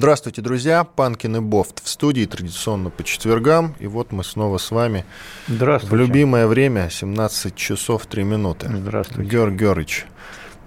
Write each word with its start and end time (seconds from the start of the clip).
Здравствуйте, 0.00 0.40
друзья. 0.40 0.84
Панкин 0.84 1.36
и 1.36 1.40
Бофт 1.40 1.84
в 1.84 1.86
студии 1.90 2.24
традиционно 2.24 2.88
по 2.88 3.04
четвергам. 3.04 3.74
И 3.80 3.86
вот 3.86 4.12
мы 4.12 4.24
снова 4.24 4.56
с 4.56 4.70
вами 4.70 5.04
Здравствуйте. 5.46 5.94
в 5.94 5.98
любимое 5.98 6.46
время 6.46 6.88
17 6.90 7.54
часов 7.54 8.06
3 8.06 8.22
минуты. 8.24 8.70
Здравствуйте. 8.74 9.30
Георг 9.30 9.52
Георгиевич, 9.52 10.06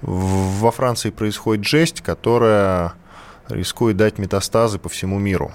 во 0.03 0.69
Франции 0.69 1.09
происходит 1.09 1.65
жесть, 1.65 2.01
которая 2.01 2.93
рискует 3.49 3.97
дать 3.97 4.19
метастазы 4.19 4.77
по 4.77 4.87
всему 4.87 5.17
миру. 5.17 5.51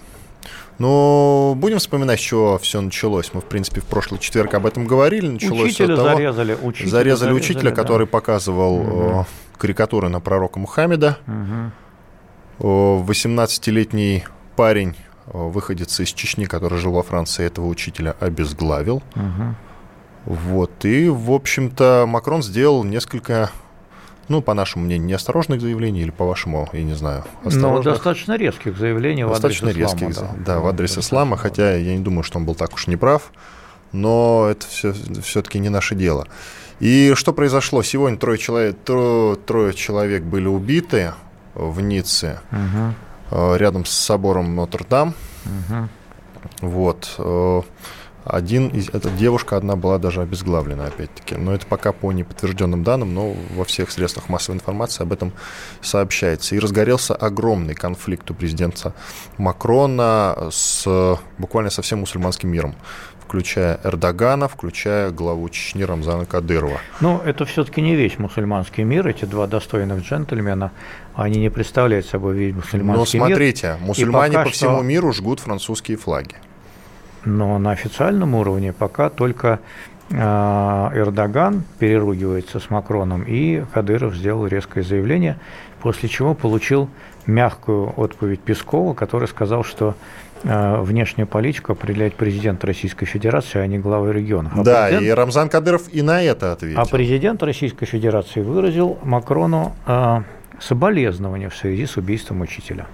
Но 0.78 1.54
будем 1.56 1.78
вспоминать, 1.78 2.18
с 2.18 2.22
чего 2.24 2.58
все 2.58 2.80
началось. 2.80 3.30
Мы, 3.32 3.42
в 3.42 3.44
принципе, 3.44 3.80
в 3.80 3.84
прошлый 3.84 4.18
четверг 4.18 4.54
об 4.54 4.66
этом 4.66 4.88
говорили. 4.88 5.28
Началось 5.28 5.70
Учителя 5.70 5.94
того, 5.94 6.08
зарезали. 6.16 6.58
Учителя 6.60 6.90
зарезали 6.90 7.32
учителя, 7.32 7.70
да. 7.70 7.76
который 7.76 8.08
показывал 8.08 9.20
э, 9.20 9.24
карикатуры 9.56 10.08
на 10.08 10.18
пророка 10.18 10.58
Мухаммеда. 10.58 11.18
Мгм. 11.26 11.72
О, 12.60 13.04
18-летний 13.06 14.24
парень, 14.56 14.94
выходец 15.26 16.00
из 16.00 16.08
Чечни, 16.12 16.46
который 16.46 16.78
жил 16.78 16.92
во 16.92 17.02
Франции, 17.02 17.44
этого 17.44 17.66
учителя 17.66 18.16
обезглавил. 18.20 19.02
Мгм. 19.14 19.56
Вот. 20.24 20.84
И, 20.84 21.08
в 21.08 21.30
общем-то, 21.32 22.04
Макрон 22.08 22.42
сделал 22.42 22.84
несколько, 22.84 23.50
ну, 24.28 24.42
по 24.42 24.54
нашему 24.54 24.84
мнению, 24.84 25.06
неосторожных 25.06 25.60
заявлений, 25.60 26.02
или 26.02 26.10
по 26.10 26.26
вашему, 26.26 26.68
я 26.72 26.82
не 26.82 26.94
знаю, 26.94 27.24
Но 27.44 27.48
осторожных. 27.48 27.84
Ну, 27.84 27.90
достаточно 27.92 28.36
резких 28.36 28.76
заявлений 28.76 29.24
достаточно 29.24 29.68
в 29.68 29.70
адрес 29.70 29.92
резких, 29.92 30.10
ислама, 30.10 30.34
да, 30.44 30.60
в 30.60 30.66
адрес 30.66 30.90
Достаточно, 30.90 31.08
ислама, 31.08 31.36
да. 31.36 31.42
хотя 31.42 31.74
я 31.76 31.96
не 31.96 32.02
думаю, 32.02 32.24
что 32.24 32.38
он 32.38 32.44
был 32.44 32.54
так 32.54 32.74
уж 32.74 32.88
неправ, 32.88 33.30
но 33.92 34.48
это 34.50 34.66
все, 34.66 34.92
все-таки 35.22 35.58
не 35.58 35.68
наше 35.68 35.94
дело. 35.94 36.26
И 36.80 37.14
что 37.14 37.32
произошло? 37.32 37.82
Сегодня 37.82 38.18
трое 38.18 38.38
человек, 38.38 38.76
тро- 38.84 39.36
трое 39.36 39.72
человек 39.72 40.24
были 40.24 40.46
убиты 40.46 41.12
в 41.58 41.80
Ницце, 41.80 42.40
э, 43.30 43.56
рядом 43.56 43.84
с 43.84 43.90
собором 43.90 44.54
Нотр-Дам. 44.54 45.14
Мгм. 45.44 45.88
Вот. 46.60 47.14
э, 47.18 47.62
Один 48.24 48.68
из, 48.68 48.90
эта 48.90 49.08
девушка 49.10 49.56
одна 49.56 49.74
была 49.74 49.98
даже 49.98 50.20
обезглавлена, 50.20 50.86
опять-таки. 50.86 51.36
Но 51.36 51.54
это 51.54 51.66
пока 51.66 51.92
по 51.92 52.12
неподтвержденным 52.12 52.84
данным, 52.84 53.14
но 53.14 53.34
во 53.56 53.64
всех 53.64 53.90
средствах 53.90 54.28
массовой 54.28 54.56
информации 54.56 55.02
об 55.02 55.12
этом 55.12 55.32
сообщается. 55.80 56.54
И 56.54 56.58
разгорелся 56.58 57.14
огромный 57.14 57.74
конфликт 57.74 58.30
у 58.30 58.34
президента 58.34 58.92
Макрона 59.38 60.48
с 60.50 61.18
буквально 61.38 61.70
со 61.70 61.80
всем 61.80 62.00
мусульманским 62.00 62.50
миром, 62.50 62.74
включая 63.26 63.80
Эрдогана, 63.82 64.46
включая 64.48 65.10
главу 65.10 65.48
Чечни 65.48 65.82
Рамзана 65.82 66.26
Кадырова. 66.26 66.80
Ну, 67.00 67.22
это 67.24 67.46
все-таки 67.46 67.80
не 67.80 67.96
весь 67.96 68.18
мусульманский 68.18 68.84
мир. 68.84 69.08
Эти 69.08 69.24
два 69.24 69.46
достойных 69.46 70.02
джентльмена, 70.02 70.70
они 71.22 71.40
не 71.40 71.50
представляют 71.50 72.06
собой 72.06 72.36
весь 72.36 72.54
Но 72.54 72.60
мусульманский 72.60 73.18
мир. 73.18 73.26
смотрите, 73.28 73.76
мусульмане 73.80 74.32
пока 74.34 74.44
по 74.44 74.50
всему 74.50 74.76
что- 74.76 74.82
миру 74.84 75.12
жгут 75.12 75.40
французские 75.40 75.96
флаги. 75.96 76.36
Но 77.24 77.58
на 77.58 77.72
официальном 77.72 78.34
уровне 78.34 78.72
пока 78.72 79.10
только 79.10 79.58
э, 80.10 80.14
Эрдоган 80.16 81.64
переругивается 81.78 82.60
с 82.60 82.70
Макроном, 82.70 83.22
и 83.26 83.64
Кадыров 83.74 84.14
сделал 84.14 84.46
резкое 84.46 84.82
заявление, 84.82 85.38
после 85.82 86.08
чего 86.08 86.34
получил 86.34 86.88
мягкую 87.26 87.92
отповедь 87.96 88.40
Пескова, 88.40 88.94
который 88.94 89.28
сказал, 89.28 89.64
что 89.64 89.94
э, 90.44 90.80
внешнюю 90.80 91.26
политику 91.26 91.72
определяет 91.72 92.14
президент 92.14 92.64
Российской 92.64 93.04
Федерации, 93.06 93.58
а 93.58 93.66
не 93.66 93.78
главы 93.78 94.12
регионов. 94.14 94.52
А 94.56 94.62
да, 94.62 94.86
президент- 94.86 95.06
и 95.06 95.10
Рамзан 95.10 95.48
Кадыров 95.50 95.92
и 95.92 96.00
на 96.00 96.22
это 96.22 96.52
ответил. 96.52 96.80
а 96.80 96.86
президент 96.86 97.42
Российской 97.42 97.84
Федерации 97.86 98.40
выразил 98.40 98.98
Макрону 99.02 99.74
э, 99.86 100.20
соболезнования 100.60 101.48
в 101.48 101.56
связи 101.56 101.86
с 101.86 101.96
убийством 101.96 102.40
учителя. 102.40 102.86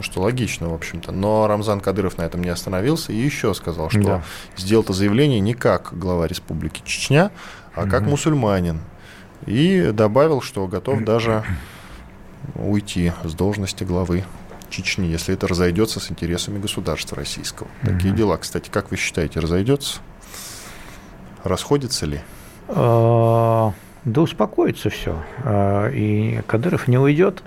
Что 0.00 0.22
логично, 0.22 0.70
в 0.70 0.74
общем-то. 0.74 1.12
Но 1.12 1.46
Рамзан 1.46 1.80
Кадыров 1.80 2.16
на 2.18 2.22
этом 2.22 2.42
не 2.42 2.48
остановился 2.48 3.12
и 3.12 3.16
еще 3.16 3.52
сказал, 3.54 3.90
что 3.90 4.00
Да. 4.02 4.22
сделал 4.56 4.82
это 4.82 4.92
заявление 4.94 5.38
не 5.40 5.54
как 5.54 5.96
глава 5.98 6.26
Республики 6.26 6.82
Чечня, 6.84 7.30
а 7.74 7.86
как 7.86 8.02
Мгм. 8.02 8.10
мусульманин. 8.10 8.80
И 9.46 9.90
добавил, 9.92 10.40
что 10.40 10.66
готов 10.66 11.04
даже 11.04 11.44
уйти 12.54 13.12
с 13.24 13.34
должности 13.34 13.84
главы 13.84 14.24
Чечни, 14.70 15.06
если 15.06 15.34
это 15.34 15.46
разойдется 15.46 16.00
с 16.00 16.10
интересами 16.10 16.58
государства 16.58 17.16
российского. 17.16 17.68
Такие 17.82 18.08
Мгм. 18.08 18.16
дела. 18.16 18.36
Кстати, 18.38 18.70
как 18.70 18.90
вы 18.90 18.96
считаете, 18.96 19.40
разойдется? 19.40 19.98
Расходится 21.44 22.06
ли? 22.06 22.20
Да 24.04 24.22
успокоится 24.22 24.90
все. 24.90 25.22
И 25.92 26.40
Кадыров 26.46 26.88
не 26.88 26.98
уйдет, 26.98 27.42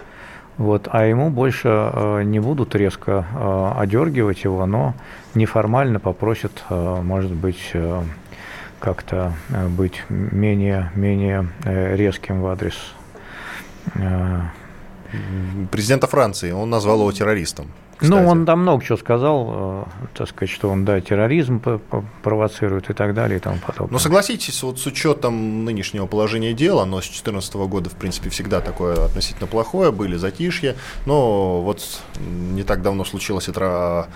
вот, 0.58 0.88
а 0.90 1.06
ему 1.06 1.30
больше 1.30 1.68
э, 1.68 2.24
не 2.24 2.40
будут 2.40 2.76
резко 2.76 3.26
э, 3.34 3.72
одергивать 3.78 4.46
его, 4.46 4.66
но 4.66 4.94
неформально 5.34 6.00
попросят, 6.00 6.64
может 6.70 7.32
быть, 7.32 7.74
как-то 8.80 9.34
быть 9.70 10.04
менее, 10.10 10.92
менее 10.96 11.50
э, 11.66 11.96
резким 11.96 12.42
в 12.42 12.48
адрес 12.48 12.76
Президента 15.72 16.08
Франции, 16.08 16.52
он 16.52 16.70
назвал 16.70 17.00
его 17.00 17.12
террористом. 17.12 17.68
Ну, 18.02 18.18
кстати. 18.18 18.28
он 18.28 18.46
там 18.46 18.60
много 18.62 18.84
чего 18.84 18.98
сказал, 18.98 19.50
э, 19.52 19.84
так 20.16 20.30
сказать, 20.30 20.50
что 20.50 20.70
он, 20.70 20.86
да, 20.86 21.00
терроризм 21.00 21.62
провоцирует 22.24 22.90
и 22.90 22.94
так 22.94 23.14
далее 23.14 23.38
и 23.38 23.40
тому 23.40 23.58
подобное. 23.66 23.94
Но 23.94 24.00
согласитесь, 24.00 24.62
вот 24.64 24.80
с 24.80 24.86
учетом 24.86 25.64
нынешнего 25.66 26.06
положения 26.06 26.54
дела, 26.54 26.84
оно 26.84 26.98
с 27.02 27.06
2014 27.06 27.56
года, 27.56 27.90
в 27.90 27.94
принципе, 27.94 28.30
всегда 28.30 28.62
такое 28.62 29.06
относительно 29.06 29.48
плохое, 29.48 29.92
были 29.92 30.16
затишья, 30.16 30.76
но 31.06 31.62
вот 31.62 31.82
не 32.20 32.64
так 32.64 32.82
давно 32.82 33.06
случилось 33.06 33.48
отра- 33.48 34.08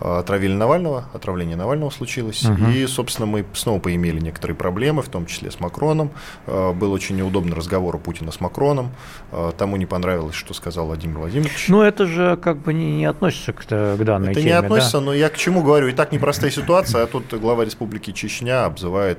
отравили 0.00 0.52
Навального, 0.52 1.04
отравление 1.12 1.56
Навального 1.56 1.90
случилось, 1.90 2.42
Мгм. 2.44 2.70
и, 2.72 2.86
собственно, 2.86 3.26
мы 3.26 3.44
снова 3.54 3.78
поимели 3.80 4.20
некоторые 4.20 4.56
проблемы, 4.56 5.02
в 5.02 5.08
том 5.08 5.26
числе 5.26 5.50
с 5.50 5.60
Макроном. 5.60 6.10
Э, 6.46 6.72
Был 6.72 6.92
очень 6.92 7.16
неудобный 7.16 7.54
разговор 7.56 7.96
у 7.96 7.98
Путина 7.98 8.30
с 8.32 8.40
Макроном, 8.40 8.90
Э, 9.32 9.52
тому 9.56 9.76
не 9.76 9.86
понравилось, 9.86 10.34
что 10.34 10.54
сказал 10.54 10.86
Владимир 10.86 11.18
Владимирович. 11.18 11.68
Ну, 11.68 11.82
это 11.82 12.06
же 12.06 12.36
как 12.36 12.58
бы 12.58 12.72
не, 12.72 12.92
не 12.98 13.04
относится 13.06 13.52
к, 13.52 13.64
к 13.66 13.96
данной 14.04 14.32
Это 14.32 14.40
теме. 14.40 14.52
не 14.52 14.56
относится, 14.58 14.98
да? 14.98 15.04
но 15.06 15.14
я 15.14 15.28
к 15.28 15.36
чему 15.36 15.62
говорю, 15.62 15.88
и 15.88 15.92
так 15.92 16.12
непростая 16.12 16.50
ситуация, 16.50 17.02
а 17.02 17.06
тут 17.06 17.34
глава 17.34 17.64
Республики 17.64 18.12
Чечня 18.12 18.64
обзывает 18.64 19.18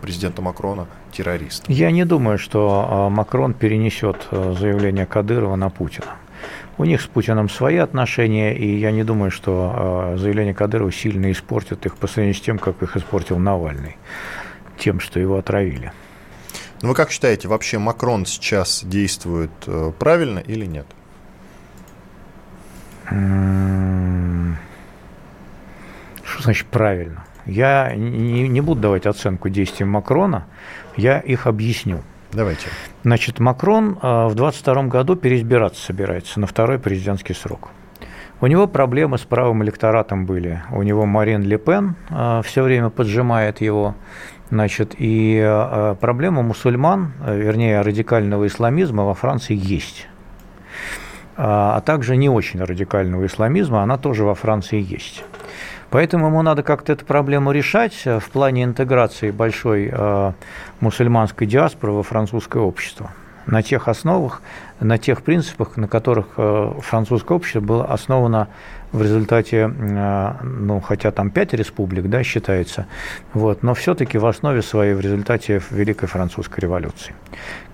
президента 0.00 0.42
Макрона 0.42 0.86
террористом. 1.12 1.72
Я 1.74 1.90
не 1.90 2.04
думаю, 2.04 2.38
что 2.38 2.86
а, 2.88 3.08
Макрон 3.10 3.54
перенесет 3.54 4.26
а, 4.30 4.54
заявление 4.58 5.06
Кадырова 5.06 5.56
на 5.56 5.70
Путина. 5.70 6.16
У 6.78 6.84
них 6.84 7.02
с 7.02 7.06
Путиным 7.06 7.48
свои 7.48 7.76
отношения, 7.76 8.56
и 8.56 8.78
я 8.78 8.90
не 8.92 9.04
думаю, 9.04 9.30
что 9.30 9.72
а, 9.74 10.16
заявление 10.16 10.54
Кадырова 10.54 10.90
сильно 10.90 11.30
испортит 11.30 11.84
их 11.84 11.96
по 11.96 12.06
сравнению 12.06 12.34
с 12.34 12.40
тем, 12.40 12.58
как 12.58 12.82
их 12.82 12.96
испортил 12.96 13.38
Навальный, 13.38 13.96
тем, 14.78 14.98
что 14.98 15.20
его 15.20 15.36
отравили. 15.36 15.92
Ну 16.80 16.88
вы 16.88 16.94
как 16.94 17.10
считаете, 17.10 17.46
вообще 17.46 17.78
Макрон 17.78 18.26
сейчас 18.26 18.82
действует 18.84 19.52
э, 19.66 19.92
правильно 19.98 20.40
или 20.40 20.64
нет? 20.66 20.86
М, 23.10 24.56
Что 26.24 26.42
значит 26.42 26.66
правильно? 26.66 27.24
Я 27.44 27.94
не, 27.94 28.48
не 28.48 28.60
буду 28.60 28.80
давать 28.80 29.06
оценку 29.06 29.48
действиям 29.48 29.90
Макрона, 29.90 30.46
я 30.96 31.20
их 31.20 31.46
объясню. 31.46 32.02
Давайте. 32.32 32.68
Значит, 33.02 33.40
Макрон 33.40 33.98
э, 34.00 34.26
в 34.26 34.34
22 34.34 34.84
году 34.84 35.16
переизбираться 35.16 35.84
собирается 35.84 36.40
на 36.40 36.46
второй 36.46 36.78
президентский 36.78 37.34
срок. 37.34 37.70
У 38.40 38.46
него 38.46 38.66
проблемы 38.66 39.18
с 39.18 39.22
правым 39.22 39.62
электоратом 39.62 40.26
были. 40.26 40.62
У 40.72 40.82
него 40.82 41.06
Марин 41.06 41.42
Ле 41.42 41.58
Пен 41.58 41.94
все 42.42 42.62
время 42.62 42.90
поджимает 42.90 43.60
его. 43.60 43.94
Значит, 44.50 44.94
и 44.98 45.40
э, 45.40 45.94
проблема 46.00 46.42
мусульман, 46.42 47.12
вернее, 47.24 47.80
радикального 47.82 48.46
исламизма 48.46 49.04
во 49.04 49.14
Франции 49.14 49.54
есть. 49.54 50.08
А 51.36 51.76
а 51.76 51.80
также 51.80 52.16
не 52.16 52.28
очень 52.28 52.62
радикального 52.62 53.26
исламизма, 53.26 53.82
она 53.82 53.96
тоже 53.96 54.24
во 54.24 54.34
Франции 54.34 54.80
есть. 54.80 55.24
Поэтому 55.92 56.28
ему 56.28 56.40
надо 56.40 56.62
как-то 56.62 56.94
эту 56.94 57.04
проблему 57.04 57.52
решать 57.52 57.92
э, 58.06 58.18
в 58.18 58.30
плане 58.30 58.64
интеграции 58.64 59.30
большой 59.30 59.90
э, 59.92 60.32
мусульманской 60.80 61.46
диаспоры 61.46 61.92
во 61.92 62.02
французское 62.02 62.62
общество. 62.62 63.10
на 63.44 63.60
тех 63.60 63.88
основах, 63.88 64.40
на 64.80 64.98
тех 64.98 65.22
принципах, 65.22 65.76
на 65.76 65.88
которых 65.88 66.26
э, 66.36 66.72
французское 66.80 67.36
общество 67.36 67.60
было 67.60 67.84
основано 67.84 68.48
в 68.92 69.02
результате, 69.02 69.68
ну, 69.68 70.80
хотя 70.80 71.10
там 71.10 71.30
пять 71.30 71.54
республик, 71.54 72.08
да, 72.08 72.22
считается, 72.22 72.86
вот, 73.32 73.62
но 73.62 73.72
все-таки 73.72 74.18
в 74.18 74.26
основе 74.26 74.60
своей 74.60 74.94
в 74.94 75.00
результате 75.00 75.62
Великой 75.70 76.06
Французской 76.08 76.60
революции, 76.60 77.14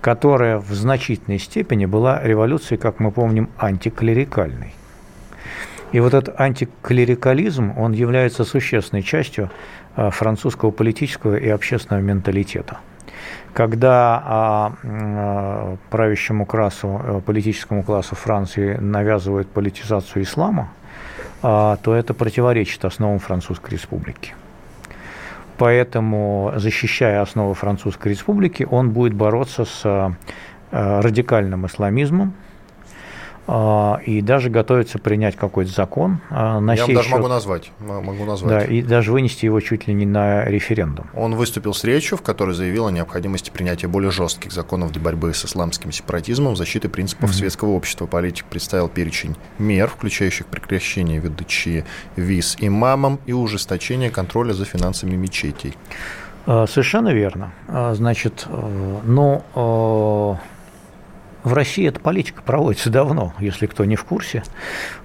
которая 0.01 0.59
в 0.59 0.71
значительной 0.71 1.39
степени 1.39 1.85
была 1.85 2.21
революцией, 2.23 2.79
как 2.79 2.99
мы 2.99 3.11
помним, 3.11 3.49
антиклерикальной. 3.57 4.73
И 5.91 5.99
вот 5.99 6.13
этот 6.13 6.39
антиклерикализм, 6.39 7.73
он 7.77 7.93
является 7.93 8.43
существенной 8.43 9.03
частью 9.03 9.49
э, 9.95 10.09
французского 10.11 10.71
политического 10.71 11.35
и 11.35 11.49
общественного 11.49 12.01
менталитета– 12.01 12.77
когда 13.53 14.21
а, 14.25 14.73
а, 14.83 15.77
правящему 15.89 16.45
классу, 16.45 17.01
э, 17.03 17.21
политическому 17.25 17.83
классу 17.83 18.15
Франции 18.15 18.75
навязывают 18.75 19.49
политизацию 19.49 20.23
ислама, 20.23 20.69
а, 21.41 21.77
то 21.77 21.93
это 21.93 22.13
противоречит 22.13 22.85
основам 22.85 23.19
Французской 23.19 23.71
республики. 23.71 24.33
Поэтому, 25.57 26.53
защищая 26.55 27.21
основы 27.21 27.53
Французской 27.53 28.09
республики, 28.09 28.67
он 28.69 28.91
будет 28.91 29.13
бороться 29.13 29.65
с 29.65 29.81
а, 29.83 30.13
радикальным 30.71 31.65
исламизмом, 31.65 32.33
а, 32.33 32.48
и 34.05 34.21
даже 34.21 34.49
готовится 34.49 34.99
принять 34.99 35.35
какой-то 35.35 35.71
закон 35.71 36.19
а, 36.29 36.59
на 36.59 36.73
Я 36.73 36.85
сей 36.85 36.95
даже 36.95 37.07
счет. 37.07 37.17
могу 37.17 37.27
назвать, 37.27 37.71
могу 37.79 38.25
назвать. 38.25 38.49
Да, 38.49 38.65
и 38.65 38.81
даже 38.81 39.11
вынести 39.11 39.45
его 39.45 39.59
чуть 39.59 39.87
ли 39.87 39.93
не 39.93 40.05
на 40.05 40.45
референдум. 40.45 41.07
Он 41.15 41.35
выступил 41.35 41.73
с 41.73 41.83
речью, 41.83 42.17
в 42.17 42.21
которой 42.21 42.53
заявил 42.53 42.85
о 42.85 42.91
необходимости 42.91 43.49
принятия 43.49 43.87
более 43.87 44.11
жестких 44.11 44.51
законов 44.51 44.91
для 44.91 45.01
борьбы 45.01 45.33
с 45.33 45.45
исламским 45.45 45.91
сепаратизмом, 45.91 46.55
защиты 46.55 46.89
принципов 46.89 47.31
mm-hmm. 47.31 47.33
светского 47.33 47.69
общества. 47.69 48.05
Политик 48.05 48.45
представил 48.45 48.87
перечень 48.87 49.35
мер, 49.57 49.87
включающих 49.87 50.45
прекращение 50.45 51.19
выдачи 51.19 51.85
виз 52.15 52.55
имамам 52.59 53.19
и 53.25 53.33
ужесточение 53.33 54.11
контроля 54.11 54.53
за 54.53 54.65
финансами 54.65 55.15
мечетей. 55.15 55.75
А, 56.45 56.67
совершенно 56.67 57.09
верно. 57.09 57.51
Значит, 57.93 58.45
э, 58.47 58.99
ну, 59.03 59.43
э, 59.55 60.58
в 61.43 61.53
России 61.53 61.87
эта 61.87 61.99
политика 61.99 62.41
проводится 62.41 62.89
давно, 62.89 63.33
если 63.39 63.65
кто 63.65 63.85
не 63.85 63.95
в 63.95 64.03
курсе. 64.03 64.43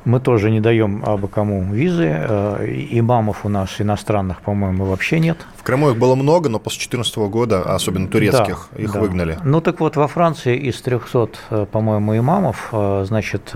Мы 0.05 0.21
тоже 0.21 0.51
не 0.51 0.61
даем 0.61 1.05
абы 1.07 1.29
кому 1.29 1.63
визы. 1.73 2.11
Э, 2.13 2.67
имамов 2.91 3.45
у 3.45 3.49
нас 3.49 3.81
иностранных, 3.81 4.41
по-моему, 4.41 4.85
вообще 4.85 5.21
нет. 5.21 5.39
В 5.57 5.63
Крыму 5.63 5.91
их 5.91 5.97
было 5.97 6.15
много, 6.15 6.49
но 6.49 6.59
после 6.59 6.79
2014 6.79 7.17
года, 7.31 7.63
особенно 7.63 8.09
турецких, 8.09 8.69
да, 8.73 8.83
их 8.83 8.93
да. 8.93 9.01
выгнали. 9.01 9.39
Ну 9.45 9.61
так 9.61 9.81
вот, 9.81 9.97
во 9.97 10.09
Франции 10.09 10.57
из 10.57 10.81
300, 10.81 11.29
э, 11.51 11.67
по-моему, 11.71 12.17
имамов, 12.17 12.69
э, 12.73 13.05
значит, 13.07 13.53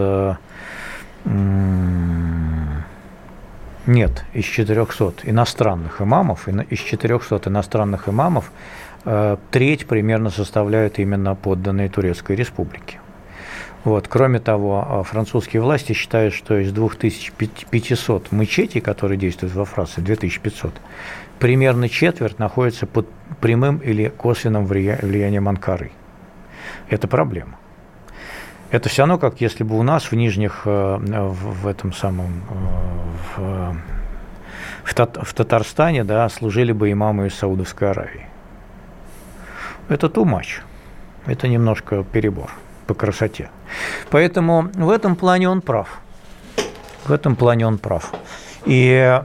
нет, 3.86 4.24
из 4.34 4.44
400 4.44 5.14
иностранных 5.24 6.00
имамов, 6.00 6.46
из 6.46 6.78
400 6.78 7.40
иностранных 7.48 8.08
имамов 8.08 8.52
треть 9.50 9.86
примерно 9.86 10.30
составляют 10.30 10.98
именно 10.98 11.34
подданные 11.34 11.88
Турецкой 11.88 12.36
республики. 12.36 12.98
Вот. 13.84 14.08
Кроме 14.08 14.40
того, 14.40 14.86
э, 14.86 15.02
французские 15.04 15.62
власти 15.62 15.92
считают, 15.92 16.34
что 16.34 16.58
из 16.58 16.72
2500 16.72 18.32
мечетей, 18.32 18.80
которые 18.80 19.16
действуют 19.18 19.54
во 19.54 19.64
Франции, 19.64 20.00
2500, 20.00 20.74
примерно 21.38 21.88
четверть 21.88 22.38
находится 22.38 22.86
под 22.86 23.08
прямым 23.40 23.78
или 23.78 24.08
косвенным 24.08 24.66
влиянием 24.66 25.48
Анкары. 25.48 25.92
Это 26.88 27.06
проблема. 27.08 27.58
Это 28.70 28.88
все 28.88 29.02
равно, 29.02 29.16
как 29.16 29.40
если 29.40 29.64
бы 29.64 29.78
у 29.78 29.82
нас 29.82 30.10
в 30.10 30.12
Нижних, 30.14 30.62
э, 30.64 30.98
в 30.98 31.66
этом 31.66 31.92
самом, 31.92 32.42
в, 33.36 33.76
в 34.84 35.34
Татарстане, 35.34 36.04
да, 36.04 36.28
служили 36.28 36.72
бы 36.72 36.90
имамы 36.90 37.28
из 37.28 37.34
Саудовской 37.34 37.90
Аравии 37.90 38.26
это 39.88 40.06
too 40.08 40.24
much. 40.24 40.62
Это 41.26 41.48
немножко 41.48 42.04
перебор 42.04 42.50
по 42.86 42.94
красоте. 42.94 43.50
Поэтому 44.10 44.70
в 44.74 44.90
этом 44.90 45.14
плане 45.14 45.48
он 45.48 45.60
прав. 45.60 46.00
В 47.04 47.12
этом 47.12 47.36
плане 47.36 47.66
он 47.66 47.78
прав. 47.78 48.12
И, 48.64 49.20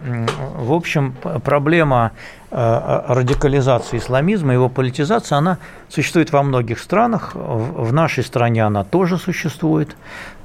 в 0.56 0.72
общем, 0.72 1.16
проблема 1.44 2.12
э, 2.52 3.02
радикализации 3.08 3.98
исламизма, 3.98 4.54
его 4.54 4.70
политизации, 4.70 5.36
она 5.36 5.58
существует 5.90 6.32
во 6.32 6.44
многих 6.44 6.80
странах. 6.80 7.32
В 7.36 7.92
нашей 7.92 8.24
стране 8.24 8.66
она 8.66 8.84
тоже 8.84 9.18
существует, 9.18 9.96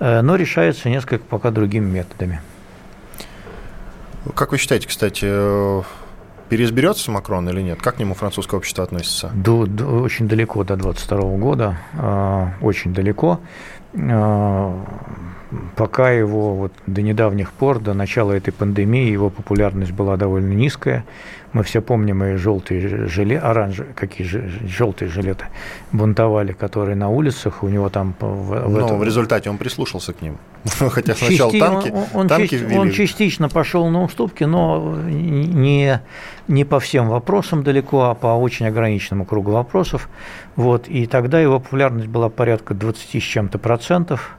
э, 0.01 0.21
но 0.23 0.37
решается 0.37 0.89
несколько 0.89 1.25
пока 1.25 1.51
другими 1.51 1.89
методами. 1.91 2.41
Как 4.35 4.53
вы 4.53 4.59
считаете, 4.59 4.89
кстати, 4.89 5.27
э, 5.29 5.83
Переизберется 6.49 7.11
Макрон 7.11 7.49
или 7.49 7.61
нет? 7.61 7.81
Как 7.83 7.97
к 7.97 7.99
нему 7.99 8.15
французское 8.15 8.59
общество 8.59 8.85
относится? 8.85 9.31
До, 9.35 9.67
до, 9.67 9.85
очень 9.87 10.29
далеко 10.29 10.65
до 10.65 10.77
22 10.77 11.21
года, 11.37 11.79
э, 11.95 12.47
очень 12.63 12.95
далеко. 12.95 13.41
Э, 13.95 14.85
пока 15.77 16.11
его 16.11 16.55
вот 16.55 16.73
до 16.87 17.03
недавних 17.03 17.53
пор, 17.53 17.79
до 17.79 17.95
начала 17.95 18.33
этой 18.33 18.53
пандемии, 18.53 19.11
его 19.11 19.31
популярность 19.31 19.93
была 19.93 20.17
довольно 20.17 20.53
низкая. 20.53 21.05
Мы 21.55 21.63
все 21.63 21.81
помним 21.81 22.23
и 22.25 22.37
желтые 22.37 23.07
жилеты, 23.09 23.43
оранжевые, 23.43 23.95
какие 23.95 24.27
же 24.27 24.51
желтые 24.67 25.09
жилеты 25.09 25.47
бунтовали, 25.93 26.53
которые 26.53 26.95
на 26.95 27.09
улицах, 27.09 27.63
у 27.63 27.69
него 27.69 27.89
там... 27.89 28.15
В, 28.21 28.67
в 28.67 28.69
Но 28.69 28.81
этом... 28.81 28.99
в 28.99 29.05
результате 29.05 29.49
он 29.49 29.57
прислушался 29.57 30.13
к 30.13 30.21
ним. 30.21 30.37
Хотя 30.65 31.15
сначала 31.15 31.51
Части... 31.51 31.59
танки, 31.59 31.91
он, 31.91 32.05
он, 32.13 32.29
танки 32.29 32.59
части... 32.59 32.77
он 32.77 32.91
частично 32.91 33.49
пошел 33.49 33.89
на 33.89 34.03
уступки, 34.03 34.45
но 34.45 34.97
не, 35.07 36.01
не 36.49 36.65
по 36.65 36.81
всем 36.81 37.09
вопросам 37.09 37.63
далеко, 37.63 38.11
а 38.11 38.15
по 38.15 38.27
очень 38.27 38.67
ограниченному 38.67 39.25
кругу 39.25 39.53
вопросов. 39.53 40.11
Вот. 40.55 40.87
И 40.89 41.07
тогда 41.07 41.41
его 41.41 41.61
популярность 41.61 42.09
была 42.09 42.29
порядка 42.29 42.75
20 42.75 43.23
с 43.23 43.25
чем-то 43.25 43.59
процентов. 43.59 44.37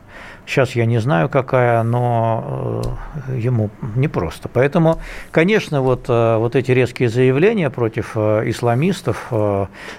Сейчас 0.50 0.72
я 0.72 0.88
не 0.88 0.98
знаю, 0.98 1.30
какая, 1.30 1.84
но 1.84 2.82
э, 3.28 3.38
ему 3.38 3.70
непросто. 3.96 4.50
Поэтому, 4.52 5.00
конечно, 5.30 5.84
вот, 5.84 6.06
э, 6.10 6.38
вот 6.38 6.56
эти 6.56 6.72
резкие 6.72 7.10
заявления 7.10 7.70
против 7.70 8.14
э, 8.16 8.50
исламистов 8.50 9.32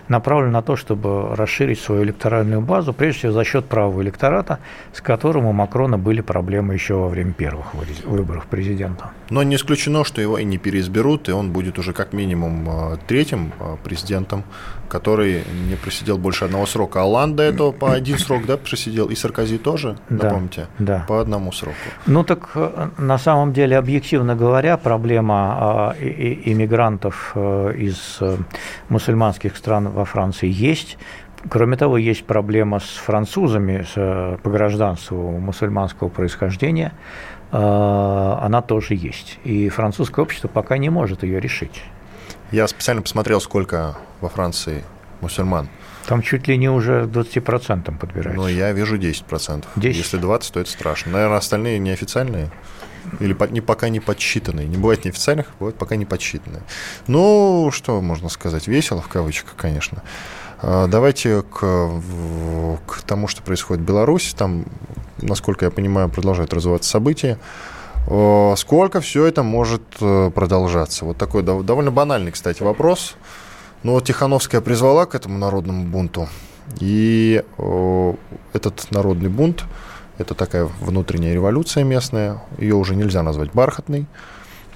направлены 0.08 0.52
на 0.52 0.62
то, 0.62 0.74
чтобы 0.74 1.36
расширить 1.36 1.78
свою 1.78 2.02
электоральную 2.02 2.62
базу, 2.62 2.92
прежде 2.92 3.18
всего 3.18 3.32
за 3.32 3.44
счет 3.44 3.66
правого 3.66 4.02
электората, 4.02 4.58
с 4.92 5.00
которым 5.00 5.46
у 5.46 5.52
Макрона 5.52 5.98
были 5.98 6.20
проблемы 6.20 6.74
еще 6.74 6.94
во 6.94 7.06
время 7.06 7.32
первых 7.32 7.66
выборов 8.04 8.46
президента. 8.46 9.10
Но 9.30 9.44
не 9.44 9.54
исключено, 9.54 10.04
что 10.04 10.20
его 10.20 10.36
и 10.36 10.44
не 10.44 10.58
переизберут, 10.58 11.28
и 11.28 11.32
он 11.32 11.52
будет 11.52 11.78
уже 11.78 11.92
как 11.92 12.12
минимум 12.12 12.98
третьим 13.06 13.52
президентом 13.84 14.42
который 14.90 15.44
не 15.68 15.76
просидел 15.76 16.18
больше 16.18 16.44
одного 16.44 16.66
срока. 16.66 17.00
Алан 17.02 17.36
до 17.36 17.44
этого 17.44 17.72
по 17.72 17.92
один 17.92 18.18
срок, 18.18 18.44
да, 18.44 18.56
просидел, 18.56 19.08
и 19.08 19.14
Саркози 19.14 19.56
тоже, 19.56 19.96
да, 20.10 20.39
напомните, 20.40 20.66
да. 20.78 21.04
по 21.06 21.20
одному 21.20 21.52
сроку. 21.52 21.76
Ну 22.06 22.24
так 22.24 22.50
э, 22.54 22.88
на 22.98 23.18
самом 23.18 23.52
деле, 23.52 23.78
объективно 23.78 24.34
говоря, 24.34 24.76
проблема 24.76 25.94
э, 25.98 26.34
иммигрантов 26.44 27.32
э, 27.34 27.74
из 27.76 28.20
мусульманских 28.88 29.56
стран 29.56 29.88
во 29.88 30.04
Франции 30.04 30.48
есть. 30.48 30.98
Кроме 31.48 31.76
того, 31.76 31.96
есть 31.96 32.24
проблема 32.26 32.80
с 32.80 32.96
французами 33.06 33.86
с, 33.94 34.38
по 34.42 34.50
гражданству 34.50 35.30
мусульманского 35.38 36.08
происхождения. 36.08 36.92
Она 37.50 38.62
тоже 38.62 38.94
есть. 38.94 39.38
И 39.44 39.70
французское 39.70 40.22
общество 40.22 40.48
пока 40.48 40.76
не 40.76 40.90
может 40.90 41.22
ее 41.22 41.40
решить. 41.40 41.82
Я 42.52 42.68
специально 42.68 43.02
посмотрел, 43.02 43.40
сколько 43.40 43.96
во 44.20 44.28
Франции 44.28 44.84
мусульман. 45.22 45.68
Там 46.06 46.22
чуть 46.22 46.48
ли 46.48 46.56
не 46.56 46.68
уже 46.68 47.04
20% 47.04 47.98
подбирается. 47.98 48.42
Ну, 48.42 48.48
я 48.48 48.72
вижу 48.72 48.96
10%. 48.96 49.64
10? 49.76 49.96
Если 49.96 50.16
20, 50.18 50.52
то 50.52 50.60
это 50.60 50.70
страшно. 50.70 51.12
Наверное, 51.12 51.38
остальные 51.38 51.78
неофициальные. 51.78 52.50
Или 53.18 53.36
не, 53.50 53.60
пока 53.60 53.88
не 53.88 54.00
подсчитанные. 54.00 54.66
Не 54.66 54.76
бывает 54.76 55.04
неофициальных, 55.04 55.46
бывает 55.58 55.76
пока 55.76 55.96
не 55.96 56.04
подсчитанные. 56.04 56.62
Ну, 57.06 57.70
что 57.72 58.00
можно 58.00 58.28
сказать? 58.28 58.68
Весело, 58.68 59.00
в 59.02 59.08
кавычках, 59.08 59.54
конечно. 59.56 60.02
А, 60.62 60.86
давайте 60.86 61.42
к, 61.42 62.00
к 62.86 63.02
тому, 63.06 63.26
что 63.26 63.42
происходит 63.42 63.82
в 63.82 63.86
Беларуси. 63.86 64.34
Там, 64.36 64.66
насколько 65.18 65.64
я 65.64 65.70
понимаю, 65.70 66.08
продолжают 66.08 66.52
развиваться 66.52 66.90
события. 66.90 67.38
Сколько 68.56 69.00
все 69.00 69.26
это 69.26 69.42
может 69.42 69.82
э, 70.00 70.30
продолжаться? 70.34 71.04
Вот 71.04 71.18
такой 71.18 71.42
довольно 71.42 71.90
банальный, 71.90 72.32
кстати, 72.32 72.62
вопрос. 72.62 73.14
Но 73.82 73.92
вот 73.92 74.04
Тихановская 74.04 74.60
призвала 74.60 75.06
к 75.06 75.14
этому 75.14 75.38
народному 75.38 75.84
бунту. 75.84 76.28
И 76.78 77.42
этот 78.52 78.90
народный 78.90 79.28
бунт, 79.28 79.64
это 80.18 80.34
такая 80.34 80.68
внутренняя 80.80 81.34
революция 81.34 81.82
местная, 81.82 82.42
ее 82.58 82.74
уже 82.74 82.94
нельзя 82.94 83.22
назвать 83.22 83.50
бархатной, 83.52 84.06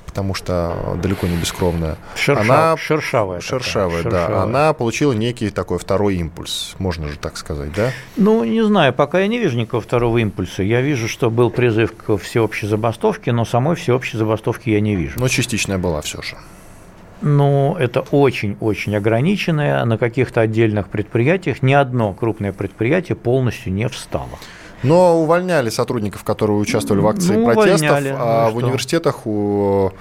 потому 0.07 0.35
что 0.35 0.97
далеко 1.03 1.27
не 1.27 1.37
бескровная. 1.37 1.97
Шершав, 2.17 2.45
она 2.45 2.77
шершавая. 2.77 3.41
Шершавая, 3.41 4.03
такая, 4.03 4.29
да. 4.29 4.43
Она 4.43 4.73
получила 4.73 5.13
некий 5.13 5.51
такой 5.51 5.79
второй 5.79 6.17
импульс, 6.17 6.75
можно 6.79 7.09
же 7.09 7.19
так 7.19 7.37
сказать, 7.37 7.73
да? 7.75 7.91
Ну, 8.17 8.43
не 8.45 8.65
знаю, 8.65 8.93
пока 8.93 9.21
я 9.21 9.27
не 9.27 9.39
вижу 9.39 9.59
никакого 9.59 9.83
второго 9.83 10.19
импульса. 10.19 10.63
Я 10.63 10.81
вижу, 10.81 11.09
что 11.09 11.31
был 11.31 11.51
призыв 11.51 11.95
к 11.95 12.17
всеобщей 12.17 12.67
забастовке, 12.67 13.33
но 13.33 13.45
самой 13.45 13.77
всеобщей 13.77 14.17
забастовки 14.17 14.71
я 14.71 14.81
не 14.81 14.97
вижу. 14.97 15.21
Но 15.21 15.29
частичная 15.29 15.79
была 15.79 16.01
все 16.01 16.23
же. 16.23 16.37
Ну, 17.23 17.77
это 17.79 18.01
очень-очень 18.01 18.97
ограниченное. 18.97 19.85
На 19.85 19.99
каких-то 19.99 20.41
отдельных 20.41 20.89
предприятиях 20.89 21.63
ни 21.63 21.73
одно 21.73 22.13
крупное 22.13 22.53
предприятие 22.53 23.17
полностью 23.17 23.73
не 23.73 23.89
встало. 23.89 24.39
Но 24.83 25.19
увольняли 25.21 25.71
сотрудников, 25.71 26.25
которые 26.25 26.59
участвовали 26.59 27.01
в 27.01 27.07
акции 27.07 27.35
ну, 27.35 27.47
протестов, 27.47 27.91
увольняли, 27.91 28.15
а 28.17 28.49
ну 28.49 28.55
в 28.55 28.57
университетах 28.59 29.27
у 29.27 29.93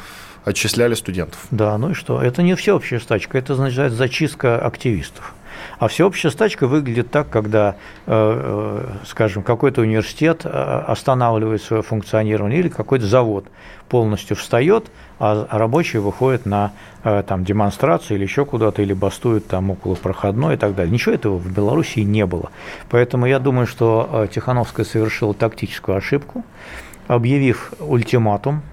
отчисляли 0.44 0.94
студентов. 0.94 1.40
Да, 1.52 1.78
ну 1.78 1.92
и 1.92 1.94
что? 1.94 2.22
Это 2.22 2.44
не 2.44 2.56
всеобщая 2.56 3.00
стачка, 3.00 3.38
это 3.38 3.54
означает 3.54 3.94
зачистка 3.94 4.60
активистов. 4.60 5.34
А 5.80 5.88
всеобщая 5.88 6.30
стачка 6.32 6.68
выглядит 6.68 7.12
так, 7.12 7.30
когда, 7.30 7.76
э, 8.06 8.12
э, 8.12 9.06
скажем, 9.06 9.44
какой-то 9.44 9.82
университет 9.82 10.42
э, 10.44 10.50
останавливает 10.88 11.62
свое 11.62 11.84
функционирование 11.84 12.60
или 12.60 12.70
какой-то 12.70 13.06
завод 13.06 13.46
полностью 13.90 14.36
встает, 14.36 14.88
а 15.20 15.48
рабочие 15.52 16.02
выходят 16.02 16.46
на 16.46 16.72
там, 17.04 17.44
демонстрацию 17.44 18.18
или 18.18 18.24
еще 18.24 18.44
куда-то, 18.44 18.82
или 18.82 18.94
бастуют 18.94 19.48
там 19.48 19.70
около 19.70 19.96
проходной 19.96 20.56
и 20.56 20.58
так 20.58 20.74
далее. 20.74 20.92
Ничего 20.92 21.14
этого 21.14 21.38
в 21.38 21.52
Белоруссии 21.54 22.00
не 22.00 22.26
было. 22.26 22.50
Поэтому 22.90 23.28
я 23.28 23.40
думаю, 23.40 23.68
что 23.68 24.28
Тихановская 24.34 24.86
совершила 24.86 25.34
тактическую 25.34 25.98
ошибку, 25.98 26.44
объявив 27.08 27.74
ультиматум 27.80 28.64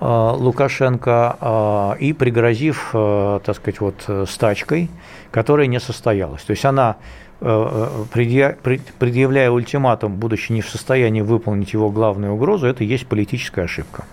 Лукашенко 0.00 1.96
и 2.00 2.12
пригрозив, 2.12 2.90
так 2.92 3.56
сказать, 3.56 3.80
вот 3.80 4.28
стачкой, 4.28 4.90
которая 5.34 5.66
не 5.66 5.80
состоялась. 5.80 6.42
То 6.42 6.52
есть 6.52 6.64
она, 6.64 6.94
э, 7.40 8.04
э, 8.14 8.54
предъявляя 9.00 9.50
ультиматум, 9.50 10.14
будучи 10.14 10.52
не 10.52 10.60
в 10.60 10.68
состоянии 10.68 11.22
выполнить 11.22 11.72
его 11.72 11.90
главную 11.90 12.34
угрозу, 12.34 12.68
это 12.68 12.84
и 12.84 12.86
есть 12.86 13.08
политическая 13.08 13.62
ошибка. 13.62 14.04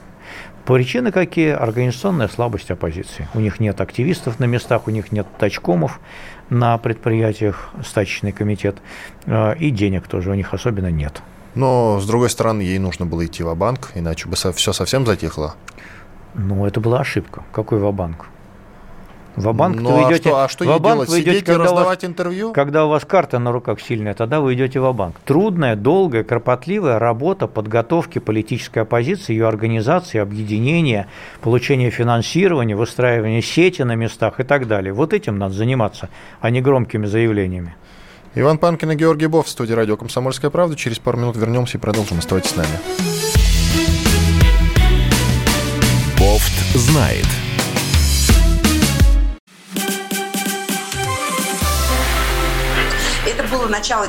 Причины 0.66 1.12
какие? 1.12 1.50
Организационная 1.50 2.28
слабость 2.28 2.72
оппозиции. 2.72 3.28
У 3.36 3.40
них 3.40 3.60
нет 3.60 3.82
активистов 3.82 4.40
на 4.40 4.46
местах, 4.46 4.88
у 4.88 4.90
них 4.90 5.12
нет 5.12 5.28
тачкомов 5.38 6.00
на 6.50 6.76
предприятиях, 6.80 7.70
стачечный 7.86 8.32
комитет, 8.32 8.78
э, 9.28 9.56
и 9.60 9.70
денег 9.70 10.08
тоже 10.08 10.32
у 10.32 10.34
них 10.34 10.56
особенно 10.56 10.90
нет. 10.90 11.22
Но, 11.56 12.00
с 12.00 12.06
другой 12.06 12.30
стороны, 12.30 12.62
ей 12.62 12.80
нужно 12.80 13.06
было 13.06 13.26
идти 13.26 13.44
в 13.44 13.54
банк 13.56 13.92
иначе 13.96 14.28
бы 14.28 14.36
все 14.36 14.74
совсем 14.74 15.06
затихло. 15.06 15.56
Ну, 16.34 16.66
это 16.66 16.80
была 16.80 17.02
ошибка. 17.02 17.44
Какой 17.52 17.80
в 17.80 17.92
банк 17.92 18.28
Ва-банк 19.36 19.80
ну, 19.80 19.96
вы 19.96 20.12
идете, 20.12 20.30
а 20.32 20.32
что, 20.32 20.44
а 20.44 20.50
что 20.50 20.66
ей 20.66 20.80
делать? 20.80 21.10
Вы 21.10 21.22
идете, 21.22 21.32
Сидеть 21.38 21.50
и 21.50 21.54
раздавать 21.54 22.04
вас, 22.04 22.10
интервью? 22.10 22.52
Когда 22.52 22.86
у 22.86 22.90
вас 22.90 23.06
карта 23.06 23.40
на 23.40 23.52
руках 23.52 23.80
сильная, 23.80 24.14
тогда 24.14 24.42
вы 24.42 24.54
идете 24.56 24.82
в 24.82 24.94
банк 24.94 25.16
Трудная, 25.26 25.76
долгая, 25.76 26.24
кропотливая 26.24 27.00
работа 27.00 27.48
подготовки 27.48 28.20
политической 28.20 28.80
оппозиции, 28.80 29.34
ее 29.34 29.48
организации, 29.48 30.20
объединения, 30.20 31.08
получения 31.42 31.90
финансирования, 31.92 32.76
выстраивания 32.76 33.42
сети 33.42 33.84
на 33.84 33.96
местах 33.96 34.42
и 34.42 34.44
так 34.44 34.68
далее. 34.68 34.92
Вот 34.92 35.14
этим 35.14 35.38
надо 35.38 35.54
заниматься, 35.54 36.10
а 36.42 36.50
не 36.50 36.62
громкими 36.62 37.06
заявлениями. 37.06 37.76
Иван 38.34 38.58
Панкин 38.58 38.92
и 38.92 38.96
Георгий 38.96 39.28
Бов 39.28 39.46
в 39.46 39.50
студии 39.50 39.74
радио 39.74 39.98
«Комсомольская 39.98 40.50
правда». 40.50 40.76
Через 40.78 41.00
пару 41.00 41.18
минут 41.18 41.36
вернемся 41.36 41.78
и 41.78 41.82
продолжим. 41.82 42.20
Оставайтесь 42.20 42.52
с 42.52 42.56
нами. 42.56 42.80
Бофт 46.18 46.54
знает. 46.76 47.26
было 53.52 53.68
начало. 53.68 54.08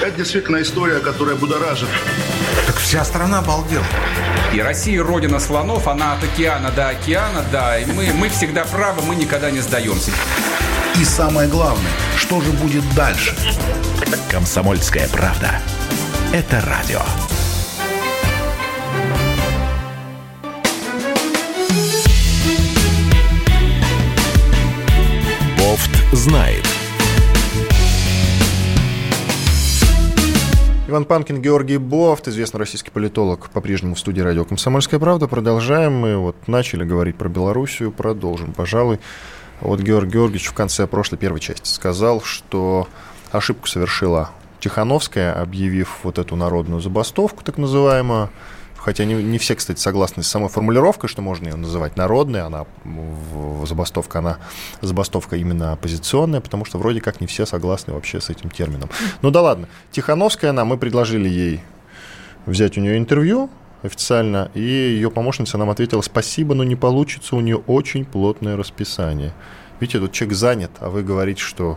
Это 0.00 0.16
действительно 0.16 0.62
история, 0.62 1.00
которая 1.00 1.36
будоражит. 1.36 1.88
Так 2.66 2.76
вся 2.76 3.04
страна 3.04 3.40
обалдела. 3.40 3.84
И 4.54 4.60
Россия 4.60 5.02
родина 5.02 5.40
слонов, 5.40 5.88
она 5.88 6.14
от 6.14 6.22
океана 6.24 6.70
до 6.70 6.88
океана, 6.88 7.44
да. 7.50 7.78
И 7.78 7.86
мы, 7.86 8.12
мы 8.14 8.28
всегда 8.28 8.64
правы, 8.64 9.02
мы 9.02 9.16
никогда 9.16 9.50
не 9.50 9.60
сдаемся. 9.60 10.12
И 10.98 11.04
самое 11.04 11.46
главное, 11.46 11.92
что 12.16 12.40
же 12.40 12.50
будет 12.52 12.82
дальше? 12.94 13.36
Комсомольская 14.30 15.06
правда. 15.08 15.60
Это 16.32 16.62
радио. 16.62 17.00
Бофт 25.58 25.90
знает. 26.12 26.64
Иван 30.88 31.04
Панкин, 31.04 31.42
Георгий 31.42 31.76
Бофт, 31.76 32.28
известный 32.28 32.58
российский 32.58 32.90
политолог, 32.90 33.50
по-прежнему 33.50 33.96
в 33.96 33.98
студии 33.98 34.22
радио 34.22 34.46
«Комсомольская 34.46 34.98
правда». 34.98 35.26
Продолжаем. 35.26 35.92
Мы 35.92 36.16
вот 36.16 36.36
начали 36.46 36.84
говорить 36.84 37.18
про 37.18 37.28
Белоруссию, 37.28 37.92
продолжим, 37.92 38.54
пожалуй. 38.54 38.98
Вот 39.60 39.80
Георгий 39.80 40.12
Георгиевич 40.12 40.46
в 40.46 40.52
конце 40.52 40.86
прошлой 40.86 41.16
первой 41.16 41.40
части 41.40 41.68
сказал, 41.68 42.20
что 42.20 42.88
ошибку 43.32 43.66
совершила 43.68 44.30
Тихановская, 44.60 45.32
объявив 45.40 46.00
вот 46.02 46.18
эту 46.18 46.36
народную 46.36 46.80
забастовку, 46.80 47.42
так 47.42 47.58
называемую, 47.58 48.30
хотя 48.76 49.04
не, 49.04 49.14
не 49.14 49.38
все, 49.38 49.54
кстати, 49.56 49.80
согласны 49.80 50.22
с 50.22 50.28
самой 50.28 50.48
формулировкой, 50.48 51.08
что 51.08 51.22
можно 51.22 51.48
ее 51.48 51.56
называть 51.56 51.96
народной, 51.96 52.42
она 52.42 52.66
забастовка, 53.64 54.20
она 54.20 54.38
забастовка 54.80 55.36
именно 55.36 55.72
оппозиционная, 55.72 56.40
потому 56.40 56.64
что 56.64 56.78
вроде 56.78 57.00
как 57.00 57.20
не 57.20 57.26
все 57.26 57.46
согласны 57.46 57.92
вообще 57.94 58.20
с 58.20 58.30
этим 58.30 58.50
термином. 58.50 58.90
Ну 59.22 59.30
да 59.30 59.42
ладно, 59.42 59.68
Тихановская 59.90 60.50
она, 60.50 60.64
мы 60.64 60.78
предложили 60.78 61.28
ей 61.28 61.60
взять 62.46 62.78
у 62.78 62.80
нее 62.80 62.98
интервью 62.98 63.50
официально, 63.82 64.50
и 64.54 64.60
ее 64.60 65.10
помощница 65.10 65.58
нам 65.58 65.70
ответила, 65.70 66.00
спасибо, 66.00 66.54
но 66.54 66.64
не 66.64 66.76
получится, 66.76 67.36
у 67.36 67.40
нее 67.40 67.62
очень 67.66 68.04
плотное 68.04 68.56
расписание. 68.56 69.32
Видите, 69.80 69.98
тут 70.00 70.12
человек 70.12 70.36
занят, 70.36 70.70
а 70.80 70.88
вы 70.88 71.02
говорите, 71.02 71.40
что 71.40 71.76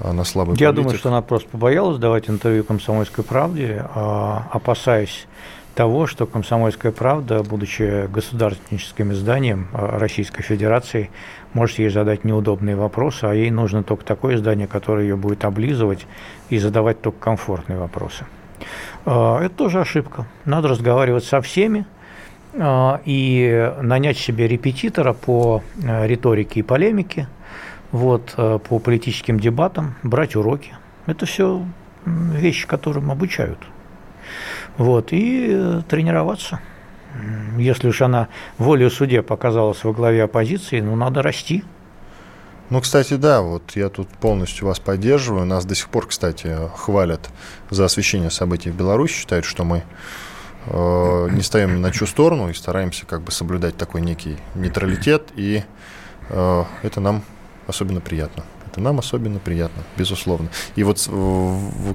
она 0.00 0.24
слабый 0.24 0.56
Я 0.56 0.68
политик. 0.68 0.82
думаю, 0.82 0.98
что 0.98 1.08
она 1.08 1.22
просто 1.22 1.48
побоялась 1.48 1.98
давать 1.98 2.28
интервью 2.28 2.64
«Комсомольской 2.64 3.24
правде», 3.24 3.84
а, 3.94 4.48
опасаясь 4.52 5.26
того, 5.74 6.06
что 6.06 6.26
«Комсомольская 6.26 6.92
правда», 6.92 7.42
будучи 7.42 8.06
государственническим 8.08 9.12
изданием 9.12 9.68
а, 9.72 9.98
Российской 9.98 10.42
Федерации, 10.42 11.10
может 11.52 11.78
ей 11.78 11.88
задать 11.88 12.24
неудобные 12.24 12.76
вопросы, 12.76 13.24
а 13.24 13.34
ей 13.34 13.50
нужно 13.50 13.82
только 13.82 14.04
такое 14.04 14.36
издание, 14.36 14.66
которое 14.66 15.04
ее 15.04 15.16
будет 15.16 15.44
облизывать 15.44 16.06
и 16.50 16.58
задавать 16.58 17.00
только 17.00 17.18
комфортные 17.18 17.78
вопросы. 17.78 18.26
А, 19.10 19.40
это 19.42 19.54
тоже 19.54 19.80
ошибка. 19.80 20.26
Надо 20.44 20.68
разговаривать 20.68 21.24
со 21.24 21.40
всеми 21.40 21.86
а, 22.54 23.00
и 23.06 23.72
нанять 23.80 24.18
себе 24.18 24.46
репетитора 24.46 25.14
по 25.14 25.62
риторике 25.82 26.60
и 26.60 26.62
полемике, 26.62 27.26
вот, 27.90 28.34
по 28.36 28.78
политическим 28.78 29.40
дебатам, 29.40 29.94
брать 30.02 30.36
уроки. 30.36 30.74
Это 31.06 31.24
все 31.24 31.64
вещи, 32.04 32.66
которым 32.66 33.10
обучают. 33.10 33.58
Вот, 34.76 35.12
и 35.14 35.48
э, 35.50 35.80
тренироваться. 35.88 36.60
Если 37.56 37.88
уж 37.88 38.02
она 38.02 38.28
волею 38.58 38.90
судья 38.90 39.22
показалась 39.22 39.82
во 39.84 39.94
главе 39.94 40.24
оппозиции, 40.24 40.80
ну, 40.80 40.96
надо 40.96 41.22
расти. 41.22 41.64
Ну, 42.70 42.80
кстати, 42.82 43.14
да, 43.14 43.40
вот 43.40 43.72
я 43.76 43.88
тут 43.88 44.08
полностью 44.08 44.66
вас 44.66 44.78
поддерживаю. 44.78 45.46
Нас 45.46 45.64
до 45.64 45.74
сих 45.74 45.88
пор, 45.88 46.06
кстати, 46.06 46.56
хвалят 46.76 47.30
за 47.70 47.86
освещение 47.86 48.30
событий 48.30 48.70
в 48.70 48.76
Беларуси, 48.76 49.14
считают, 49.14 49.46
что 49.46 49.64
мы 49.64 49.84
э, 50.66 51.28
не 51.30 51.42
стоим 51.42 51.80
на 51.80 51.90
чью 51.90 52.06
сторону 52.06 52.50
и 52.50 52.54
стараемся 52.54 53.06
как 53.06 53.22
бы 53.22 53.32
соблюдать 53.32 53.76
такой 53.76 54.02
некий 54.02 54.36
нейтралитет, 54.54 55.30
и 55.34 55.64
э, 56.28 56.64
это 56.82 57.00
нам 57.00 57.22
особенно 57.66 58.00
приятно. 58.00 58.44
Это 58.70 58.82
нам 58.82 58.98
особенно 58.98 59.38
приятно, 59.38 59.82
безусловно. 59.96 60.50
И 60.76 60.82
вот 60.82 61.08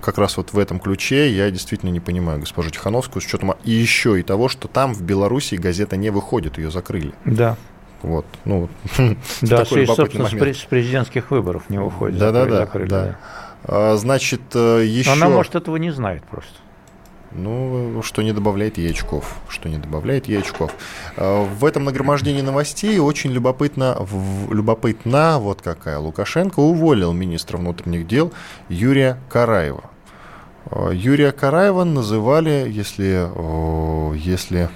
как 0.01 0.17
раз 0.17 0.37
вот 0.37 0.53
в 0.53 0.57
этом 0.57 0.79
ключе 0.79 1.31
я 1.31 1.51
действительно 1.51 1.91
не 1.91 1.99
понимаю 1.99 2.39
госпожу 2.39 2.71
Тихановскую 2.71 3.21
с 3.21 3.25
учетом 3.25 3.53
и 3.63 3.71
еще 3.71 4.19
и 4.19 4.23
того, 4.23 4.49
что 4.49 4.67
там 4.67 4.95
в 4.95 5.03
Беларуси 5.03 5.53
газета 5.53 5.97
не 5.97 6.09
выходит, 6.09 6.57
ее 6.57 6.71
закрыли. 6.71 7.13
Да. 7.25 7.57
Вот, 8.03 8.25
ну, 8.45 8.69
да, 9.41 9.63
такой 9.63 9.87
собственно, 9.87 10.25
момент. 10.25 10.57
с 10.57 10.65
президентских 10.65 11.31
выборов 11.31 11.69
не 11.69 11.79
выходит. 11.79 12.19
Да, 12.19 12.31
да, 12.31 12.45
да, 12.45 12.67
да. 12.73 13.17
А, 13.63 13.95
значит, 13.95 14.41
еще... 14.53 15.11
Она, 15.11 15.29
может, 15.29 15.55
этого 15.55 15.77
не 15.77 15.91
знает 15.91 16.23
просто. 16.23 16.53
Ну, 17.35 18.01
что 18.03 18.21
не 18.21 18.31
добавляет 18.31 18.77
ей 18.77 18.91
очков. 18.91 19.37
Что 19.49 19.67
не 19.67 19.77
добавляет 19.77 20.27
ей 20.27 20.39
очков. 20.39 20.71
А, 21.17 21.45
в 21.45 21.65
этом 21.65 21.83
нагромождении 21.83 22.41
новостей 22.41 22.99
очень 22.99 23.31
любопытно, 23.31 23.97
любопытно 24.51 25.39
вот 25.39 25.61
какая. 25.61 25.97
Лукашенко 25.97 26.59
уволил 26.59 27.11
министра 27.13 27.57
внутренних 27.57 28.05
дел 28.07 28.31
Юрия 28.69 29.17
Караева. 29.29 29.85
А, 30.65 30.91
Юрия 30.91 31.31
Караева 31.31 31.83
называли, 31.83 32.67
если, 32.69 33.27
если 34.17 34.69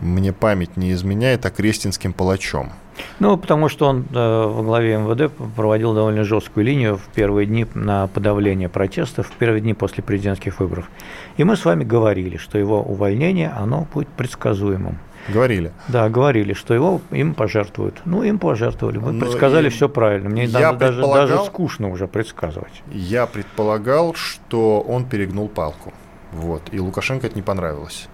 мне 0.00 0.32
память 0.32 0.76
не 0.76 0.92
изменяет, 0.92 1.46
окрестинским 1.46 2.12
палачом. 2.12 2.72
Ну, 3.18 3.36
потому 3.36 3.68
что 3.68 3.86
он 3.86 4.06
э, 4.12 4.14
во 4.14 4.62
главе 4.62 4.96
МВД 4.96 5.32
проводил 5.54 5.94
довольно 5.94 6.24
жесткую 6.24 6.64
линию 6.64 6.96
в 6.96 7.06
первые 7.14 7.46
дни 7.46 7.66
на 7.74 8.06
подавление 8.08 8.68
протестов, 8.68 9.28
в 9.28 9.32
первые 9.32 9.60
дни 9.60 9.74
после 9.74 10.02
президентских 10.02 10.60
выборов. 10.60 10.90
И 11.36 11.44
мы 11.44 11.56
с 11.56 11.64
вами 11.64 11.84
говорили, 11.84 12.36
что 12.36 12.58
его 12.58 12.82
увольнение, 12.82 13.50
оно 13.50 13.86
будет 13.92 14.08
предсказуемым. 14.08 14.98
Говорили. 15.28 15.72
Да, 15.88 16.08
говорили, 16.08 16.52
что 16.52 16.72
его 16.72 17.00
им 17.10 17.34
пожертвуют. 17.34 18.00
Ну, 18.04 18.22
им 18.22 18.38
пожертвовали. 18.38 18.98
Мы 18.98 19.12
Но 19.12 19.20
предсказали 19.20 19.68
все 19.68 19.88
правильно. 19.88 20.28
Мне 20.28 20.44
я 20.44 20.72
даже, 20.72 21.02
даже 21.02 21.38
скучно 21.44 21.90
уже 21.90 22.06
предсказывать. 22.06 22.82
Я 22.92 23.26
предполагал, 23.26 24.14
что 24.14 24.80
он 24.80 25.04
перегнул 25.04 25.48
палку. 25.48 25.92
Вот. 26.32 26.62
И 26.70 26.78
Лукашенко 26.78 27.26
это 27.26 27.34
не 27.34 27.42
понравилось. 27.42 28.08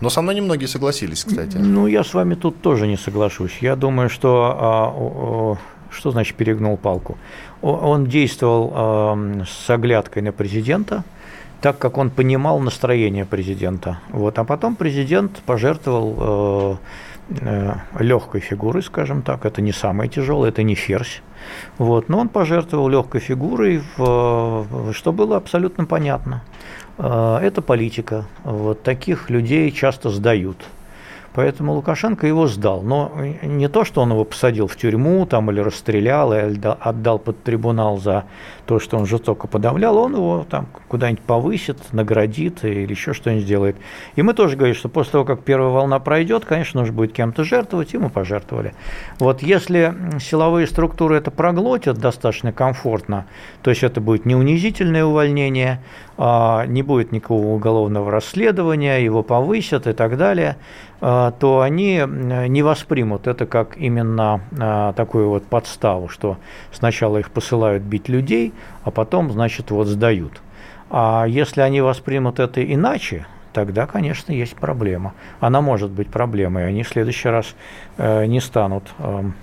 Но 0.00 0.10
со 0.10 0.22
мной 0.22 0.34
немногие 0.34 0.68
согласились, 0.68 1.24
кстати. 1.24 1.56
Ну, 1.58 1.86
я 1.86 2.02
с 2.04 2.14
вами 2.14 2.34
тут 2.34 2.60
тоже 2.62 2.86
не 2.86 2.96
соглашусь. 2.96 3.58
Я 3.60 3.76
думаю, 3.76 4.08
что 4.08 4.56
а, 4.58 5.56
что 5.94 6.10
значит 6.10 6.36
перегнул 6.36 6.76
палку? 6.76 7.18
Он 7.62 8.06
действовал 8.06 8.72
ам, 8.74 9.44
с 9.46 9.68
оглядкой 9.70 10.22
на 10.22 10.32
президента, 10.32 11.04
так 11.60 11.78
как 11.78 11.98
он 11.98 12.08
понимал 12.10 12.58
настроение 12.60 13.24
президента. 13.26 13.98
Вот. 14.10 14.38
А 14.38 14.44
потом 14.44 14.74
президент 14.76 15.42
пожертвовал 15.46 16.78
легкой 17.98 18.40
фигурой, 18.40 18.82
скажем 18.82 19.22
так. 19.22 19.44
Это 19.44 19.62
не 19.62 19.72
самое 19.72 20.08
тяжелое, 20.10 20.48
это 20.48 20.62
не 20.62 20.74
ферзь. 20.74 21.22
Вот. 21.78 22.08
Но 22.08 22.18
он 22.18 22.28
пожертвовал 22.28 22.88
легкой 22.88 23.20
фигурой, 23.20 23.82
в- 23.96 24.92
что 24.92 25.12
было 25.12 25.36
абсолютно 25.36 25.84
понятно. 25.84 26.42
Э, 27.02 27.38
Это 27.42 27.62
политика. 27.62 28.26
Вот 28.44 28.82
таких 28.82 29.30
людей 29.30 29.70
часто 29.72 30.10
сдают. 30.10 30.56
Поэтому 31.32 31.74
Лукашенко 31.74 32.26
его 32.26 32.46
сдал. 32.48 32.82
Но 32.82 33.12
не 33.42 33.68
то, 33.68 33.84
что 33.84 34.00
он 34.02 34.10
его 34.10 34.24
посадил 34.24 34.66
в 34.66 34.76
тюрьму 34.76 35.26
там, 35.26 35.50
или 35.50 35.60
расстрелял, 35.60 36.32
или 36.32 36.56
отда- 36.56 36.76
отдал 36.80 37.18
под 37.18 37.42
трибунал 37.42 37.98
за 37.98 38.24
то, 38.66 38.78
что 38.78 38.98
он 38.98 39.06
жестоко 39.06 39.46
подавлял, 39.46 39.96
он 39.96 40.14
его 40.14 40.46
там 40.48 40.66
куда-нибудь 40.88 41.22
повысит, 41.22 41.78
наградит 41.92 42.64
или 42.64 42.90
еще 42.90 43.12
что-нибудь 43.12 43.44
сделает. 43.44 43.76
И 44.16 44.22
мы 44.22 44.34
тоже 44.34 44.56
говорим, 44.56 44.74
что 44.74 44.88
после 44.88 45.12
того, 45.12 45.24
как 45.24 45.42
первая 45.42 45.70
волна 45.70 45.98
пройдет, 45.98 46.44
конечно, 46.44 46.80
нужно 46.80 46.94
будет 46.94 47.12
кем-то 47.12 47.44
жертвовать, 47.44 47.94
и 47.94 47.98
мы 47.98 48.10
пожертвовали. 48.10 48.74
Вот 49.18 49.42
если 49.42 49.94
силовые 50.20 50.66
структуры 50.66 51.16
это 51.16 51.30
проглотят 51.30 51.98
достаточно 51.98 52.52
комфортно, 52.52 53.26
то 53.62 53.70
есть 53.70 53.82
это 53.82 54.00
будет 54.00 54.24
не 54.24 54.34
унизительное 54.34 55.04
увольнение, 55.04 55.82
а, 56.16 56.66
не 56.66 56.82
будет 56.82 57.12
никакого 57.12 57.46
уголовного 57.46 58.10
расследования, 58.10 59.02
его 59.02 59.22
повысят 59.22 59.86
и 59.86 59.92
так 59.92 60.16
далее, 60.16 60.56
то 61.00 61.60
они 61.62 62.02
не 62.06 62.62
воспримут 62.62 63.26
это 63.26 63.46
как 63.46 63.76
именно 63.78 64.42
а, 64.58 64.92
такую 64.92 65.30
вот 65.30 65.46
подставу, 65.46 66.08
что 66.08 66.36
сначала 66.72 67.16
их 67.18 67.30
посылают 67.30 67.82
бить 67.82 68.08
людей, 68.08 68.52
а 68.84 68.90
потом, 68.90 69.32
значит, 69.32 69.70
вот 69.70 69.86
сдают. 69.86 70.40
А 70.90 71.24
если 71.26 71.60
они 71.62 71.80
воспримут 71.80 72.38
это 72.40 72.62
иначе, 72.62 73.26
тогда, 73.52 73.86
конечно, 73.86 74.32
есть 74.32 74.56
проблема. 74.56 75.14
Она 75.38 75.60
может 75.60 75.90
быть 75.90 76.08
проблемой. 76.08 76.66
Они 76.66 76.82
в 76.82 76.88
следующий 76.88 77.28
раз 77.28 77.54
э, 77.96 78.26
не 78.26 78.40
станут 78.40 78.84
эм, 78.98 79.34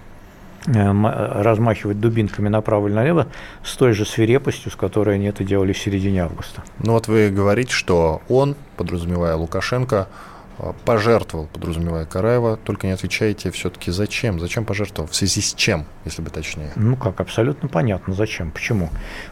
э, 0.68 0.78
м- 0.78 1.08
размахивать 1.08 2.00
дубинками 2.00 2.50
направо 2.50 2.88
или 2.88 2.96
налево 2.96 3.28
с 3.64 3.76
той 3.78 3.94
же 3.94 4.06
свирепостью, 4.06 4.72
с 4.72 4.76
которой 4.76 5.16
они 5.16 5.26
это 5.26 5.44
делали 5.44 5.74
в 5.74 5.78
середине 5.78 6.24
августа. 6.24 6.64
Ну 6.80 6.94
вот 6.94 7.08
вы 7.08 7.30
говорите, 7.30 7.72
что 7.72 8.22
он, 8.30 8.56
подразумевая 8.76 9.36
Лукашенко, 9.36 10.08
э, 10.10 10.37
пожертвовал, 10.86 11.48
подразумевая 11.48 12.06
Караева, 12.06 12.58
только 12.58 12.88
не 12.88 12.94
отвечаете 12.94 13.52
все-таки 13.52 13.92
зачем? 13.92 14.40
Зачем 14.40 14.66
пожертвовал? 14.66 15.10
В 15.10 15.16
связи 15.16 15.42
с 15.42 15.54
чем, 15.54 15.86
если 16.06 16.22
бы 16.22 16.30
точнее? 16.30 16.72
Ну 16.76 16.96
как, 16.96 17.20
абсолютно 17.20 17.70
понятно, 17.70 18.14
зачем, 18.14 18.52
почему. 18.52 18.90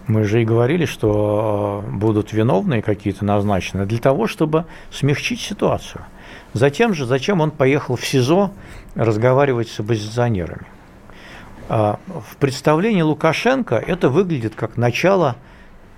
Мы 0.08 0.24
же 0.24 0.42
и 0.42 0.46
говорили, 0.46 0.86
что 0.86 1.84
э, 1.86 1.92
будут 1.92 2.34
виновные 2.34 2.82
какие-то 2.82 3.26
назначены 3.26 3.86
для 3.86 4.00
того, 4.00 4.28
чтобы 4.28 4.66
смягчить 4.92 5.42
ситуацию. 5.42 6.06
Затем 6.54 6.94
же, 6.94 7.06
зачем 7.06 7.42
он 7.42 7.52
поехал 7.52 7.96
в 7.96 8.06
СИЗО 8.06 8.52
разговаривать 8.96 9.70
с 9.70 9.80
оппозиционерами? 9.80 10.66
А, 11.68 12.00
В 12.08 12.38
представлении 12.38 13.02
Лукашенко 13.02 13.76
это 13.76 14.10
выглядит 14.10 14.56
как 14.56 14.78
начало 14.78 15.36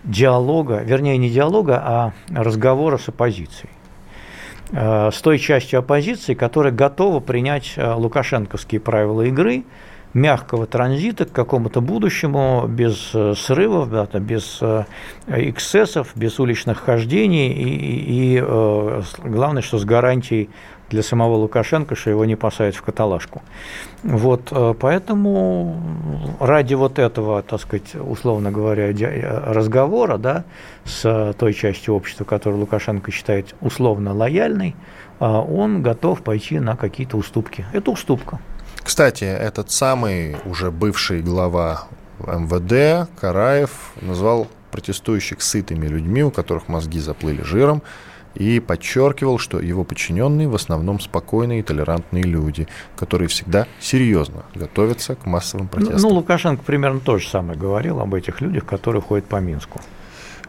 диалога, 0.04 0.82
вернее 0.84 1.18
не 1.18 1.30
диалога, 1.30 1.82
а 1.84 2.14
разговора 2.30 2.98
с 2.98 3.10
оппозицией. 3.10 3.70
Э, 4.72 5.10
С 5.12 5.22
той 5.22 5.40
частью 5.40 5.80
оппозиции, 5.80 6.34
которая 6.34 6.74
готова 6.74 7.20
принять 7.20 7.74
э, 7.78 7.94
лукашенковские 7.94 8.82
правила 8.82 9.22
игры, 9.24 9.64
мягкого 10.14 10.66
транзита 10.66 11.26
к 11.26 11.32
какому-то 11.32 11.80
будущему 11.82 12.66
без 12.68 13.12
э, 13.14 13.34
срывов, 13.36 13.90
без 14.20 14.62
эксцессов, 15.28 16.12
без 16.16 16.40
уличных 16.40 16.80
хождений. 16.80 17.50
И, 17.52 17.64
и- 17.64 18.38
и, 18.38 18.44
главное, 19.24 19.62
что 19.62 19.78
с 19.78 19.86
гарантией 19.86 20.50
для 20.90 21.04
самого 21.04 21.36
Лукашенко, 21.36 21.96
что 21.96 22.10
его 22.10 22.26
не 22.26 22.36
посадят 22.36 22.76
в 22.76 22.82
каталажку. 22.82 23.42
Вот, 24.04 24.50
э, 24.52 24.74
поэтому 24.80 25.82
ради 26.40 26.76
вот 26.76 27.00
этого, 27.00 27.42
так 27.42 27.62
сказать, 27.62 27.96
условно 27.96 28.52
говоря, 28.52 28.92
э, 28.92 29.52
разговора, 29.52 30.18
да, 30.18 30.44
с 30.86 31.04
э, 31.06 31.34
той 31.38 31.54
частью 31.54 31.96
общества, 31.96 32.24
которую 32.24 32.62
Лукашенко 32.62 33.12
считает 33.12 33.56
условно 33.62 34.14
лояльной, 34.14 34.76
он 35.20 35.82
готов 35.82 36.22
пойти 36.22 36.60
на 36.60 36.76
какие-то 36.76 37.18
уступки. 37.18 37.66
Это 37.74 37.90
уступка. 37.90 38.40
Кстати, 38.84 39.24
этот 39.24 39.72
самый 39.72 40.38
уже 40.46 40.70
бывший 40.70 41.24
глава 41.24 41.88
МВД 42.20 43.10
Караев 43.20 43.94
назвал 44.00 44.48
протестующих 44.72 45.42
сытыми 45.42 45.88
людьми, 45.88 46.24
у 46.24 46.30
которых 46.30 46.68
мозги 46.68 47.00
заплыли 47.00 47.42
жиром, 47.42 47.82
и 48.38 48.60
подчеркивал, 48.60 49.40
что 49.40 49.60
его 49.60 49.84
подчиненные 49.84 50.48
в 50.48 50.56
основном 50.56 51.00
спокойные 51.00 51.60
и 51.60 51.64
толерантные 51.64 52.24
люди, 52.24 52.68
которые 52.96 53.28
всегда 53.28 53.68
серьезно 53.80 54.44
готовятся 54.54 55.16
к 55.16 55.26
массовым 55.26 55.66
Ну, 55.66 55.70
протестам. 55.72 56.02
Ну, 56.02 56.16
Лукашенко 56.16 56.64
примерно 56.64 57.00
то 57.00 57.18
же 57.18 57.28
самое 57.28 57.58
говорил 57.58 58.00
об 58.00 58.14
этих 58.14 58.42
людях, 58.42 58.66
которые 58.66 59.02
ходят 59.02 59.26
по 59.26 59.38
Минску. 59.38 59.82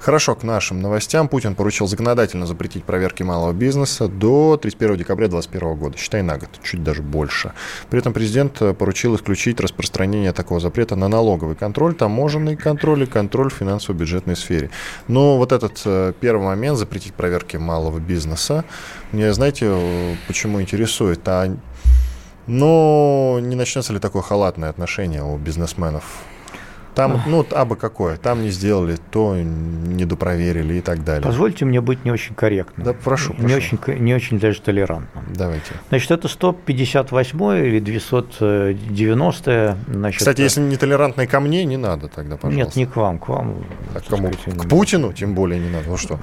Хорошо, 0.00 0.37
к 0.37 0.44
нашим 0.44 0.80
новостям. 0.80 1.28
Путин 1.28 1.56
поручил 1.56 1.88
законодательно 1.88 2.46
запретить 2.46 2.84
проверки 2.84 3.24
малого 3.24 3.52
бизнеса 3.52 4.06
до 4.06 4.56
31 4.56 4.96
декабря 4.96 5.26
2021 5.26 5.76
года, 5.76 5.98
считай 5.98 6.22
на 6.22 6.38
год, 6.38 6.48
чуть 6.62 6.84
даже 6.84 7.02
больше. 7.02 7.52
При 7.90 7.98
этом 7.98 8.12
президент 8.12 8.62
э, 8.62 8.74
поручил 8.74 9.16
исключить 9.16 9.61
распространение 9.61 10.32
такого 10.32 10.61
запрета 10.61 10.94
на 10.94 11.08
налоговый 11.08 11.56
контроль, 11.56 11.94
таможенный 11.94 12.56
контроль 12.56 13.02
и 13.02 13.06
контроль 13.06 13.50
в 13.50 13.54
финансово-бюджетной 13.54 14.37
сфере. 14.37 14.70
Но 15.08 15.37
вот 15.37 15.50
этот 15.50 15.82
э, 15.84 16.12
первый 16.20 16.44
момент, 16.44 16.78
запретить 16.78 17.14
проверки 17.14 17.56
малого 17.56 17.98
бизнеса, 17.98 18.64
мне, 19.11 19.32
знаете, 19.32 19.66
э, 19.68 20.14
почему 20.28 20.62
интересует? 20.62 21.20
А, 21.26 21.52
ну, 22.46 23.38
не 23.40 23.56
начнется 23.56 23.92
ли 23.92 23.98
такое 23.98 24.22
халатное 24.22 24.70
отношение 24.70 25.24
у 25.24 25.37
бизнесменов? 25.38 26.04
Там, 26.98 27.22
ну, 27.28 27.46
абы 27.52 27.76
какое, 27.76 28.16
там 28.16 28.42
не 28.42 28.50
сделали, 28.50 28.96
то 29.12 29.37
не 29.37 30.04
допроверили 30.04 30.74
и 30.74 30.80
так 30.80 31.04
далее. 31.04 31.22
Позвольте 31.22 31.64
мне 31.64 31.80
быть 31.80 32.04
не 32.04 32.11
очень 32.11 32.34
корректным. 32.34 32.84
Да, 32.84 32.92
прошу, 32.92 33.34
Не 33.34 33.42
прошу. 33.42 33.56
очень, 33.56 33.78
ко- 33.78 33.94
не 33.94 34.12
очень 34.14 34.40
даже 34.40 34.61
толерантным. 34.61 35.24
Давайте. 35.32 35.74
Значит, 35.90 36.11
это 36.11 36.26
158 36.26 37.66
или 37.66 37.78
290 37.78 39.76
значит, 39.87 40.18
Кстати, 40.18 40.40
если 40.40 40.61
нетолерантный 40.61 41.28
ко 41.28 41.38
мне, 41.38 41.64
не 41.64 41.76
надо 41.76 42.08
тогда, 42.08 42.32
Нет, 42.32 42.40
пожалуйста. 42.40 42.78
не 42.80 42.87
к 42.87 42.96
вам, 42.96 43.18
к 43.20 43.28
вам. 43.28 43.64
А 43.94 44.00
кому? 44.00 44.32
сказать, 44.32 44.58
К 44.58 44.68
Путину 44.68 45.12
тем 45.12 45.34
более 45.37 45.61
не 45.61 45.70
надо. 45.70 45.88
Ну 45.88 45.96
что? 45.96 46.18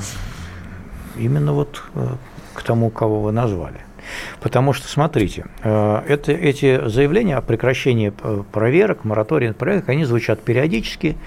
Именно 1.18 1.54
вот 1.54 1.82
э, 1.94 2.08
к 2.54 2.64
тому, 2.64 2.90
кого 2.90 3.22
вы 3.22 3.32
назвали. 3.32 3.80
Потому 4.42 4.74
что, 4.74 4.88
смотрите, 4.88 5.46
э, 5.64 6.02
это, 6.08 6.32
эти 6.32 6.88
заявления 6.88 7.38
о 7.38 7.42
прекращении 7.42 8.14
э, 8.22 8.44
проверок, 8.52 9.04
моратории 9.06 9.48
на 9.48 9.54
проверок, 9.54 9.90
они 9.90 10.06
звучат 10.06 10.42
периодически. 10.42 11.18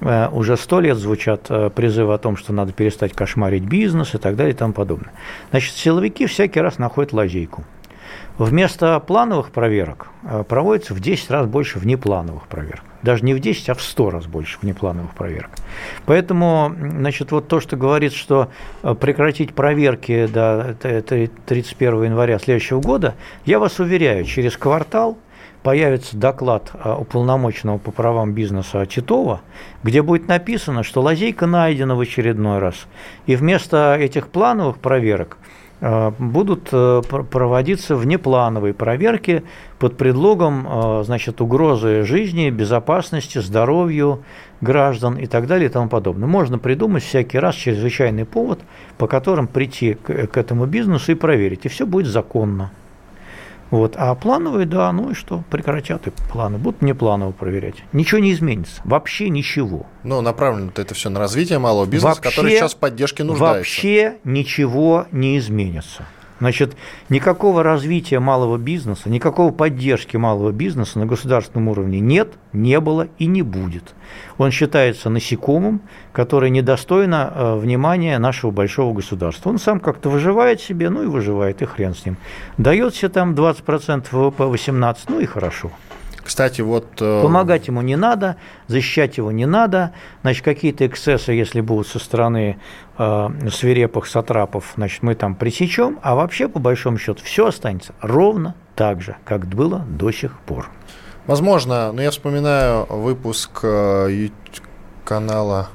Э, 0.00 0.28
Уже 0.28 0.56
сто 0.56 0.80
лет 0.80 0.96
звучат 0.96 1.48
призывы 1.74 2.14
о 2.14 2.18
том, 2.18 2.36
что 2.36 2.52
надо 2.52 2.72
перестать 2.72 3.12
кошмарить 3.12 3.64
бизнес 3.64 4.14
и 4.14 4.18
так 4.18 4.36
далее 4.36 4.54
и 4.54 4.56
тому 4.56 4.72
подобное. 4.72 5.12
Значит, 5.50 5.74
силовики 5.74 6.26
всякий 6.26 6.60
раз 6.60 6.78
находят 6.78 7.12
лазейку. 7.12 7.64
Вместо 8.38 9.00
плановых 9.00 9.50
проверок 9.50 10.08
проводится 10.48 10.92
в 10.92 11.00
10 11.00 11.30
раз 11.30 11.46
больше 11.46 11.78
внеплановых 11.78 12.46
проверок. 12.48 12.84
Даже 13.06 13.24
не 13.24 13.34
в 13.34 13.38
10, 13.38 13.68
а 13.68 13.74
в 13.74 13.82
100 13.82 14.10
раз 14.10 14.26
больше 14.26 14.58
внеплановых 14.62 15.14
проверок. 15.14 15.50
Поэтому, 16.06 16.74
значит, 16.76 17.30
вот 17.30 17.46
то, 17.46 17.60
что 17.60 17.76
говорит, 17.76 18.12
что 18.12 18.48
э, 18.82 18.96
прекратить 18.96 19.54
проверки 19.54 20.26
до 20.26 20.74
т- 20.82 21.02
т- 21.02 21.30
31 21.46 22.02
января 22.02 22.40
следующего 22.40 22.80
года, 22.80 23.14
я 23.44 23.60
вас 23.60 23.78
уверяю, 23.78 24.24
через 24.24 24.56
квартал 24.56 25.16
появится 25.62 26.16
доклад 26.16 26.72
э, 26.74 26.96
уполномоченного 26.98 27.78
по 27.78 27.92
правам 27.92 28.32
бизнеса 28.32 28.84
Титова, 28.86 29.40
где 29.84 30.02
будет 30.02 30.26
написано, 30.26 30.82
что 30.82 31.00
лазейка 31.00 31.46
найдена 31.46 31.94
в 31.94 32.00
очередной 32.00 32.58
раз. 32.58 32.88
И 33.26 33.36
вместо 33.36 33.94
этих 33.96 34.26
плановых 34.26 34.78
проверок 34.78 35.38
э, 35.40 35.65
будут 35.80 36.68
э, 36.72 37.02
проводиться 37.06 37.96
внеплановые 37.96 38.72
проверки 38.72 39.42
под 39.78 39.96
предлогом 39.98 40.66
э, 40.66 41.02
значит, 41.04 41.40
угрозы 41.42 42.02
жизни, 42.04 42.48
безопасности, 42.48 43.38
здоровью 43.38 44.22
граждан 44.62 45.18
и 45.18 45.26
так 45.26 45.46
далее 45.46 45.68
и 45.68 45.72
тому 45.72 45.88
подобное. 45.88 46.26
Можно 46.26 46.58
придумать 46.58 47.02
всякий 47.02 47.38
раз 47.38 47.56
чрезвычайный 47.56 48.24
повод, 48.24 48.60
по 48.96 49.06
которым 49.06 49.48
прийти 49.48 49.94
к 49.94 50.36
этому 50.36 50.64
бизнесу 50.64 51.12
и 51.12 51.14
проверить, 51.14 51.66
и 51.66 51.68
все 51.68 51.84
будет 51.84 52.06
законно. 52.06 52.70
Вот. 53.70 53.94
А 53.96 54.14
плановые, 54.14 54.66
да, 54.66 54.92
ну 54.92 55.10
и 55.10 55.14
что, 55.14 55.42
прекратят 55.50 56.06
и 56.06 56.12
планы, 56.30 56.58
будут 56.58 56.82
не 56.82 56.94
планово 56.94 57.32
проверять. 57.32 57.76
Ничего 57.92 58.20
не 58.20 58.32
изменится, 58.32 58.80
вообще 58.84 59.28
ничего. 59.28 59.86
Но 60.04 60.20
направлено 60.20 60.70
это 60.76 60.94
все 60.94 61.10
на 61.10 61.18
развитие 61.18 61.58
малого 61.58 61.86
бизнеса, 61.86 62.16
вообще, 62.16 62.30
который 62.30 62.52
сейчас 62.52 62.74
в 62.74 62.78
поддержке 62.78 63.24
нуждается. 63.24 63.58
Вообще 63.58 64.18
ничего 64.24 65.06
не 65.10 65.38
изменится. 65.38 66.06
Значит, 66.38 66.76
никакого 67.08 67.62
развития 67.62 68.20
малого 68.20 68.58
бизнеса, 68.58 69.08
никакого 69.08 69.52
поддержки 69.52 70.16
малого 70.16 70.52
бизнеса 70.52 70.98
на 70.98 71.06
государственном 71.06 71.68
уровне 71.68 72.00
нет, 72.00 72.34
не 72.52 72.78
было 72.80 73.08
и 73.18 73.26
не 73.26 73.42
будет. 73.42 73.94
Он 74.36 74.50
считается 74.50 75.08
насекомым, 75.08 75.80
которое 76.12 76.50
недостойно 76.50 77.32
э, 77.34 77.56
внимания 77.56 78.18
нашего 78.18 78.50
большого 78.50 78.94
государства. 78.94 79.48
Он 79.48 79.58
сам 79.58 79.80
как-то 79.80 80.10
выживает 80.10 80.60
себе, 80.60 80.90
ну 80.90 81.02
и 81.02 81.06
выживает, 81.06 81.62
и 81.62 81.64
хрен 81.64 81.94
с 81.94 82.04
ним. 82.04 82.16
Дает 82.58 82.94
себе 82.94 83.08
там 83.08 83.34
20% 83.34 84.06
ВВП, 84.10 84.44
18%, 84.44 84.96
ну 85.08 85.20
и 85.20 85.26
хорошо. 85.26 85.70
Кстати, 86.26 86.60
вот... 86.60 86.86
Э, 87.00 87.22
Помогать 87.22 87.68
ему 87.68 87.82
не 87.82 87.94
надо, 87.94 88.34
защищать 88.66 89.16
его 89.16 89.30
не 89.30 89.46
надо. 89.46 89.92
Значит, 90.22 90.44
какие-то 90.44 90.84
эксцессы, 90.84 91.30
если 91.30 91.60
будут 91.60 91.86
со 91.86 92.00
стороны 92.00 92.58
э, 92.98 93.28
свирепых 93.52 94.08
сатрапов, 94.08 94.72
значит, 94.74 95.04
мы 95.04 95.14
там 95.14 95.36
пресечем, 95.36 96.00
а 96.02 96.16
вообще, 96.16 96.48
по 96.48 96.58
большому 96.58 96.98
счету, 96.98 97.22
все 97.22 97.46
останется 97.46 97.94
ровно 98.00 98.56
так 98.74 99.02
же, 99.02 99.16
как 99.24 99.46
было 99.46 99.84
до 99.88 100.10
сих 100.10 100.36
пор. 100.40 100.68
Возможно, 101.28 101.92
но 101.92 102.02
я 102.02 102.10
вспоминаю 102.10 102.86
выпуск 102.88 103.60
э, 103.62 104.28
канала 105.04 105.68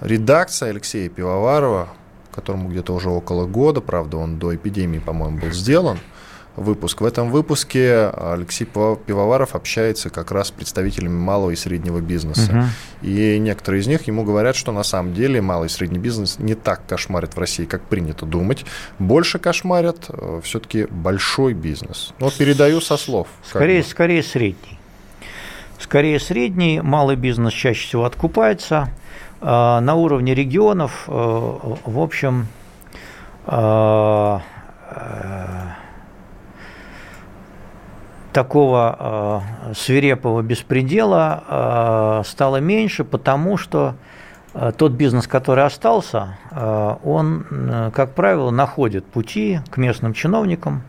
«Редакция» 0.00 0.70
Алексея 0.70 1.10
Пивоварова, 1.10 1.88
которому 2.34 2.70
где-то 2.70 2.94
уже 2.94 3.10
около 3.10 3.46
года, 3.46 3.82
правда, 3.82 4.16
он 4.16 4.38
до 4.38 4.56
эпидемии, 4.56 5.00
по-моему, 5.00 5.38
был 5.38 5.50
сделан– 5.50 5.98
выпуск. 6.56 7.00
В 7.00 7.04
этом 7.04 7.30
выпуске 7.30 8.08
Алексей 8.08 8.64
Пивоваров 8.64 9.54
общается 9.54 10.10
как 10.10 10.30
раз 10.30 10.48
с 10.48 10.50
представителями 10.50 11.16
малого 11.16 11.50
и 11.50 11.56
среднего 11.56 12.00
бизнеса. 12.00 12.50
Угу. 12.52 13.08
И 13.08 13.38
некоторые 13.38 13.80
из 13.80 13.86
них 13.86 14.06
ему 14.06 14.24
говорят, 14.24 14.56
что 14.56 14.72
на 14.72 14.82
самом 14.82 15.14
деле 15.14 15.40
малый 15.40 15.66
и 15.66 15.68
средний 15.68 15.98
бизнес 15.98 16.38
не 16.38 16.54
так 16.54 16.86
кошмарит 16.86 17.34
в 17.34 17.38
России, 17.38 17.64
как 17.64 17.82
принято 17.82 18.26
думать. 18.26 18.64
Больше 18.98 19.38
кошмарят 19.38 20.06
э, 20.08 20.40
все-таки 20.44 20.86
большой 20.90 21.54
бизнес. 21.54 22.12
Вот 22.18 22.34
передаю 22.34 22.80
со 22.80 22.96
слов. 22.96 23.28
Скорее, 23.44 23.82
скорее 23.82 24.22
средний. 24.22 24.78
Скорее 25.78 26.20
средний, 26.20 26.80
малый 26.80 27.16
бизнес 27.16 27.52
чаще 27.52 27.86
всего 27.86 28.04
откупается. 28.04 28.90
Э, 29.40 29.80
на 29.80 29.94
уровне 29.94 30.34
регионов, 30.34 31.04
э, 31.08 31.12
в 31.12 31.98
общем, 31.98 32.46
такого 38.32 39.42
э, 39.68 39.74
свирепого 39.74 40.42
беспредела 40.42 42.22
э, 42.22 42.22
стало 42.26 42.56
меньше, 42.58 43.04
потому 43.04 43.56
что 43.56 43.94
э, 44.54 44.72
тот 44.76 44.92
бизнес, 44.92 45.26
который 45.26 45.64
остался, 45.64 46.38
э, 46.50 46.96
он, 47.04 47.46
э, 47.50 47.90
как 47.94 48.14
правило, 48.14 48.50
находит 48.50 49.04
пути 49.04 49.60
к 49.70 49.76
местным 49.76 50.14
чиновникам 50.14 50.82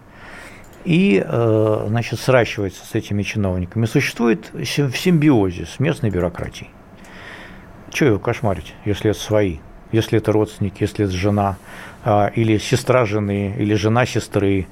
и 0.86 1.24
э, 1.26 1.86
значит, 1.88 2.20
сращивается 2.20 2.86
с 2.86 2.96
этими 2.96 3.24
чиновниками. 3.24 3.86
Существует 3.86 4.52
в 4.54 4.66
симбиозе 4.66 5.66
с 5.66 5.80
местной 5.80 6.10
бюрократией. 6.10 6.72
Чего 7.90 8.10
его 8.10 8.20
кошмарить, 8.20 8.74
если 8.86 9.12
это 9.12 9.20
свои? 9.20 9.60
Если 9.94 10.18
это 10.18 10.32
родственник, 10.32 10.82
если 10.82 11.06
это 11.06 11.14
жена, 11.14 11.58
а, 12.04 12.32
или 12.36 12.58
сестра 12.58 13.06
жены, 13.06 13.56
или 13.58 13.76
жена 13.76 14.06
сестры, 14.06 14.68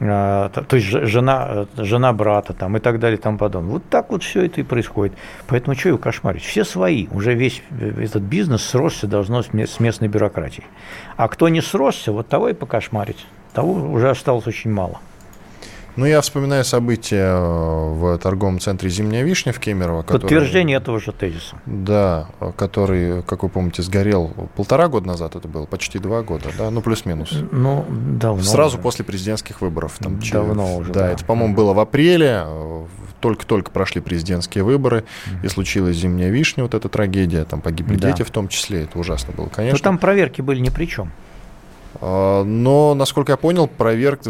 а, 0.00 0.50
то 0.50 0.76
есть 0.76 0.88
жена, 0.88 1.66
жена 1.76 2.12
брата 2.12 2.52
там, 2.52 2.76
и 2.76 2.80
так 2.80 2.98
далее 2.98 3.16
и 3.16 3.20
тому 3.20 3.38
подобное. 3.38 3.72
Вот 3.72 3.84
так 3.88 4.10
вот 4.10 4.22
все 4.22 4.44
это 4.44 4.60
и 4.60 4.64
происходит. 4.64 5.14
Поэтому 5.46 5.76
что 5.76 5.88
его 5.88 5.98
кошмарить? 5.98 6.42
Все 6.42 6.64
свои. 6.64 7.06
Уже 7.12 7.34
весь 7.34 7.62
этот 7.80 8.22
бизнес 8.22 8.62
сросся 8.62 9.06
должно 9.06 9.42
с 9.42 9.80
местной 9.80 10.08
бюрократией. 10.08 10.66
А 11.16 11.28
кто 11.28 11.48
не 11.48 11.62
сросся, 11.62 12.12
вот 12.12 12.28
того 12.28 12.50
и 12.50 12.52
покошмарить. 12.52 13.24
Того 13.54 13.72
уже 13.72 14.10
осталось 14.10 14.46
очень 14.46 14.70
мало. 14.70 15.00
Ну, 15.96 16.06
я 16.06 16.20
вспоминаю 16.20 16.64
события 16.64 17.36
э, 17.36 17.92
в 17.92 18.18
торговом 18.18 18.58
центре 18.58 18.90
«Зимняя 18.90 19.22
вишня» 19.22 19.52
в 19.52 19.60
Кемерово. 19.60 20.02
Подтверждение 20.02 20.78
который, 20.80 20.98
этого 20.98 21.12
же 21.12 21.12
тезиса. 21.12 21.56
Да, 21.66 22.28
который, 22.56 23.22
как 23.22 23.44
вы 23.44 23.48
помните, 23.48 23.82
сгорел 23.82 24.28
полтора 24.56 24.88
года 24.88 25.06
назад 25.06 25.36
это 25.36 25.46
было, 25.46 25.66
почти 25.66 25.98
два 25.98 26.22
года, 26.22 26.50
да, 26.58 26.70
ну, 26.70 26.80
плюс-минус. 26.80 27.30
Ну, 27.52 27.84
давно 27.88 28.42
Сразу 28.42 28.76
уже. 28.76 28.82
после 28.82 29.04
президентских 29.04 29.60
выборов. 29.60 29.96
Там, 29.98 30.18
давно 30.32 30.66
че, 30.66 30.76
уже, 30.80 30.92
да. 30.92 31.00
Да, 31.00 31.12
это, 31.12 31.24
по-моему, 31.24 31.54
было 31.54 31.72
в 31.72 31.78
апреле, 31.78 32.42
э, 32.44 32.84
только-только 33.20 33.70
прошли 33.70 34.00
президентские 34.00 34.64
выборы, 34.64 35.04
mm-hmm. 35.04 35.46
и 35.46 35.48
случилась 35.48 35.96
«Зимняя 35.96 36.30
вишня», 36.30 36.64
вот 36.64 36.74
эта 36.74 36.88
трагедия, 36.88 37.44
там 37.44 37.60
погибли 37.60 37.96
да. 37.96 38.10
дети 38.10 38.22
в 38.22 38.30
том 38.30 38.48
числе, 38.48 38.82
это 38.82 38.98
ужасно 38.98 39.32
было, 39.32 39.46
конечно. 39.46 39.78
Но 39.78 39.82
там 39.82 39.98
проверки 39.98 40.40
были 40.40 40.58
ни 40.58 40.70
при 40.70 40.86
чем. 40.86 41.12
А, 42.00 42.44
но, 42.44 42.94
насколько 42.94 43.32
я 43.32 43.36
понял, 43.36 43.66
проверк 43.66 44.20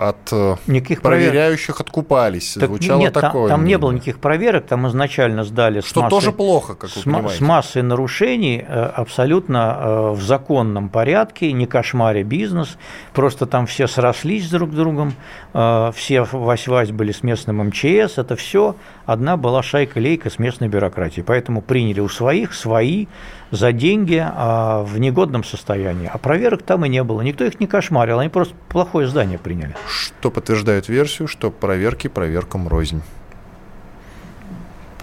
от 0.00 0.32
э, 0.32 0.56
никаких 0.66 1.02
проверяющих 1.02 1.76
проверок. 1.76 1.88
откупались. 1.88 2.54
Так 2.54 2.68
Звучало 2.68 3.00
нет, 3.00 3.12
такое. 3.12 3.48
Там, 3.48 3.60
там 3.60 3.66
не 3.66 3.78
было 3.78 3.92
никаких 3.92 4.18
проверок, 4.18 4.66
там 4.66 4.88
изначально 4.88 5.44
сдали 5.44 5.80
Что 5.80 6.02
массой, 6.02 6.10
тоже 6.10 6.32
плохо, 6.32 6.74
как 6.74 6.94
вы 6.94 7.00
с, 7.00 7.04
понимаете. 7.04 7.36
С 7.36 7.40
массой 7.40 7.82
нарушений 7.82 8.64
э, 8.66 8.84
абсолютно 8.96 9.78
э, 9.78 10.10
в 10.12 10.22
законном 10.22 10.88
порядке, 10.88 11.52
не 11.52 11.66
кошмаре 11.66 12.22
бизнес. 12.22 12.76
Просто 13.12 13.46
там 13.46 13.66
все 13.66 13.86
срослись 13.86 14.48
друг 14.50 14.72
с 14.72 14.74
другом, 14.74 15.14
все 15.52 16.22
вась-вась 16.22 16.90
были 16.90 17.12
с 17.12 17.22
местным 17.22 17.58
МЧС. 17.68 18.18
Это 18.18 18.36
все 18.36 18.74
одна 19.06 19.36
была 19.36 19.62
шайка-лейка 19.62 20.30
с 20.30 20.38
местной 20.38 20.68
бюрократией. 20.68 21.24
Поэтому 21.24 21.62
приняли 21.62 22.00
у 22.00 22.08
своих 22.08 22.54
свои 22.54 23.06
за 23.50 23.72
деньги 23.72 24.22
а, 24.24 24.82
в 24.82 24.98
негодном 24.98 25.44
состоянии. 25.44 26.10
А 26.12 26.18
проверок 26.18 26.62
там 26.62 26.84
и 26.84 26.88
не 26.88 27.02
было. 27.02 27.20
Никто 27.22 27.44
их 27.44 27.60
не 27.60 27.66
кошмарил, 27.66 28.18
они 28.18 28.28
просто 28.28 28.54
плохое 28.68 29.06
здание 29.06 29.38
приняли. 29.38 29.74
Что 29.88 30.30
подтверждает 30.30 30.88
версию, 30.88 31.28
что 31.28 31.50
проверки 31.50 32.08
проверкам 32.08 32.68
рознь. 32.68 33.02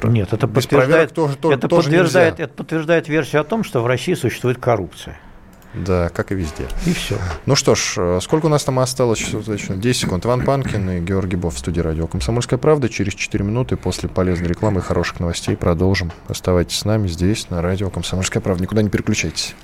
Нет, 0.04 0.34
это 0.34 0.48
подтверждает, 0.48 1.14
тоже, 1.14 1.36
это, 1.36 1.68
тоже 1.68 1.84
подтверждает, 1.84 2.40
это 2.40 2.54
подтверждает 2.54 3.08
версию 3.08 3.42
о 3.42 3.44
том, 3.44 3.64
что 3.64 3.82
в 3.82 3.88
России 3.88 4.16
существует 4.16 4.58
коррупция. 4.58 5.20
Да, 5.74 6.10
как 6.10 6.32
и 6.32 6.36
везде. 6.36 6.68
И 6.86 6.94
все. 6.94 7.18
Ну 7.46 7.56
что 7.56 7.76
ж, 7.76 7.96
э, 7.98 8.20
сколько 8.22 8.48
у 8.48 8.50
нас 8.50 8.64
там 8.64 8.80
осталось? 8.80 9.24
10 9.24 9.96
секунд. 9.96 10.26
Иван 10.26 10.44
Панкин 10.44 10.90
и 10.90 11.00
Георгий 11.00 11.38
Бов 11.38 11.56
в 11.56 11.58
студии 11.58 11.80
радио 11.80 12.08
«Комсомольская 12.08 12.60
правда». 12.60 12.90
Через 12.90 13.14
4 13.14 13.44
минуты 13.46 13.78
после 13.78 14.10
полезной 14.10 14.50
рекламы 14.50 14.80
и 14.80 14.84
хороших 14.84 15.20
новостей 15.22 15.56
продолжим. 15.56 16.12
Оставайтесь 16.28 16.80
с 16.80 16.86
нами 16.86 17.08
здесь, 17.08 17.50
на 17.50 17.62
радио 17.62 17.90
«Комсомольская 17.90 18.42
правда». 18.42 18.64
Никуда 18.64 18.82
не 18.82 18.90
переключайтесь. 18.90 19.56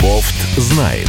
Бофт 0.00 0.34
знает. 0.56 1.08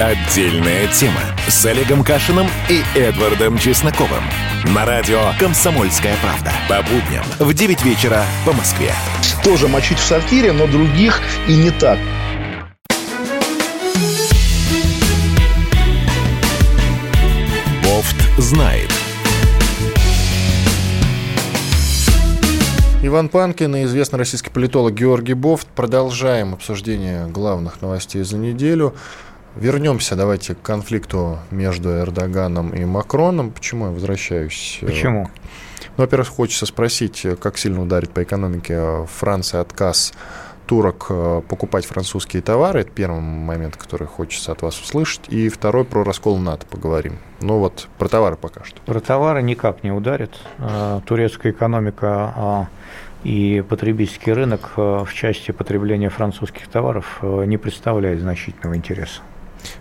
Отдельная 0.00 0.88
тема 0.88 1.20
с 1.46 1.64
Олегом 1.66 2.02
Кашиным 2.02 2.48
и 2.68 2.82
Эдвардом 2.98 3.56
Чесноковым. 3.56 4.24
На 4.74 4.84
радио 4.84 5.20
«Комсомольская 5.38 6.16
правда». 6.20 6.52
По 6.68 6.82
будням 6.82 7.24
в 7.38 7.54
9 7.54 7.84
вечера 7.84 8.24
по 8.44 8.52
Москве. 8.52 8.90
Тоже 9.44 9.68
мочить 9.68 9.98
в 9.98 10.02
сортире, 10.02 10.50
но 10.50 10.66
других 10.66 11.20
и 11.46 11.54
не 11.54 11.70
так. 11.70 12.00
Бофт 17.84 18.16
знает. 18.38 18.90
Иван 23.04 23.28
Панкин 23.28 23.76
и 23.76 23.84
известный 23.84 24.18
российский 24.18 24.50
политолог 24.50 24.92
Георгий 24.92 25.34
Бофт. 25.34 25.68
Продолжаем 25.68 26.52
обсуждение 26.52 27.28
главных 27.28 27.80
новостей 27.80 28.24
за 28.24 28.38
неделю. 28.38 28.96
Вернемся, 29.56 30.16
давайте, 30.16 30.54
к 30.54 30.62
конфликту 30.62 31.38
между 31.50 31.90
Эрдоганом 31.90 32.70
и 32.70 32.84
Макроном. 32.84 33.50
Почему 33.50 33.86
я 33.86 33.92
возвращаюсь? 33.92 34.78
Почему? 34.80 35.30
Ну, 35.96 36.02
во-первых, 36.02 36.28
хочется 36.28 36.66
спросить, 36.66 37.24
как 37.40 37.56
сильно 37.56 37.80
ударит 37.80 38.10
по 38.10 38.22
экономике 38.22 39.06
Франции 39.06 39.58
отказ 39.60 40.12
турок 40.66 41.06
э, 41.10 41.42
покупать 41.48 41.84
французские 41.84 42.42
товары. 42.42 42.80
Это 42.80 42.90
первый 42.90 43.20
момент, 43.20 43.76
который 43.76 44.06
хочется 44.06 44.52
от 44.52 44.62
вас 44.62 44.80
услышать. 44.80 45.28
И 45.28 45.48
второй 45.48 45.84
про 45.84 46.02
раскол 46.02 46.38
НАТО 46.38 46.66
поговорим. 46.66 47.18
Ну 47.40 47.58
вот 47.58 47.88
про 47.98 48.08
товары 48.08 48.36
пока 48.36 48.64
что. 48.64 48.80
Про 48.82 49.00
товары 49.00 49.42
никак 49.42 49.84
не 49.84 49.92
ударит. 49.92 50.32
Э, 50.58 51.00
турецкая 51.06 51.52
экономика 51.52 52.32
а, 52.36 52.68
и 53.22 53.62
потребительский 53.68 54.32
рынок 54.32 54.72
э, 54.76 55.04
в 55.06 55.12
части 55.14 55.50
потребления 55.50 56.08
французских 56.08 56.66
товаров 56.68 57.18
не 57.22 57.56
представляет 57.56 58.20
значительного 58.20 58.76
интереса. 58.76 59.20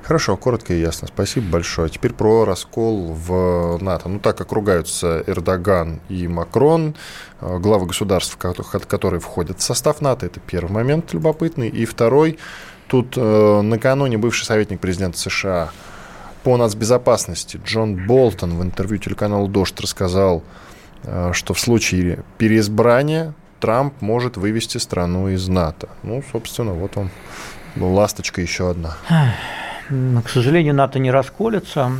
Хорошо, 0.03 0.37
коротко 0.37 0.73
и 0.73 0.79
ясно. 0.79 1.07
Спасибо 1.07 1.47
большое. 1.51 1.89
Теперь 1.89 2.13
про 2.13 2.45
раскол 2.45 3.13
в 3.13 3.77
НАТО. 3.81 4.09
Ну, 4.09 4.19
так 4.19 4.37
как 4.37 4.51
ругаются 4.51 5.23
Эрдоган 5.27 6.01
и 6.09 6.27
Макрон, 6.27 6.95
э, 7.41 7.57
главы 7.59 7.87
государств, 7.87 8.37
которые 8.37 9.19
входят 9.19 9.59
в 9.59 9.63
состав 9.63 10.01
НАТО, 10.01 10.25
это 10.25 10.39
первый 10.39 10.71
момент 10.71 11.13
любопытный. 11.13 11.69
И 11.69 11.85
второй, 11.85 12.37
тут 12.87 13.13
э, 13.17 13.61
накануне 13.61 14.17
бывший 14.17 14.45
советник 14.45 14.79
президента 14.79 15.17
США 15.17 15.71
по 16.43 16.57
нацбезопасности 16.57 17.59
Джон 17.65 18.05
Болтон 18.05 18.57
в 18.57 18.63
интервью 18.63 18.97
телеканалу 18.97 19.47
«Дождь» 19.47 19.79
рассказал, 19.79 20.43
э, 21.03 21.31
что 21.33 21.53
в 21.53 21.59
случае 21.59 22.23
переизбрания 22.37 23.33
Трамп 23.59 24.01
может 24.01 24.35
вывести 24.35 24.77
страну 24.77 25.29
из 25.29 25.47
НАТО. 25.47 25.87
Ну, 26.03 26.21
собственно, 26.33 26.73
вот 26.73 26.97
он, 26.97 27.09
ласточка 27.77 28.41
еще 28.41 28.69
одна. 28.69 28.97
К 29.89 30.29
сожалению, 30.29 30.73
НАТО 30.75 30.99
не 30.99 31.11
расколется. 31.11 31.91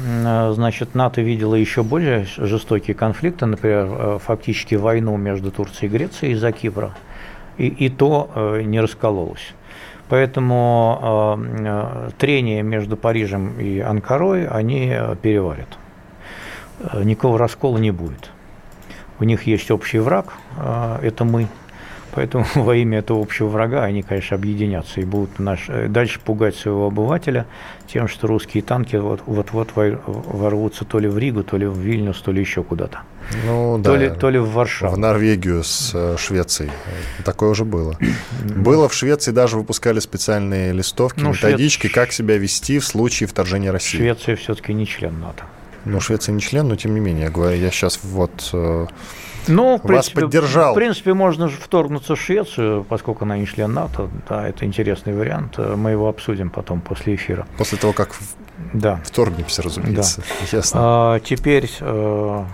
Значит, 0.54 0.96
НАТО 0.96 1.22
видело 1.22 1.56
еще 1.56 1.84
более 1.84 2.26
жестокие 2.26 2.96
конфликты, 2.96 3.46
например, 3.46 3.88
э, 3.90 4.20
фактически 4.24 4.76
войну 4.76 5.18
между 5.18 5.52
Турцией 5.52 5.90
и 5.90 5.92
Грецией 5.92 6.34
из-за 6.34 6.52
Кипра. 6.54 6.96
И, 7.58 7.68
и 7.68 7.90
то 7.90 8.32
э, 8.34 8.62
не 8.62 8.80
раскололось. 8.80 9.54
Поэтому 10.08 11.38
э, 11.38 12.10
трения 12.18 12.64
между 12.64 12.96
Парижем 12.96 13.60
и 13.60 13.80
Анкарой, 13.80 14.48
они 14.48 14.96
переварят. 15.22 15.78
Никакого 17.04 17.38
раскола 17.38 17.78
не 17.78 17.92
будет. 17.92 18.30
У 19.20 19.26
них 19.26 19.44
есть 19.44 19.72
общий 19.72 20.00
враг, 20.00 20.34
это 21.02 21.24
мы– 21.24 21.48
Поэтому 22.16 22.46
во 22.56 22.76
имя 22.76 23.00
этого 23.00 23.22
общего 23.22 23.48
врага 23.48 23.84
они, 23.84 24.04
конечно, 24.04 24.36
объединятся 24.36 25.02
и 25.02 25.06
будут 25.06 25.40
наш, 25.40 25.66
э, 25.70 25.88
дальше 25.88 26.20
пугать 26.24 26.56
своего 26.56 26.88
обывателя 26.88 27.46
тем, 27.88 28.08
что 28.08 28.28
русские 28.28 28.64
танки 28.64 28.96
вот-вот 28.96 29.72
ворвутся 29.76 30.86
то 30.86 31.00
ли 31.00 31.08
в 31.08 31.18
Ригу, 31.18 31.44
то 31.44 31.58
ли 31.58 31.66
в 31.66 31.78
Вильнюс, 31.78 32.20
то 32.22 32.32
ли 32.32 32.42
еще 32.42 32.64
куда-то. 32.64 33.00
Ну, 33.46 33.82
то, 33.84 33.94
да. 33.94 33.98
ли, 33.98 34.10
то 34.10 34.30
ли 34.30 34.40
в 34.40 34.52
Варшаву. 34.52 34.96
В 34.96 34.98
Норвегию 34.98 35.64
с 35.64 35.92
э, 35.94 36.18
Швецией. 36.18 36.72
Такое 37.24 37.50
уже 37.50 37.66
было. 37.66 37.98
Было 38.44 38.90
в 38.90 38.94
Швеции, 38.94 39.32
даже 39.32 39.58
выпускали 39.58 40.00
специальные 40.00 40.74
листовки, 40.74 41.22
ну, 41.22 41.32
методички, 41.32 41.88
Швед... 41.88 41.94
как 41.94 42.12
себя 42.12 42.38
вести 42.38 42.80
в 42.80 42.86
случае 42.86 43.28
вторжения 43.28 43.72
России. 43.72 43.98
Швеция 43.98 44.36
все-таки 44.36 44.74
не 44.74 44.86
член 44.86 45.20
НАТО. 45.20 45.44
Ну, 45.86 46.00
Швеция 46.00 46.34
не 46.34 46.42
член, 46.42 46.68
но 46.68 46.76
тем 46.76 46.94
не 46.94 47.00
менее, 47.00 47.26
я 47.26 47.30
говорю, 47.30 47.58
я 47.58 47.72
сейчас 47.72 48.00
вот 48.04 48.50
э, 48.54 48.88
ну, 49.48 49.78
в 49.78 49.82
принципе, 49.82 50.22
вас 50.22 50.30
поддержал. 50.30 50.74
В 50.74 50.76
принципе, 50.76 51.14
можно 51.14 51.48
же 51.48 51.58
вторгнуться 51.58 52.16
в 52.16 52.22
Швецию, 52.22 52.84
поскольку 52.84 53.26
она 53.26 53.38
не 53.38 53.46
член 53.46 53.74
НАТО. 53.74 54.10
Да, 54.30 54.48
это 54.48 54.66
интересный 54.66 55.14
вариант. 55.14 55.58
Мы 55.58 55.92
его 55.92 56.08
обсудим 56.08 56.50
потом 56.50 56.82
после 56.82 57.16
эфира. 57.16 57.48
После 57.58 57.78
того, 57.78 57.94
как 57.94 58.16
да. 58.74 59.02
вторгнемся, 59.04 59.62
разумеется. 59.62 60.22
Да. 60.22 60.58
Ясно. 60.58 60.80
А, 60.82 61.20
теперь, 61.20 61.70
э, 61.80 62.46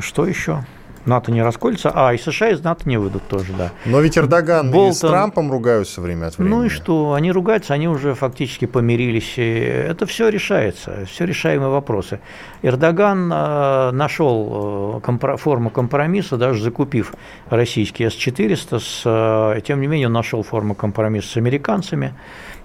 что 0.00 0.26
еще? 0.26 0.64
НАТО 1.06 1.32
не 1.32 1.42
расколется. 1.42 1.90
А, 1.94 2.12
и 2.12 2.18
США 2.18 2.50
из 2.50 2.62
НАТО 2.62 2.88
не 2.88 2.96
выйдут 2.96 3.22
тоже, 3.28 3.52
да. 3.56 3.72
Но 3.84 4.00
ведь 4.00 4.18
Эрдоган 4.18 4.70
Болтон... 4.70 4.90
и 4.90 4.94
с 4.94 5.00
Трампом 5.00 5.50
ругаются 5.50 6.00
время 6.00 6.26
от 6.26 6.38
времени. 6.38 6.54
Ну 6.54 6.64
и 6.64 6.68
что? 6.68 7.12
Они 7.14 7.32
ругаются, 7.32 7.74
они 7.74 7.88
уже 7.88 8.14
фактически 8.14 8.64
помирились. 8.66 9.34
И 9.36 9.42
это 9.42 10.06
все 10.06 10.28
решается, 10.28 11.06
все 11.06 11.24
решаемые 11.24 11.70
вопросы. 11.70 12.20
Эрдоган 12.62 13.32
э, 13.32 13.90
нашел 13.92 15.00
э, 15.04 15.06
компро- 15.06 15.36
форму 15.36 15.70
компромисса, 15.70 16.36
даже 16.36 16.62
закупив 16.62 17.14
российский 17.48 18.04
С-400, 18.04 18.80
с, 18.80 19.02
э, 19.04 19.60
тем 19.62 19.80
не 19.80 19.86
менее 19.86 20.08
он 20.08 20.12
нашел 20.12 20.42
форму 20.42 20.74
компромисса 20.74 21.28
с 21.28 21.36
американцами 21.36 22.14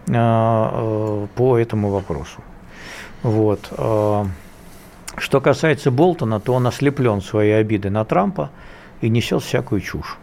по 0.07 1.57
этому 1.59 1.89
вопросу. 1.91 2.41
Вот. 3.21 3.69
Что 5.17 5.41
касается 5.41 5.91
Болтона, 5.91 6.39
то 6.39 6.53
он 6.53 6.67
ослеплен 6.67 7.21
своей 7.21 7.53
обиды 7.59 7.89
на 7.89 8.05
Трампа 8.05 8.49
и 9.01 9.09
несет 9.09 9.43
всякую 9.43 9.81
чушь. 9.81 10.17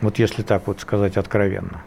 Вот 0.00 0.18
если 0.18 0.42
так 0.42 0.66
вот 0.66 0.80
сказать 0.80 1.16
откровенно. 1.16 1.82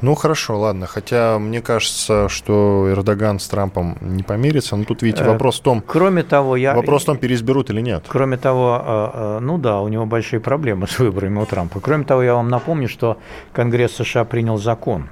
Ну 0.00 0.14
хорошо, 0.14 0.58
ладно. 0.58 0.86
Хотя 0.86 1.38
мне 1.38 1.60
кажется, 1.60 2.28
что 2.28 2.86
Эрдоган 2.90 3.38
с 3.38 3.48
Трампом 3.48 3.98
не 4.00 4.22
помирится. 4.22 4.76
Но 4.76 4.84
тут, 4.84 5.02
видите, 5.02 5.24
э, 5.24 5.28
вопрос 5.28 5.60
в 5.60 5.62
том. 5.62 5.82
Кроме 5.86 6.22
того, 6.22 6.56
я. 6.56 6.74
Вопрос 6.74 7.02
в 7.02 7.06
том, 7.06 7.18
переизберут 7.18 7.70
или 7.70 7.82
нет. 7.82 8.04
Кроме 8.08 8.38
того, 8.38 8.82
э, 8.82 9.10
э, 9.12 9.38
ну 9.40 9.58
да, 9.58 9.80
у 9.80 9.88
него 9.88 10.06
большие 10.06 10.40
проблемы 10.40 10.86
с 10.88 10.98
выборами 10.98 11.38
у 11.38 11.46
Трампа. 11.46 11.80
Кроме 11.80 12.04
того, 12.04 12.22
я 12.22 12.34
вам 12.34 12.48
напомню, 12.48 12.88
что 12.88 13.18
Конгресс 13.52 13.92
США 13.92 14.24
принял 14.24 14.56
закон, 14.56 15.10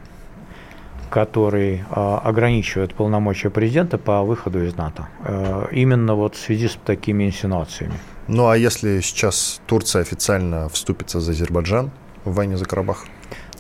который 1.11 1.85
а, 1.91 2.19
ограничивает 2.25 2.95
полномочия 2.95 3.51
президента 3.51 3.99
по 3.99 4.23
выходу 4.23 4.65
из 4.65 4.77
НАТО. 4.77 5.09
Э, 5.25 5.67
именно 5.73 6.15
вот 6.15 6.35
в 6.35 6.39
связи 6.39 6.69
с 6.69 6.79
такими 6.85 7.25
инсинуациями. 7.25 7.95
Ну 8.29 8.49
а 8.49 8.57
если 8.57 9.01
сейчас 9.01 9.61
Турция 9.67 10.03
официально 10.03 10.69
вступится 10.69 11.21
за 11.21 11.33
Азербайджан 11.33 11.91
в 12.25 12.35
войне 12.35 12.57
за 12.57 12.65
Карабах? 12.65 13.07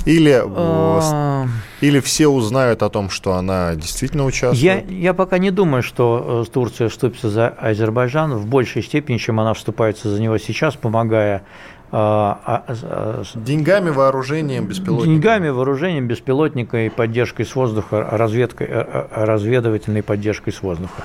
Или, 0.04 0.42
а... 0.44 1.46
или 1.80 2.00
все 2.00 2.28
узнают 2.28 2.82
о 2.82 2.88
том, 2.88 3.11
что 3.11 3.34
она 3.34 3.74
действительно 3.74 4.24
участвует? 4.24 4.62
Я, 4.62 4.80
я 4.80 5.12
пока 5.12 5.38
не 5.38 5.50
думаю, 5.50 5.82
что 5.82 6.44
э, 6.46 6.50
Турция 6.50 6.88
вступится 6.88 7.30
за 7.30 7.48
Азербайджан 7.48 8.34
в 8.37 8.46
большей 8.46 8.82
степени, 8.82 9.18
чем 9.18 9.40
она 9.40 9.54
вступается 9.54 10.08
за 10.08 10.20
него 10.22 10.38
сейчас, 10.38 10.76
помогая 10.76 11.42
а, 11.90 12.38
а, 12.44 12.74
а, 12.83 13.22
деньгами, 13.35 13.88
вооружением, 13.88 14.66
беспилотниками. 14.66 15.14
Деньгами, 15.14 15.48
вооружением, 15.48 16.07
беспилотникой, 16.07 16.90
поддержкой 16.90 17.46
с 17.46 17.55
воздуха, 17.55 18.07
разведкой, 18.11 18.66
э, 18.68 19.07
э, 19.11 19.24
разведывательной 19.24 20.03
поддержкой 20.03 20.53
с 20.53 20.62
воздуха. 20.62 21.05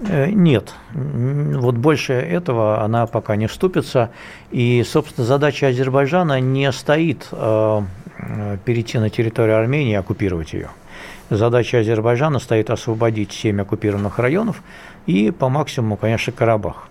Э, 0.00 0.30
нет, 0.30 0.72
вот 0.94 1.74
больше 1.74 2.14
этого 2.14 2.82
она 2.82 3.06
пока 3.06 3.36
не 3.36 3.48
вступится. 3.48 4.10
И, 4.50 4.82
собственно, 4.86 5.26
задача 5.26 5.68
Азербайджана 5.68 6.40
не 6.40 6.72
стоит 6.72 7.28
перейти 8.64 8.98
на 8.98 9.10
территорию 9.10 9.58
Армении 9.58 9.92
и 9.92 9.96
оккупировать 9.96 10.54
ее. 10.54 10.70
Задача 11.28 11.80
Азербайджана 11.80 12.38
стоит 12.38 12.70
освободить 12.70 13.32
семь 13.32 13.60
оккупированных 13.60 14.18
районов 14.18 14.62
и 15.06 15.30
по 15.30 15.48
максимуму, 15.48 15.96
конечно, 15.96 16.32
Карабах. 16.32 16.88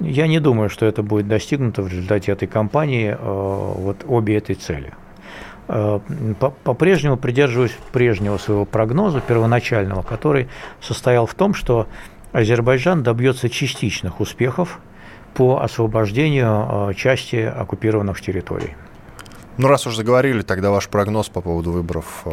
Я 0.00 0.26
не 0.26 0.40
думаю, 0.40 0.68
что 0.70 0.86
это 0.86 1.02
будет 1.02 1.28
достигнуто 1.28 1.82
в 1.82 1.88
результате 1.88 2.32
этой 2.32 2.48
кампании, 2.48 3.10
э, 3.10 3.16
вот 3.18 4.04
обе 4.06 4.36
этой 4.36 4.56
цели. 4.56 4.92
Э, 5.68 6.00
по-прежнему 6.64 7.16
придерживаюсь 7.16 7.76
прежнего 7.92 8.38
своего 8.38 8.64
прогноза, 8.64 9.20
первоначального, 9.20 10.02
который 10.02 10.48
состоял 10.80 11.26
в 11.26 11.34
том, 11.34 11.54
что 11.54 11.86
Азербайджан 12.32 13.02
добьется 13.02 13.48
частичных 13.48 14.20
успехов 14.20 14.80
по 15.34 15.60
освобождению 15.60 16.90
э, 16.90 16.94
части 16.94 17.36
оккупированных 17.36 18.20
территорий. 18.20 18.74
Ну, 19.56 19.68
раз 19.68 19.86
уже 19.86 19.98
заговорили, 19.98 20.42
тогда 20.42 20.72
ваш 20.72 20.88
прогноз 20.88 21.28
по 21.28 21.40
поводу 21.40 21.70
выборов 21.70 22.24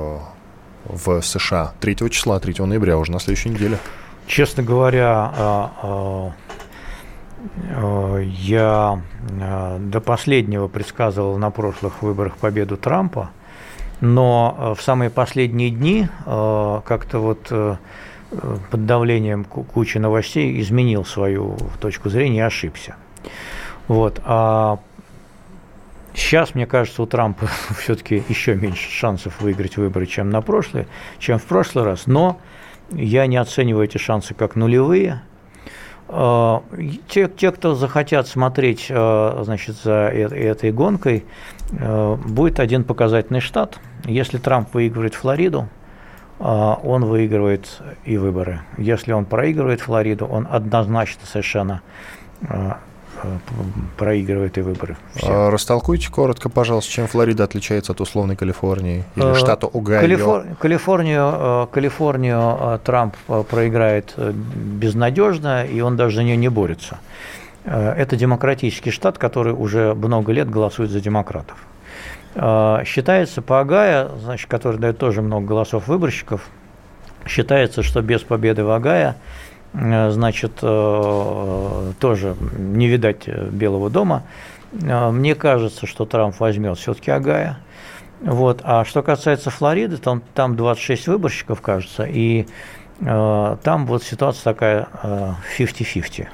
в 0.85 1.21
США 1.21 1.73
3 1.79 2.09
числа, 2.09 2.39
3 2.39 2.65
ноября, 2.65 2.97
уже 2.97 3.11
на 3.11 3.19
следующей 3.19 3.49
неделе. 3.49 3.77
Честно 4.25 4.63
говоря, 4.63 6.33
я 8.21 9.01
э, 9.29 9.77
до 9.79 10.01
последнего 10.01 10.67
предсказывал 10.67 11.37
на 11.37 11.51
прошлых 11.51 12.01
выборах 12.01 12.37
победу 12.37 12.77
Трампа, 12.77 13.31
но 13.99 14.55
э, 14.57 14.73
в 14.75 14.81
самые 14.81 15.09
последние 15.09 15.69
дни 15.69 16.07
как-то 16.25 17.19
вот 17.19 17.51
под 18.71 18.85
давлением 18.85 19.43
кучи 19.43 19.97
новостей 19.97 20.61
изменил 20.61 21.03
свою 21.03 21.57
точку 21.81 22.09
зрения 22.09 22.37
и 22.37 22.41
ошибся. 22.41 22.95
Вот. 23.87 24.21
А 24.23 24.79
сейчас, 26.13 26.55
мне 26.55 26.65
кажется, 26.65 27.03
у 27.03 27.05
Трампа 27.05 27.47
все-таки 27.77 28.23
еще 28.29 28.55
меньше 28.55 28.89
шансов 28.89 29.41
выиграть 29.41 29.77
выборы, 29.77 30.05
чем 30.05 30.29
на 30.29 30.41
прошлые, 30.41 30.87
чем 31.19 31.39
в 31.39 31.43
прошлый 31.43 31.83
раз. 31.83 32.07
Но 32.07 32.39
я 32.91 33.27
не 33.27 33.37
оцениваю 33.37 33.85
эти 33.85 33.97
шансы 33.97 34.33
как 34.33 34.55
нулевые. 34.55 35.21
Э, 36.13 36.59
те, 37.07 37.29
те, 37.29 37.51
кто 37.51 37.73
захотят 37.73 38.27
смотреть 38.27 38.87
э, 38.89 39.41
значит, 39.43 39.77
за 39.77 40.09
этой 40.09 40.71
гонкой, 40.73 41.23
э, 41.71 42.17
будет 42.25 42.59
один 42.59 42.83
показательный 42.83 43.39
штат. 43.39 43.79
Если 44.03 44.37
Трамп 44.37 44.73
выигрывает 44.73 45.15
Флориду, 45.15 45.69
он 46.39 47.05
выигрывает 47.05 47.83
и 48.03 48.17
выборы. 48.17 48.61
Если 48.79 49.11
он 49.11 49.25
проигрывает 49.25 49.81
Флориду, 49.81 50.25
он 50.25 50.47
однозначно 50.49 51.23
совершенно 51.27 51.83
проигрывает 53.97 54.57
и 54.57 54.61
выборы. 54.61 54.97
Все. 55.15 55.49
Растолкуйте 55.49 56.09
коротко, 56.09 56.49
пожалуйста, 56.49 56.91
чем 56.91 57.07
Флорида 57.07 57.43
отличается 57.43 57.91
от 57.91 58.01
условной 58.01 58.35
Калифорнии 58.35 59.03
или 59.15 59.33
штата 59.33 59.67
Огайо? 59.67 60.01
Калифор... 60.01 60.45
Калифорнию, 60.59 61.67
Калифорнию 61.71 62.79
Трамп 62.83 63.15
проиграет 63.49 64.13
безнадежно, 64.17 65.65
и 65.65 65.81
он 65.81 65.97
даже 65.97 66.17
за 66.17 66.23
нее 66.23 66.37
не 66.37 66.49
борется. 66.49 66.99
Это 67.63 68.15
демократический 68.15 68.91
штат, 68.91 69.17
который 69.17 69.53
уже 69.53 69.93
много 69.93 70.31
лет 70.31 70.49
голосует 70.49 70.89
за 70.89 70.99
демократов. 70.99 71.57
Считается 72.85 73.41
по 73.41 73.59
Огайо, 73.59 74.09
значит, 74.19 74.49
который 74.49 74.79
дает 74.79 74.97
тоже 74.97 75.21
много 75.21 75.45
голосов 75.45 75.87
выборщиков, 75.87 76.49
считается, 77.27 77.83
что 77.83 78.01
без 78.01 78.21
победы 78.21 78.63
в 78.63 78.71
Огайо 78.71 79.13
Э, 79.13 79.15
значит, 79.73 80.59
э, 80.61 81.91
тоже 81.99 82.35
не 82.57 82.87
видать 82.87 83.27
Белого 83.27 83.89
дома. 83.89 84.23
Э, 84.73 85.11
мне 85.11 85.35
кажется, 85.35 85.85
что 85.87 86.05
Трамп 86.05 86.39
возьмет 86.39 86.77
все-таки 86.77 87.11
Агая. 87.11 87.59
Вот. 88.21 88.61
А 88.63 88.85
что 88.85 89.01
касается 89.01 89.49
Флориды, 89.49 89.97
там, 89.97 90.21
там 90.33 90.55
26 90.55 91.07
выборщиков, 91.07 91.61
кажется, 91.61 92.03
и 92.03 92.45
э, 92.99 93.57
там 93.63 93.85
вот 93.87 94.03
ситуация 94.03 94.43
такая 94.43 94.87
э, 95.01 95.33
50-50, 95.57 96.27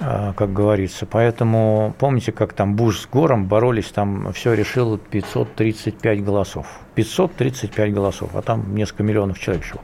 э, 0.00 0.32
как 0.36 0.52
говорится. 0.52 1.06
Поэтому 1.06 1.94
помните, 1.98 2.32
как 2.32 2.52
там 2.52 2.74
Буш 2.74 3.00
с 3.00 3.06
Гором 3.06 3.46
боролись, 3.46 3.86
там 3.86 4.32
все 4.32 4.54
решило 4.54 4.98
535 4.98 6.24
голосов. 6.24 6.66
535 6.96 7.94
голосов, 7.94 8.30
а 8.34 8.42
там 8.42 8.74
несколько 8.74 9.04
миллионов 9.04 9.38
человек 9.38 9.64
жило. 9.64 9.82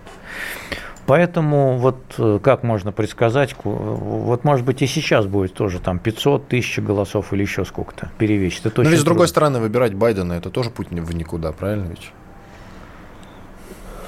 Поэтому 1.07 1.77
вот 1.77 1.99
э, 2.19 2.39
как 2.43 2.63
можно 2.63 2.93
предсказать, 2.93 3.55
вот 3.63 4.45
может 4.45 4.65
быть 4.65 4.81
и 4.83 4.87
сейчас 4.87 5.27
будет 5.27 5.55
тоже 5.55 5.79
там 5.79 5.99
500 5.99 6.49
тысяч 6.49 6.79
голосов 6.79 7.33
или 7.33 7.43
еще 7.43 7.65
сколько-то 7.65 8.11
перевесить. 8.19 8.65
Но 8.77 8.85
ведь 8.85 9.01
с 9.01 9.05
другой 9.05 9.29
стороны 9.29 9.61
выбирать 9.61 9.95
Байдена 9.95 10.35
это 10.35 10.51
тоже 10.51 10.71
путь 10.71 10.89
в 10.91 11.15
никуда, 11.15 11.53
правильно 11.53 11.89
ведь? 11.89 12.11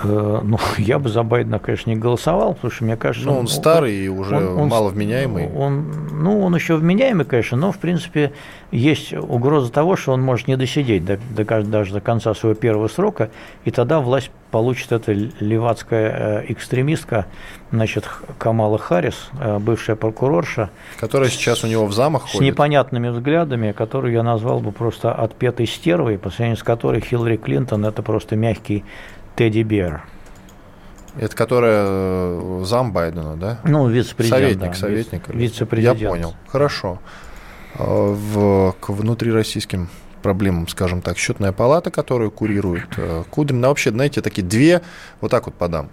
Э, 0.02 0.40
ну, 0.42 0.58
я 0.78 0.98
бы 0.98 1.08
за 1.08 1.22
Байдена, 1.22 1.58
конечно, 1.58 1.90
не 1.90 1.96
голосовал, 1.96 2.54
потому 2.54 2.70
что 2.70 2.84
мне 2.84 2.96
кажется... 2.96 3.26
Ну, 3.26 3.34
он, 3.34 3.40
он 3.40 3.48
старый 3.48 3.94
и 3.94 4.08
уже 4.08 4.36
он, 4.36 4.60
он, 4.60 4.68
мало 4.68 4.88
вменяемый. 4.88 5.50
Он, 5.52 5.86
ну, 6.12 6.40
он 6.40 6.54
еще 6.54 6.76
вменяемый, 6.76 7.24
конечно, 7.24 7.56
но, 7.56 7.72
в 7.72 7.78
принципе, 7.78 8.32
есть 8.70 9.12
угроза 9.12 9.72
того, 9.72 9.96
что 9.96 10.12
он 10.12 10.22
может 10.22 10.48
не 10.48 10.56
досидеть 10.56 11.04
до, 11.04 11.18
до, 11.30 11.62
даже 11.62 11.92
до 11.92 12.00
конца 12.00 12.34
своего 12.34 12.54
первого 12.58 12.88
срока, 12.88 13.30
и 13.64 13.70
тогда 13.70 14.00
власть 14.00 14.30
получит 14.50 14.92
эта 14.92 15.12
левацкая 15.12 16.42
э, 16.42 16.44
экстремистка, 16.48 17.26
значит, 17.70 18.08
Камала 18.38 18.78
Харрис, 18.78 19.28
э, 19.40 19.58
бывшая 19.58 19.96
прокурорша. 19.96 20.70
Которая 20.98 21.28
сейчас 21.28 21.64
у 21.64 21.66
него 21.66 21.86
в 21.86 21.92
замах 21.92 22.28
С 22.28 22.32
ходит. 22.32 22.52
непонятными 22.52 23.08
взглядами, 23.08 23.72
которую 23.72 24.12
я 24.12 24.22
назвал 24.22 24.60
бы 24.60 24.72
просто 24.72 25.12
отпетой 25.12 25.66
стервой, 25.66 26.18
по 26.18 26.30
сравнению 26.30 26.58
с 26.58 26.62
которой 26.62 27.00
Хиллари 27.00 27.36
Клинтон– 27.36 27.84
это 27.86 28.02
просто 28.02 28.36
мягкий 28.36 28.84
Тедди 29.36 29.62
Бер. 29.62 30.02
Это 31.18 31.34
которая 31.34 31.84
э, 31.86 32.62
зам 32.64 32.92
Байдена, 32.92 33.36
да? 33.36 33.58
Ну, 33.64 33.88
вице-президент. 33.88 34.42
Советник, 34.42 34.70
да, 34.70 34.74
советник. 34.74 35.28
Вице-президент. 35.28 35.98
Я 35.98 36.08
понял. 36.08 36.34
Хорошо. 36.46 36.98
А, 37.74 37.84
в, 37.84 38.74
к 38.80 38.90
внутрироссийским 38.90 39.88
проблемам, 40.22 40.68
скажем 40.68 41.00
так, 41.02 41.16
счетная 41.16 41.52
палата, 41.52 41.90
которую 41.90 42.30
курирует 42.30 42.88
э, 42.96 43.24
Кудрин. 43.30 43.64
А 43.64 43.68
вообще, 43.68 43.90
знаете, 43.90 44.20
такие 44.20 44.46
две, 44.46 44.82
вот 45.20 45.30
так 45.30 45.46
вот 45.46 45.54
подам 45.54 45.90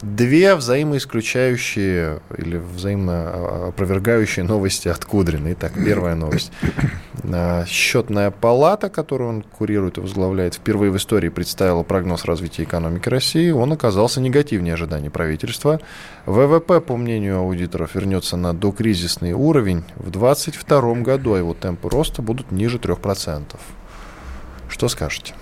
две 0.00 0.54
взаимоисключающие 0.54 2.20
или 2.36 2.56
взаимно 2.56 3.68
опровергающие 3.68 4.44
новости 4.44 4.88
от 4.88 5.04
Кудрина. 5.04 5.52
Итак, 5.52 5.72
первая 5.74 6.14
новость. 6.14 6.50
А, 7.24 7.64
счетная 7.66 8.30
палата, 8.30 8.88
которую 8.88 9.28
он 9.30 9.42
курирует 9.42 9.98
и 9.98 10.00
возглавляет, 10.00 10.54
впервые 10.54 10.90
в 10.90 10.96
истории 10.96 11.28
представила 11.28 11.82
прогноз 11.82 12.24
развития 12.24 12.64
экономики 12.64 13.08
России. 13.08 13.50
Он 13.50 13.72
оказался 13.72 14.20
негативнее 14.20 14.74
ожиданий 14.74 15.10
правительства. 15.10 15.80
ВВП, 16.26 16.80
по 16.80 16.96
мнению 16.96 17.38
аудиторов, 17.38 17.94
вернется 17.94 18.36
на 18.36 18.54
докризисный 18.54 19.32
уровень 19.32 19.84
в 19.96 20.10
2022 20.10 20.94
году, 21.02 21.34
а 21.34 21.38
его 21.38 21.54
темпы 21.54 21.90
роста 21.90 22.22
будут 22.22 22.50
ниже 22.50 22.78
3%. 22.78 23.42
Что 24.68 24.88
скажете? 24.88 25.34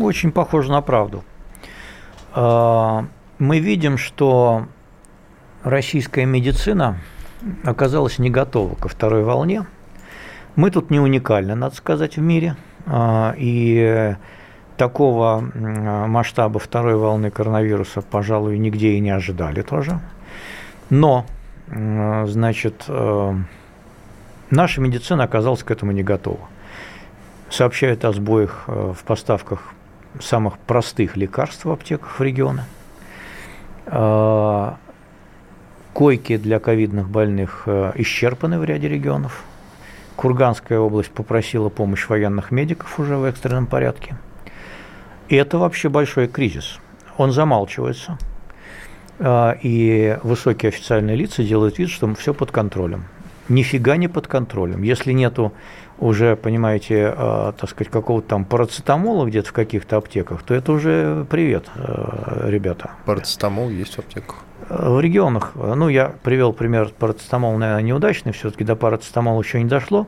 Очень 0.00 0.32
похоже 0.32 0.70
на 0.70 0.80
правду. 0.80 1.22
Мы 3.38 3.58
видим, 3.58 3.98
что 3.98 4.66
российская 5.62 6.24
медицина 6.24 7.00
оказалась 7.64 8.18
не 8.18 8.30
готова 8.30 8.74
ко 8.76 8.88
второй 8.88 9.24
волне. 9.24 9.66
Мы 10.54 10.70
тут 10.70 10.90
не 10.90 11.00
уникальны, 11.00 11.54
надо 11.54 11.74
сказать, 11.74 12.16
в 12.16 12.22
мире. 12.22 12.56
А, 12.86 13.34
и 13.36 14.16
такого 14.78 15.40
масштаба 16.06 16.58
второй 16.58 16.96
волны 16.96 17.30
коронавируса, 17.30 18.00
пожалуй, 18.00 18.58
нигде 18.58 18.92
и 18.92 19.00
не 19.00 19.10
ожидали 19.10 19.60
тоже. 19.60 20.00
Но, 20.88 21.26
значит, 21.66 22.84
э, 22.88 23.34
наша 24.50 24.80
медицина 24.80 25.24
оказалась 25.24 25.62
к 25.62 25.70
этому 25.70 25.92
не 25.92 26.02
готова. 26.02 26.40
Сообщают 27.50 28.04
о 28.04 28.12
сбоях 28.12 28.64
э, 28.66 28.92
в 28.96 29.04
поставках 29.04 29.72
самых 30.20 30.58
простых 30.58 31.16
лекарств 31.16 31.64
в 31.64 31.70
аптеках 31.70 32.18
в 32.18 32.22
регионе– 32.22 32.64
а, 32.75 32.75
койки 35.96 36.36
для 36.36 36.58
ковидных 36.58 37.08
больных 37.08 37.62
э, 37.64 37.92
исчерпаны 37.94 38.58
в 38.58 38.64
ряде 38.64 38.86
регионов. 38.86 39.44
Курганская 40.16 40.78
область 40.78 41.10
попросила 41.10 41.70
помощь 41.70 42.08
военных 42.08 42.50
медиков 42.50 42.98
уже 43.00 43.16
в 43.16 43.24
экстренном 43.24 43.66
порядке. 43.66 44.16
И 45.28 45.36
это 45.36 45.56
вообще 45.56 45.88
большой 45.88 46.28
кризис. 46.28 46.80
Он 47.16 47.32
замалчивается. 47.32 48.18
А, 49.18 49.56
и 49.62 50.18
высокие 50.22 50.68
официальные 50.68 51.16
лица 51.16 51.42
делают 51.42 51.78
вид, 51.78 51.88
что 51.88 52.12
все 52.14 52.34
под 52.34 52.50
контролем. 52.50 53.04
Нифига 53.48 53.96
не 53.96 54.08
под 54.08 54.26
контролем. 54.26 54.82
Если 54.82 55.12
нету 55.12 55.52
уже, 55.98 56.36
понимаете, 56.36 57.14
э, 57.16 57.52
так 57.58 57.70
сказать, 57.70 57.90
какого-то 57.90 58.28
там 58.28 58.44
парацетамола 58.44 59.26
где-то 59.26 59.48
в 59.48 59.52
каких-то 59.52 59.96
аптеках, 59.96 60.42
то 60.42 60.54
это 60.54 60.72
уже 60.72 61.26
привет, 61.30 61.66
э, 61.74 62.48
ребята. 62.50 62.90
Парацетамол 63.06 63.70
есть 63.70 63.94
в 63.94 63.98
аптеках? 64.00 64.36
В 64.68 65.00
регионах, 65.00 65.52
ну, 65.54 65.88
я 65.88 66.12
привел 66.22 66.52
пример 66.52 66.90
парацетамол, 66.98 67.56
наверное, 67.56 67.82
неудачный, 67.82 68.32
все-таки 68.32 68.64
до 68.64 68.76
парацетамола 68.76 69.40
еще 69.40 69.62
не 69.62 69.68
дошло, 69.68 70.06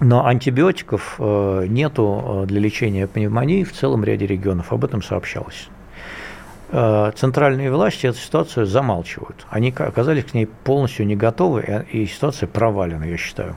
но 0.00 0.26
антибиотиков 0.26 1.16
э, 1.18 1.66
нету 1.68 2.44
для 2.46 2.60
лечения 2.60 3.06
пневмонии 3.06 3.64
в 3.64 3.72
целом 3.72 4.04
ряде 4.04 4.26
регионов, 4.26 4.72
об 4.72 4.84
этом 4.84 5.02
сообщалось. 5.02 5.68
Центральные 6.68 7.70
власти 7.70 8.08
эту 8.08 8.18
ситуацию 8.18 8.66
замалчивают. 8.66 9.46
Они 9.50 9.70
оказались 9.70 10.24
к 10.24 10.34
ней 10.34 10.46
полностью 10.46 11.06
не 11.06 11.14
готовы, 11.14 11.86
и 11.92 12.06
ситуация 12.06 12.48
провалена, 12.48 13.04
я 13.04 13.16
считаю. 13.16 13.56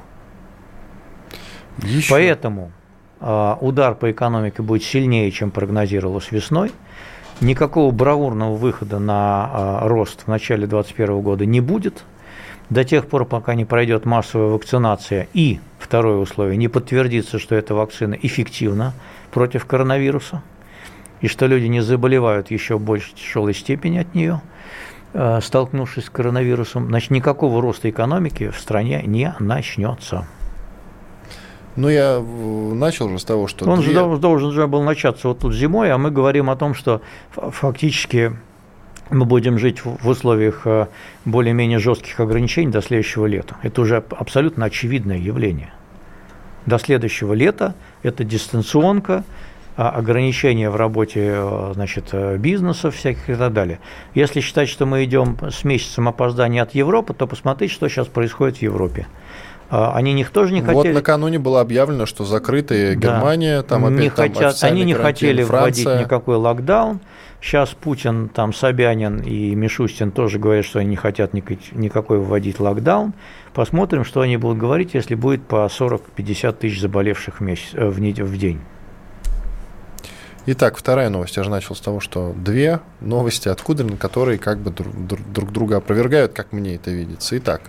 Еще. 1.83 2.09
Поэтому 2.11 2.71
э, 3.19 3.55
удар 3.61 3.95
по 3.95 4.11
экономике 4.11 4.61
будет 4.61 4.83
сильнее, 4.83 5.31
чем 5.31 5.51
прогнозировалось 5.51 6.31
весной. 6.31 6.71
Никакого 7.41 7.91
бравурного 7.91 8.55
выхода 8.55 8.99
на 8.99 9.79
э, 9.83 9.87
рост 9.87 10.23
в 10.23 10.27
начале 10.27 10.67
2021 10.67 11.21
года 11.21 11.45
не 11.45 11.61
будет 11.61 12.03
до 12.69 12.83
тех 12.83 13.07
пор, 13.07 13.25
пока 13.25 13.55
не 13.55 13.65
пройдет 13.65 14.05
массовая 14.05 14.49
вакцинация 14.49 15.27
и, 15.33 15.59
второе 15.79 16.17
условие, 16.17 16.57
не 16.57 16.67
подтвердится, 16.67 17.39
что 17.39 17.55
эта 17.55 17.73
вакцина 17.73 18.15
эффективна 18.21 18.93
против 19.31 19.65
коронавируса, 19.65 20.43
и 21.21 21.27
что 21.27 21.47
люди 21.47 21.65
не 21.65 21.81
заболевают 21.81 22.51
еще 22.51 22.77
большей 22.77 23.13
тяжелой 23.15 23.53
степени 23.53 23.97
от 23.97 24.13
нее, 24.13 24.41
э, 25.13 25.39
столкнувшись 25.41 26.05
с 26.05 26.09
коронавирусом, 26.09 26.87
значит, 26.87 27.11
никакого 27.11 27.61
роста 27.61 27.89
экономики 27.89 28.49
в 28.49 28.59
стране 28.59 29.03
не 29.05 29.33
начнется. 29.39 30.27
Ну, 31.79 31.87
я 31.87 32.19
начал 32.19 33.07
же 33.09 33.19
с 33.19 33.23
того, 33.23 33.47
что... 33.47 33.69
Он 33.69 33.79
две... 33.79 33.93
же 33.93 34.17
должен 34.17 34.51
же 34.51 34.67
был 34.67 34.83
начаться 34.83 35.29
вот 35.29 35.39
тут 35.39 35.53
зимой, 35.53 35.91
а 35.91 35.97
мы 35.97 36.11
говорим 36.11 36.49
о 36.49 36.57
том, 36.57 36.73
что 36.73 37.01
фактически 37.31 38.33
мы 39.09 39.25
будем 39.25 39.57
жить 39.57 39.85
в 39.85 40.07
условиях 40.07 40.63
э, 40.65 40.87
более-менее 41.23 41.79
жестких 41.79 42.19
ограничений 42.19 42.69
до 42.69 42.81
следующего 42.81 43.25
лета. 43.27 43.55
Это 43.63 43.81
уже 43.81 44.03
абсолютно 44.09 44.65
очевидное 44.65 45.17
явление. 45.17 45.71
До 46.65 46.79
следующего 46.79 47.33
лета 47.33 47.75
это 48.03 48.25
дистанционка, 48.25 49.23
а, 49.77 49.91
ограничения 49.91 50.69
в 50.69 50.75
работе 50.75 51.31
э, 51.33 51.71
значит, 51.73 52.09
э, 52.11 52.35
бизнесов 52.35 52.93
всяких 52.93 53.29
и 53.29 53.35
так 53.35 53.53
далее. 53.53 53.79
Если 54.13 54.41
считать, 54.41 54.67
что 54.67 54.85
мы 54.85 55.05
идем 55.05 55.37
с 55.49 55.63
месяцем 55.63 56.09
опоздания 56.09 56.61
от 56.61 56.75
Европы, 56.75 57.13
то 57.13 57.25
посмотрите, 57.25 57.73
что 57.73 57.87
сейчас 57.87 58.07
происходит 58.07 58.57
в 58.57 58.61
Европе. 58.61 59.07
А, 59.69 59.93
они 59.95 60.13
них 60.13 60.31
тоже 60.31 60.53
не 60.53 60.61
хотели. 60.61 60.75
Вот 60.75 60.87
накануне 60.87 61.37
было 61.37 61.61
объявлено, 61.61 62.05
что 62.05 62.25
закрытая 62.25 62.95
да. 62.95 62.99
Германия, 62.99 63.61
там 63.61 63.85
опять 63.85 63.99
не 63.99 64.09
там 64.09 64.33
хотят, 64.33 64.63
Они 64.63 64.83
не 64.83 64.93
хотели 64.93 65.43
Франция. 65.43 65.85
вводить 65.85 66.05
никакой 66.05 66.37
локдаун. 66.37 66.99
Сейчас 67.41 67.69
Путин, 67.69 68.27
там 68.29 68.51
Собянин 68.51 69.19
и 69.19 69.55
Мишустин 69.55 70.11
тоже 70.11 70.39
говорят, 70.39 70.65
что 70.65 70.79
они 70.79 70.89
не 70.89 70.95
хотят 70.97 71.33
никакой 71.33 72.19
вводить 72.19 72.59
локдаун. 72.59 73.13
Посмотрим, 73.53 74.03
что 74.03 74.21
они 74.21 74.37
будут 74.37 74.57
говорить, 74.57 74.93
если 74.93 75.15
будет 75.15 75.43
по 75.43 75.67
40-50 75.67 76.51
тысяч 76.53 76.81
заболевших 76.81 77.39
в, 77.39 77.41
месяц, 77.41 77.69
э, 77.73 77.87
в, 77.87 78.37
день. 78.37 78.59
Итак, 80.47 80.77
вторая 80.77 81.09
новость. 81.09 81.37
Я 81.37 81.43
же 81.43 81.49
начал 81.49 81.75
с 81.75 81.79
того, 81.79 81.99
что 81.99 82.33
две 82.35 82.79
новости 82.99 83.47
от 83.47 83.61
Кудрина, 83.61 83.97
которые 83.97 84.37
как 84.39 84.57
бы 84.59 84.71
друг, 84.71 84.93
друг 85.31 85.51
друга 85.51 85.77
опровергают, 85.77 86.33
как 86.33 86.51
мне 86.51 86.75
это 86.75 86.91
видится. 86.91 87.37
Итак, 87.37 87.61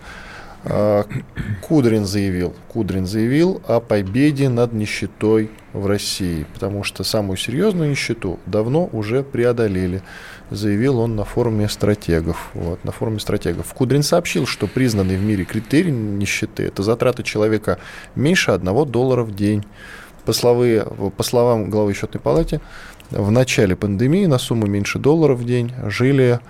Кудрин 1.62 2.04
заявил, 2.04 2.54
Кудрин 2.68 3.06
заявил 3.06 3.62
о 3.66 3.80
победе 3.80 4.50
над 4.50 4.74
нищетой 4.74 5.50
в 5.72 5.86
России, 5.86 6.44
потому 6.52 6.84
что 6.84 7.02
самую 7.02 7.38
серьезную 7.38 7.90
нищету 7.90 8.38
давно 8.44 8.88
уже 8.92 9.22
преодолели, 9.22 10.02
заявил 10.50 10.98
он 10.98 11.16
на 11.16 11.24
форуме 11.24 11.68
стратегов. 11.68 12.50
Вот, 12.52 12.84
на 12.84 12.92
форуме 12.92 13.20
стратегов. 13.20 13.72
Кудрин 13.72 14.02
сообщил, 14.02 14.46
что 14.46 14.66
признанный 14.66 15.16
в 15.16 15.22
мире 15.22 15.44
критерий 15.44 15.92
нищеты– 15.92 16.62
это 16.64 16.82
затраты 16.82 17.22
человека 17.22 17.78
меньше 18.14 18.50
одного 18.50 18.84
доллара 18.84 19.22
в 19.22 19.34
день. 19.34 19.64
По, 20.26 20.34
словы, 20.34 20.86
по 21.16 21.22
словам 21.22 21.70
главы 21.70 21.94
счетной 21.94 22.20
палаты, 22.20 22.60
в 23.10 23.30
начале 23.30 23.74
пандемии 23.76 24.26
на 24.26 24.38
сумму 24.38 24.66
меньше 24.66 24.98
доллара 24.98 25.34
в 25.34 25.44
день 25.44 25.72
жили 25.86 26.40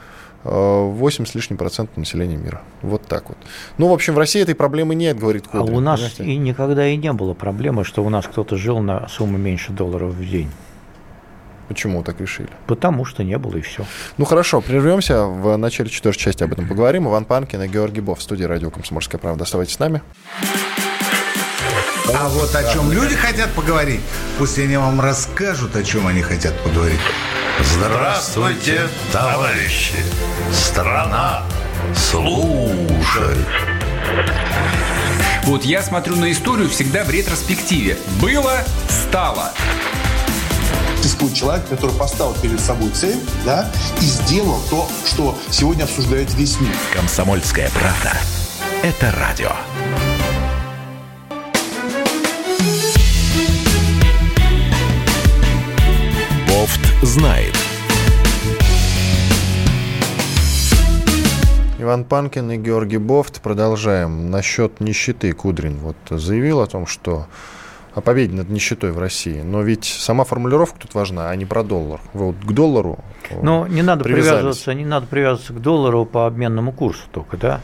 8 0.44 1.26
с 1.26 1.34
лишним 1.34 1.58
процентов 1.58 1.96
населения 1.96 2.36
мира. 2.36 2.62
Вот 2.82 3.06
так 3.06 3.28
вот. 3.28 3.38
Ну, 3.78 3.88
в 3.88 3.92
общем, 3.92 4.14
в 4.14 4.18
России 4.18 4.40
этой 4.40 4.54
проблемы 4.54 4.94
нет, 4.94 5.18
говорит 5.18 5.46
Кудрин. 5.46 5.74
А 5.74 5.76
у 5.76 5.80
нас 5.80 6.00
понимаете? 6.00 6.24
и 6.24 6.36
никогда 6.36 6.86
и 6.86 6.96
не 6.96 7.12
было 7.12 7.34
проблемы, 7.34 7.84
что 7.84 8.02
у 8.02 8.08
нас 8.08 8.26
кто-то 8.26 8.56
жил 8.56 8.80
на 8.80 9.06
сумму 9.08 9.36
меньше 9.36 9.72
долларов 9.72 10.14
в 10.14 10.28
день. 10.28 10.50
Почему 11.68 12.02
так 12.02 12.20
решили? 12.20 12.48
Потому 12.66 13.04
что 13.04 13.22
не 13.22 13.38
было 13.38 13.56
и 13.56 13.60
все. 13.60 13.84
Ну 14.18 14.24
хорошо, 14.24 14.60
прервемся. 14.60 15.26
В 15.26 15.56
начале 15.56 15.88
четвертой 15.88 16.20
части 16.20 16.42
об 16.42 16.52
этом 16.52 16.66
поговорим. 16.66 17.06
Иван 17.06 17.24
Панкин 17.24 17.62
и 17.62 17.68
Георгий 17.68 18.00
Бов 18.00 18.18
в 18.18 18.22
студии 18.22 18.42
радио 18.42 18.70
«Комсомольская 18.70 19.20
правда». 19.20 19.44
Оставайтесь 19.44 19.74
с 19.74 19.78
нами. 19.78 20.02
А 22.12 22.28
вот 22.28 22.52
о 22.56 22.72
чем 22.72 22.90
люди 22.90 23.14
хотят 23.14 23.50
поговорить, 23.52 24.00
пусть 24.36 24.58
они 24.58 24.76
вам 24.76 25.00
расскажут, 25.00 25.76
о 25.76 25.84
чем 25.84 26.08
они 26.08 26.22
хотят 26.22 26.58
поговорить. 26.58 26.98
Здравствуйте, 27.58 28.88
товарищи! 29.12 29.96
Страна 30.52 31.42
слушает! 31.94 33.46
Вот 35.44 35.64
я 35.64 35.82
смотрю 35.82 36.16
на 36.16 36.30
историю 36.30 36.68
всегда 36.68 37.02
в 37.04 37.10
ретроспективе. 37.10 37.96
Было, 38.20 38.58
стало. 38.88 39.50
Существует 40.96 41.34
человек, 41.34 41.68
который 41.68 41.96
поставил 41.96 42.34
перед 42.34 42.60
собой 42.60 42.90
цель, 42.90 43.18
да, 43.44 43.70
и 44.00 44.04
сделал 44.04 44.60
то, 44.70 44.88
что 45.06 45.36
сегодня 45.50 45.84
обсуждает 45.84 46.32
весь 46.34 46.60
мир. 46.60 46.74
Комсомольская 46.94 47.70
правда. 47.70 48.16
Это 48.82 49.12
радио. 49.12 49.52
Бофт 56.50 56.80
знает. 57.02 57.54
Иван 61.78 62.04
Панкин 62.04 62.50
и 62.50 62.56
Георгий 62.56 62.98
Бофт. 62.98 63.40
Продолжаем. 63.40 64.30
Насчет 64.30 64.80
нищеты 64.80 65.32
Кудрин 65.32 65.78
вот 65.78 65.96
заявил 66.10 66.60
о 66.60 66.66
том, 66.66 66.86
что 66.86 67.26
о 67.94 68.00
победе 68.00 68.34
над 68.34 68.48
нищетой 68.48 68.90
в 68.90 68.98
России. 68.98 69.42
Но 69.42 69.62
ведь 69.62 69.84
сама 69.84 70.24
формулировка 70.24 70.80
тут 70.80 70.94
важна, 70.94 71.30
а 71.30 71.36
не 71.36 71.46
про 71.46 71.62
доллар. 71.62 72.00
Вы 72.14 72.26
вот 72.26 72.36
к 72.36 72.52
доллару 72.52 72.98
Но 73.42 73.68
не 73.68 73.82
надо 73.82 74.02
привязываться, 74.02 74.74
не 74.74 74.84
надо 74.84 75.06
привязываться 75.06 75.52
к 75.52 75.62
доллару 75.62 76.04
по 76.04 76.26
обменному 76.26 76.72
курсу 76.72 77.02
только, 77.12 77.36
да? 77.36 77.60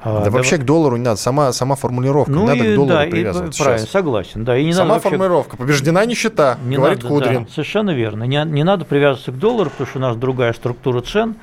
А, 0.00 0.18
да, 0.18 0.24
да 0.26 0.30
вообще 0.30 0.58
к 0.58 0.64
доллару 0.64 0.96
не 0.96 1.04
надо, 1.04 1.16
сама, 1.16 1.52
сама 1.52 1.74
формулировка, 1.74 2.30
ну 2.30 2.42
не 2.42 2.46
надо 2.46 2.64
и, 2.64 2.72
к 2.72 2.76
доллару 2.76 3.04
да, 3.04 3.10
привязываться. 3.10 3.62
И, 3.62 3.64
правильно, 3.64 3.86
согласен, 3.86 4.44
да. 4.44 4.56
И 4.56 4.64
не 4.64 4.72
сама 4.72 4.84
надо 4.84 4.94
вообще... 4.94 5.08
формулировка, 5.08 5.56
побеждена 5.56 6.04
нищета, 6.04 6.58
не 6.64 6.76
говорит 6.76 7.02
надо, 7.02 7.08
Кудрин. 7.08 7.44
Да, 7.44 7.50
совершенно 7.50 7.90
верно. 7.90 8.24
Не, 8.24 8.44
не 8.44 8.62
надо 8.62 8.84
привязываться 8.84 9.32
к 9.32 9.38
доллару, 9.38 9.70
потому 9.70 9.88
что 9.88 9.98
у 9.98 10.02
нас 10.02 10.16
другая 10.16 10.52
структура 10.52 11.00
цен, 11.00 11.34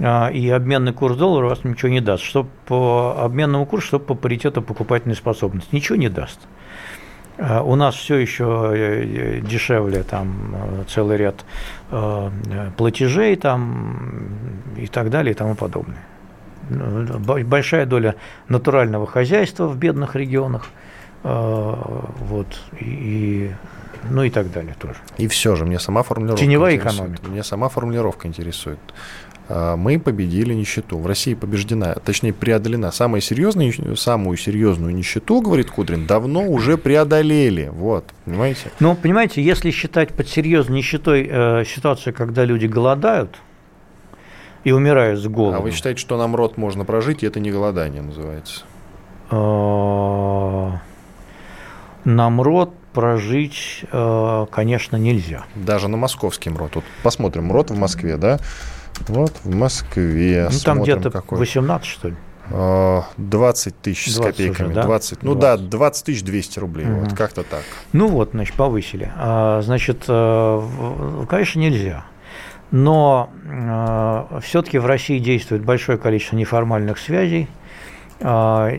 а, 0.00 0.28
и 0.28 0.48
обменный 0.48 0.92
курс 0.92 1.16
доллара 1.16 1.50
вас 1.50 1.62
ничего 1.62 1.90
не 1.90 2.00
даст. 2.00 2.24
Что 2.24 2.46
по 2.66 3.22
обменному 3.22 3.64
курсу, 3.64 3.86
что 3.86 3.98
по 4.00 4.14
паритету 4.14 4.60
покупательной 4.60 5.14
способности. 5.14 5.68
Ничего 5.72 5.96
не 5.96 6.08
даст. 6.08 6.40
А, 7.38 7.62
у 7.62 7.76
нас 7.76 7.94
все 7.94 8.16
еще 8.16 8.72
э, 8.74 9.38
э, 9.38 9.40
дешевле, 9.40 10.02
там 10.02 10.54
э, 10.54 10.84
целый 10.88 11.16
ряд 11.16 11.44
платежей 12.76 13.34
там, 13.34 14.28
и 14.76 14.86
так 14.86 15.10
далее 15.10 15.32
и 15.32 15.34
тому 15.34 15.56
подобное 15.56 16.04
большая 16.70 17.86
доля 17.86 18.14
натурального 18.48 19.06
хозяйства 19.06 19.66
в 19.66 19.76
бедных 19.76 20.16
регионах, 20.16 20.66
э, 21.24 21.76
вот, 22.20 22.46
и, 22.80 23.50
ну 24.08 24.22
и 24.22 24.30
так 24.30 24.52
далее 24.52 24.74
тоже. 24.78 24.96
И 25.18 25.28
все 25.28 25.56
же, 25.56 25.64
мне 25.64 25.78
сама 25.78 26.02
формулировка 26.02 26.44
Теневая 26.44 26.76
экономика. 26.76 27.28
Мне 27.28 27.42
сама 27.42 27.68
формулировка 27.68 28.28
интересует. 28.28 28.78
А, 29.50 29.76
мы 29.76 29.98
победили 29.98 30.54
нищету. 30.54 30.98
В 30.98 31.06
России 31.06 31.34
побеждена, 31.34 31.94
точнее 31.94 32.32
преодолена. 32.32 32.92
Самая 32.92 33.20
серьезная, 33.20 33.72
самую 33.96 34.36
серьезную 34.36 34.94
нищету, 34.94 35.40
говорит 35.40 35.70
Кудрин, 35.70 36.06
давно 36.06 36.46
уже 36.46 36.78
преодолели. 36.78 37.68
Вот, 37.72 38.04
понимаете? 38.24 38.70
Ну, 38.78 38.94
понимаете, 38.94 39.42
если 39.42 39.72
считать 39.72 40.14
под 40.14 40.28
серьезной 40.28 40.78
нищетой 40.78 41.28
э, 41.28 41.64
ситуацию, 41.64 42.14
когда 42.14 42.44
люди 42.44 42.66
голодают, 42.66 43.36
и 44.64 44.72
умирают 44.72 45.20
с 45.20 45.26
голоду. 45.26 45.58
А 45.58 45.60
вы 45.60 45.70
считаете, 45.70 46.00
что 46.00 46.16
нам 46.18 46.36
рот 46.36 46.56
можно 46.56 46.84
прожить, 46.84 47.22
и 47.22 47.26
это 47.26 47.40
не 47.40 47.50
голодание 47.50 48.02
называется? 48.02 48.62
А, 49.30 50.80
нам 52.04 52.40
рот 52.42 52.74
прожить, 52.92 53.84
э, 53.90 54.46
конечно, 54.50 54.96
нельзя. 54.96 55.44
Даже 55.54 55.88
на 55.88 55.96
московский 55.96 56.50
МРОД. 56.50 56.76
Вот 56.76 56.84
посмотрим, 57.02 57.44
МРОД 57.46 57.70
в 57.70 57.78
Москве, 57.78 58.16
да? 58.16 58.38
Вот 59.06 59.32
в 59.44 59.54
Москве. 59.54 60.48
Ну, 60.50 60.58
там 60.64 60.82
где-то 60.82 61.10
какой. 61.10 61.38
18, 61.38 61.86
что 61.86 62.08
ли? 62.08 62.16
20 62.50 62.52
а, 62.52 63.04
тысяч 63.80 64.12
20 64.12 64.12
с 64.12 64.18
копейками. 64.18 64.66
Уже, 64.66 64.74
да? 64.74 64.82
20, 64.82 65.22
ну 65.22 65.34
20. 65.36 65.40
да, 65.40 65.68
20 65.68 66.04
тысяч 66.04 66.22
200 66.24 66.58
рублей. 66.58 66.86
Угу. 66.86 67.00
Вот 67.00 67.12
как-то 67.14 67.44
так. 67.44 67.62
Ну 67.92 68.08
вот, 68.08 68.30
значит, 68.32 68.56
повысили. 68.56 69.12
А, 69.16 69.62
значит, 69.62 70.04
э, 70.08 71.24
конечно, 71.28 71.60
нельзя. 71.60 72.04
Но 72.70 73.30
э, 73.44 74.40
все-таки 74.42 74.78
в 74.78 74.86
России 74.86 75.18
действует 75.18 75.64
большое 75.64 75.98
количество 75.98 76.36
неформальных 76.36 76.98
связей. 76.98 77.48
Э, 78.20 78.70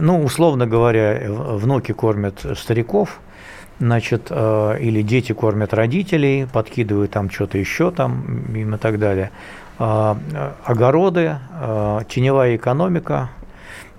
ну, 0.00 0.22
условно 0.24 0.66
говоря, 0.66 1.20
внуки 1.28 1.92
кормят 1.92 2.44
стариков, 2.56 3.20
значит, 3.78 4.28
э, 4.30 4.78
или 4.80 5.02
дети 5.02 5.32
кормят 5.32 5.74
родителей, 5.74 6.46
подкидывают 6.50 7.10
там 7.10 7.30
что-то 7.30 7.58
еще 7.58 7.90
там 7.90 8.46
им 8.54 8.74
и 8.74 8.78
так 8.78 8.98
далее. 8.98 9.30
Э, 9.78 10.14
огороды, 10.64 11.36
э, 11.60 12.00
теневая 12.08 12.56
экономика, 12.56 13.28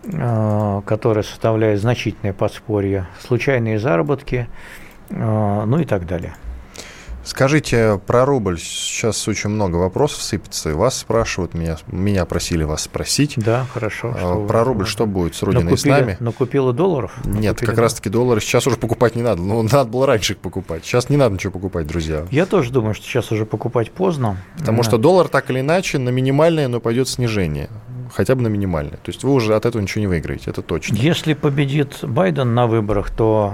э, 0.06 0.82
которая 0.88 1.24
составляет 1.24 1.80
значительное 1.82 2.34
подспорье, 2.34 3.06
случайные 3.20 3.78
заработки, 3.78 4.48
э, 5.12 5.64
ну 5.68 5.78
и 5.78 5.86
так 5.86 6.08
далее. 6.08 6.34
Скажите 7.26 8.00
про 8.06 8.24
рубль. 8.24 8.60
Сейчас 8.60 9.28
очень 9.28 9.50
много 9.50 9.78
вопросов 9.78 10.22
сыпется. 10.22 10.76
Вас 10.76 10.98
спрашивают, 10.98 11.54
меня, 11.54 11.78
меня 11.88 12.26
просили 12.26 12.64
вас 12.64 12.84
спросить. 12.84 13.34
Да, 13.38 13.66
хорошо. 13.74 14.14
А, 14.16 14.20
что 14.20 14.46
про 14.46 14.64
рубль 14.64 14.86
что 14.86 15.06
будет 15.06 15.36
с 15.36 15.42
Родиной 15.42 15.64
накупили, 15.64 15.76
и 15.76 15.96
с 15.96 16.00
нами? 16.00 16.18
Накупила 16.20 16.72
долларов? 16.72 17.14
Нет, 17.26 17.44
накупили 17.46 17.70
как 17.70 17.80
раз-таки 17.80 18.10
доллары 18.10 18.42
сейчас 18.42 18.68
уже 18.68 18.78
покупать 18.78 19.16
не 19.16 19.24
надо. 19.24 19.42
Ну, 19.42 19.64
надо 19.64 19.86
было 19.86 20.06
раньше 20.06 20.34
их 20.34 20.40
покупать. 20.40 20.86
Сейчас 20.86 21.10
не 21.10 21.18
надо 21.18 21.36
ничего 21.36 21.52
покупать, 21.52 21.88
друзья. 21.88 22.26
Я 22.30 22.46
тоже 22.46 22.72
думаю, 22.72 22.94
что 22.94 23.06
сейчас 23.06 23.32
уже 23.32 23.46
покупать 23.46 23.92
поздно. 23.92 24.38
Потому 24.58 24.84
что 24.84 24.98
доллар 24.98 25.28
так 25.28 25.50
или 25.50 25.62
иначе 25.62 25.98
на 25.98 26.10
минимальное, 26.10 26.68
но 26.68 26.80
пойдет 26.80 27.10
снижение. 27.10 27.70
Хотя 28.16 28.34
бы 28.36 28.44
на 28.44 28.48
минимальное. 28.48 28.98
То 29.04 29.12
есть 29.12 29.26
вы 29.26 29.34
уже 29.34 29.56
от 29.56 29.66
этого 29.66 29.82
ничего 29.82 30.00
не 30.00 30.08
выиграете, 30.08 30.50
это 30.50 30.62
точно. 30.62 30.96
Если 30.96 31.34
победит 31.34 32.00
Байден 32.02 32.56
на 32.56 32.66
выборах, 32.66 33.10
то 33.10 33.54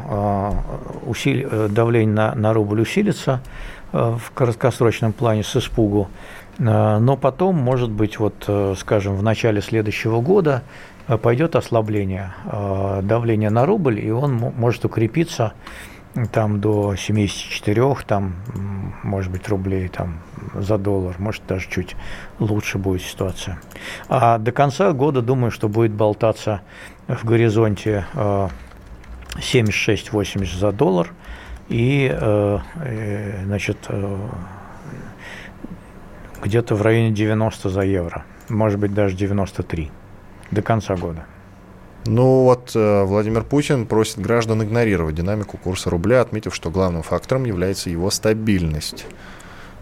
э, 1.03 1.09
усили, 1.09 1.47
э, 1.49 1.67
давление 1.67 2.13
на, 2.13 2.35
на 2.35 2.53
рубль 2.53 2.81
усилится. 2.81 3.41
Э, 3.91 4.15
в 4.19 4.31
краткосрочном 4.31 5.13
плане 5.13 5.43
с 5.43 5.55
испугу. 5.55 6.09
Э, 6.59 6.99
но 6.99 7.17
потом, 7.17 7.55
может 7.55 7.89
быть, 7.89 8.19
вот, 8.19 8.47
скажем, 8.77 9.15
в 9.15 9.23
начале 9.23 9.61
следующего 9.61 10.21
года 10.21 10.61
пойдет 11.23 11.55
ослабление 11.55 12.31
давления 13.01 13.49
на 13.49 13.65
рубль, 13.65 13.99
и 13.99 14.11
он 14.11 14.33
может 14.35 14.85
укрепиться 14.85 15.53
там 16.31 16.59
до 16.59 16.95
74, 16.95 17.95
там, 18.05 18.35
может 19.03 19.31
быть, 19.31 19.47
рублей 19.47 19.87
там 19.87 20.19
за 20.53 20.77
доллар, 20.77 21.15
может, 21.19 21.43
даже 21.47 21.69
чуть 21.69 21.95
лучше 22.39 22.77
будет 22.77 23.01
ситуация. 23.01 23.59
А 24.09 24.37
до 24.37 24.51
конца 24.51 24.91
года, 24.91 25.21
думаю, 25.21 25.51
что 25.51 25.69
будет 25.69 25.91
болтаться 25.91 26.61
в 27.07 27.23
горизонте 27.23 28.05
76-80 29.35 30.57
за 30.57 30.71
доллар 30.73 31.13
и, 31.69 32.13
значит, 33.45 33.89
где-то 36.43 36.75
в 36.75 36.81
районе 36.81 37.11
90 37.11 37.69
за 37.69 37.81
евро, 37.81 38.25
может 38.49 38.79
быть, 38.79 38.93
даже 38.93 39.15
93 39.15 39.89
до 40.51 40.61
конца 40.61 40.95
года. 40.95 41.25
Ну 42.05 42.43
вот 42.43 42.71
э, 42.73 43.03
Владимир 43.03 43.43
Путин 43.43 43.85
просит 43.85 44.19
граждан 44.19 44.63
игнорировать 44.63 45.15
динамику 45.15 45.57
курса 45.57 45.89
рубля, 45.89 46.21
отметив, 46.21 46.55
что 46.55 46.71
главным 46.71 47.03
фактором 47.03 47.45
является 47.45 47.89
его 47.89 48.09
стабильность. 48.09 49.05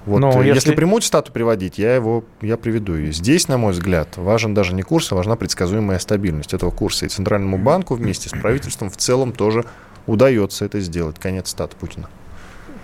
Вот, 0.05 0.20
Но 0.20 0.32
э, 0.32 0.47
если... 0.47 0.55
если 0.55 0.76
прямую 0.76 1.01
цитату 1.01 1.32
приводить, 1.32 1.78
я 1.78 1.95
его 1.95 2.24
я 2.41 2.57
приведу 2.57 2.95
ее. 2.95 3.11
Здесь, 3.11 3.47
на 3.47 3.57
мой 3.57 3.72
взгляд, 3.72 4.17
важен 4.17 4.53
даже 4.53 4.74
не 4.74 4.82
курс, 4.82 5.11
а 5.11 5.15
важна 5.15 5.36
предсказуемая 5.36 5.99
стабильность 5.99 6.53
этого 6.53 6.72
курса. 6.72 7.05
И 7.05 7.09
Центральному 7.09 7.57
банку 7.57 7.95
вместе 7.95 8.28
с 8.28 8.32
правительством 8.34 8.89
в 8.89 8.97
целом 8.97 9.32
тоже 9.32 9.65
удается 10.05 10.65
это 10.65 10.80
сделать. 10.82 11.20
Конец 11.20 11.49
цитаты 11.49 11.76
Путина. 11.78 12.09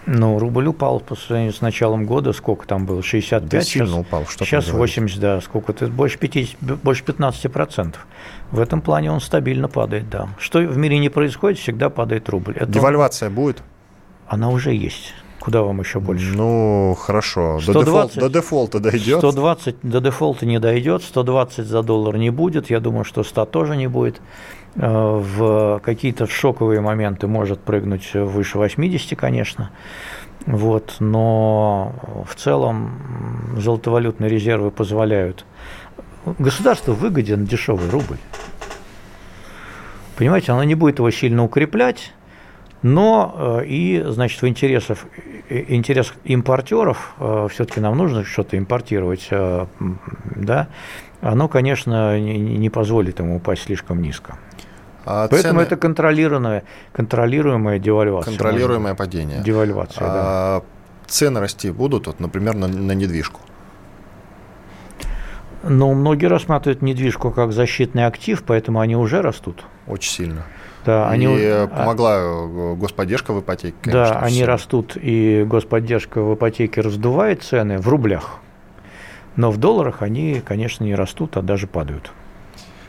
Ну, 0.08 0.38
рубль 0.38 0.68
упал 0.68 1.00
по 1.00 1.16
сравнению 1.16 1.54
с 1.54 1.62
началом 1.62 2.06
года. 2.06 2.32
Сколько 2.34 2.68
там 2.68 2.86
было? 2.86 3.02
65? 3.02 3.50
Да 3.50 3.62
сильно 3.62 3.88
сейчас, 3.88 4.00
упал. 4.00 4.26
Что 4.28 4.46
сейчас 4.46 4.70
80, 4.70 5.20
да. 5.20 5.42
Сколько? 5.42 5.72
Это 5.72 5.88
больше, 5.88 6.18
50, 6.20 6.60
больше 6.82 7.04
15 7.04 7.52
процентов. 7.52 8.06
В 8.52 8.60
этом 8.60 8.82
плане 8.82 9.12
он 9.12 9.20
стабильно 9.20 9.68
падает, 9.68 10.10
да. 10.10 10.30
Что 10.38 10.60
в 10.60 10.78
мире 10.78 11.00
не 11.00 11.10
происходит, 11.10 11.60
всегда 11.60 11.90
падает 11.90 12.30
рубль. 12.30 12.56
Это 12.56 12.68
Девальвация 12.68 13.30
он... 13.30 13.36
будет? 13.36 13.64
Она 14.28 14.50
уже 14.50 14.74
есть. 14.74 15.14
Куда 15.46 15.62
вам 15.62 15.80
еще 15.80 16.00
больше? 16.00 16.34
Ну, 16.36 16.98
хорошо. 17.00 17.60
120, 17.62 17.76
до, 17.76 17.84
дефолт, 17.86 18.16
до 18.16 18.40
дефолта 18.40 18.80
дойдет? 18.80 19.20
120 19.20 19.76
до 19.84 20.02
дефолта 20.02 20.46
не 20.48 20.60
дойдет, 20.60 21.04
120 21.04 21.68
за 21.68 21.84
доллар 21.84 22.18
не 22.18 22.32
будет. 22.32 22.72
Я 22.72 22.80
думаю, 22.80 23.04
что 23.04 23.24
100 23.24 23.46
тоже 23.46 23.78
не 23.78 23.86
будет. 23.86 24.22
Э, 24.74 25.22
в 25.22 25.82
какие-то 25.84 26.26
шоковые 26.26 26.82
моменты 26.82 27.28
может 27.28 27.60
прыгнуть 27.60 28.16
выше 28.16 28.58
80, 28.58 29.20
конечно. 29.20 29.70
Вот, 30.48 30.96
но 30.98 31.94
в 32.28 32.34
целом 32.34 33.54
золотовалютные 33.56 34.32
резервы 34.32 34.72
позволяют. 34.72 35.46
Государству 36.40 36.96
выгоден 36.96 37.46
дешевый 37.46 37.92
рубль. 37.92 38.18
Понимаете, 40.18 40.54
оно 40.54 40.64
не 40.64 40.74
будет 40.74 40.98
его 40.98 41.12
сильно 41.12 41.44
укреплять, 41.44 42.14
но 42.86 43.62
э, 43.62 43.66
и, 43.66 44.04
значит, 44.06 44.44
в 44.44 44.48
интересах, 44.48 45.00
интересах 45.50 46.18
импортеров, 46.24 47.16
э, 47.20 47.48
все-таки 47.50 47.80
нам 47.80 47.98
нужно 47.98 48.24
что-то 48.24 48.60
импортировать, 48.60 49.28
да, 49.32 50.68
оно, 51.20 51.48
конечно, 51.48 52.20
не 52.20 52.70
позволит 52.70 53.18
ему 53.18 53.38
упасть 53.38 53.64
слишком 53.64 54.04
низко. 54.04 54.38
А 55.04 55.28
Поэтому 55.28 55.54
цены... 55.54 55.62
это 55.62 55.78
контролируемая, 55.78 56.64
контролируемая 56.94 57.80
девальвация. 57.80 58.32
Контролируемое 58.32 58.94
падение. 58.94 59.42
Девальвация, 59.42 60.04
а, 60.08 60.60
да. 60.60 60.66
Цены 61.08 61.40
расти 61.40 61.72
будут, 61.72 62.06
вот, 62.06 62.20
например, 62.20 62.54
на, 62.54 62.68
на 62.68 62.92
недвижку? 62.92 63.42
Ну, 65.64 65.92
многие 65.96 66.28
рассматривают 66.28 66.84
недвижку 66.84 67.32
как 67.32 67.52
защитный 67.52 68.06
актив, 68.06 68.44
поэтому 68.46 68.80
они 68.80 68.96
уже 68.96 69.24
растут. 69.24 69.66
Очень 69.88 70.12
сильно. 70.12 70.44
Да, 70.86 71.10
и 71.10 71.14
они... 71.14 71.28
помогла 71.68 72.14
а 72.16 72.76
господдержка 72.76 73.34
в 73.34 73.42
ипотеке. 73.42 73.76
Конечно, 73.82 74.14
да, 74.14 74.20
они 74.20 74.46
растут, 74.46 74.96
и 74.96 75.44
господдержка 75.48 76.22
в 76.22 76.36
ипотеке 76.36 76.82
раздувает 76.82 77.44
цены 77.44 77.80
в 77.80 77.88
рублях. 77.88 78.40
Но 79.36 79.52
в 79.52 79.58
долларах 79.58 80.02
они, 80.02 80.42
конечно, 80.46 80.84
не 80.84 80.96
растут, 80.96 81.38
а 81.38 81.42
даже 81.42 81.68
падают. 81.68 82.12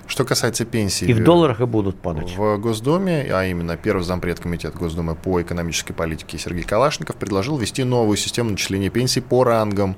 Что 0.06 0.24
касается 0.24 0.64
пенсий... 0.64 1.06
И 1.06 1.12
в 1.12 1.24
долларах 1.24 1.60
и 1.60 1.66
будут 1.66 1.96
падать. 1.96 2.36
В 2.36 2.58
Госдуме, 2.58 3.26
а 3.32 3.44
именно 3.44 3.76
первый 3.76 4.02
зампред 4.02 4.38
комитета 4.38 4.78
Госдумы 4.78 5.16
по 5.16 5.42
экономической 5.42 5.94
политике 5.94 6.38
Сергей 6.38 6.62
Калашников 6.62 7.16
предложил 7.16 7.58
ввести 7.58 7.82
новую 7.82 8.16
систему 8.16 8.50
начисления 8.50 8.88
пенсий 8.88 9.20
по 9.20 9.42
рангам, 9.42 9.96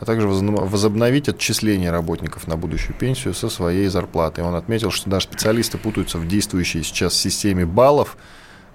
а 0.00 0.04
также 0.04 0.28
возобновить 0.28 1.28
отчисление 1.28 1.90
работников 1.90 2.46
на 2.46 2.56
будущую 2.56 2.96
пенсию 2.96 3.34
со 3.34 3.48
своей 3.48 3.88
зарплаты. 3.88 4.42
Он 4.42 4.54
отметил, 4.54 4.90
что 4.90 5.10
даже 5.10 5.24
специалисты 5.24 5.78
путаются 5.78 6.18
в 6.18 6.26
действующей 6.26 6.82
сейчас 6.82 7.14
системе 7.14 7.66
баллов, 7.66 8.16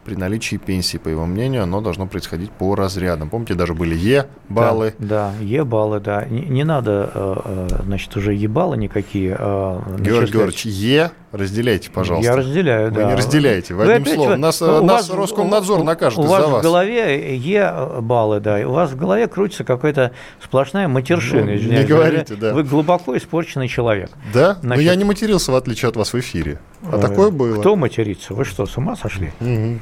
при 0.03 0.15
наличии 0.15 0.57
пенсии, 0.57 0.97
по 0.97 1.07
его 1.07 1.25
мнению, 1.25 1.63
оно 1.63 1.81
должно 1.81 2.07
происходить 2.07 2.51
по 2.51 2.75
разрядам. 2.75 3.29
Помните, 3.29 3.55
даже 3.55 3.73
были 3.73 3.95
Е-баллы? 3.95 4.93
Да, 4.99 5.33
да 5.39 5.43
Е-баллы, 5.43 5.99
да. 5.99 6.25
Не, 6.25 6.41
не 6.41 6.63
надо, 6.63 7.09
э, 7.13 7.35
э, 7.45 7.67
значит, 7.85 8.15
уже 8.17 8.33
Е-баллы 8.33 8.77
никакие. 8.77 9.35
А, 9.39 9.81
Георгий 9.99 10.33
Георгиевич, 10.33 10.65
Е 10.65 11.11
разделяйте, 11.33 11.89
пожалуйста. 11.89 12.31
Я 12.31 12.37
разделяю, 12.37 12.91
Вы 12.91 13.01
да. 13.01 13.09
не 13.09 13.15
разделяете, 13.15 13.73
Вы 13.73 13.91
одним 13.91 14.13
словом. 14.13 14.39
Нас, 14.39 14.61
у 14.61 14.83
нас 14.83 15.09
вас, 15.09 15.17
Роскомнадзор 15.17 15.81
у, 15.81 15.83
накажет 15.83 16.19
у 16.19 16.23
вас 16.23 16.43
за 16.43 16.47
вас. 16.47 16.61
в 16.61 16.63
голове 16.63 17.35
Е-баллы, 17.35 18.39
да, 18.39 18.57
у 18.67 18.71
вас 18.71 18.91
в 18.91 18.95
голове 18.95 19.27
крутится 19.27 19.63
какая-то 19.63 20.11
сплошная 20.41 20.87
матершина. 20.87 21.45
Ну, 21.45 21.51
не 21.51 21.83
говорите, 21.83 22.35
да. 22.35 22.53
Вы 22.53 22.63
глубоко 22.63 23.17
испорченный 23.17 23.67
человек. 23.67 24.11
Да? 24.33 24.57
Значит, 24.61 24.77
Но 24.77 24.81
я 24.81 24.95
не 24.95 25.03
матерился, 25.03 25.51
в 25.51 25.55
отличие 25.55 25.89
от 25.89 25.95
вас, 25.95 26.13
в 26.13 26.19
эфире. 26.19 26.59
А 26.83 26.97
э, 26.97 27.01
такое 27.01 27.31
было. 27.31 27.59
Кто 27.59 27.75
матерится? 27.75 28.33
Вы 28.33 28.45
что, 28.45 28.65
с 28.65 28.77
ума 28.77 28.95
сошли? 28.95 29.31
Угу. 29.41 29.79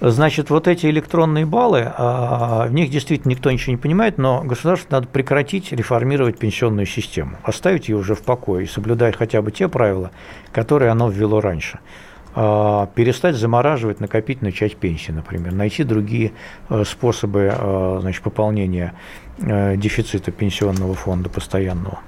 Значит, 0.00 0.50
вот 0.50 0.68
эти 0.68 0.86
электронные 0.86 1.46
баллы, 1.46 1.90
а, 1.96 2.66
в 2.66 2.72
них 2.72 2.90
действительно 2.90 3.30
никто 3.30 3.50
ничего 3.50 3.72
не 3.72 3.76
понимает, 3.76 4.18
но 4.18 4.42
государству 4.42 4.88
надо 4.90 5.06
прекратить 5.06 5.72
реформировать 5.72 6.38
пенсионную 6.38 6.86
систему, 6.86 7.36
оставить 7.42 7.88
ее 7.88 7.96
уже 7.96 8.14
в 8.14 8.22
покое 8.22 8.64
и 8.64 8.68
соблюдать 8.68 9.16
хотя 9.16 9.40
бы 9.40 9.52
те 9.52 9.68
правила, 9.68 10.10
которые 10.52 10.90
оно 10.90 11.08
ввело 11.08 11.40
раньше 11.40 11.78
а, 12.34 12.86
перестать 12.94 13.36
замораживать 13.36 14.00
накопительную 14.00 14.52
часть 14.52 14.76
пенсии, 14.76 15.12
например, 15.12 15.52
найти 15.52 15.84
другие 15.84 16.32
э, 16.68 16.82
способы 16.84 17.52
э, 17.56 17.98
значит, 18.00 18.22
пополнения 18.22 18.94
э, 19.38 19.76
дефицита 19.76 20.32
пенсионного 20.32 20.94
фонда 20.94 21.28
постоянного. 21.28 22.00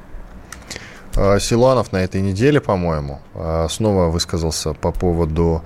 Силуанов 1.40 1.92
на 1.92 1.98
этой 1.98 2.20
неделе, 2.20 2.60
по-моему, 2.60 3.20
снова 3.70 4.10
высказался 4.10 4.74
по 4.74 4.92
поводу 4.92 5.62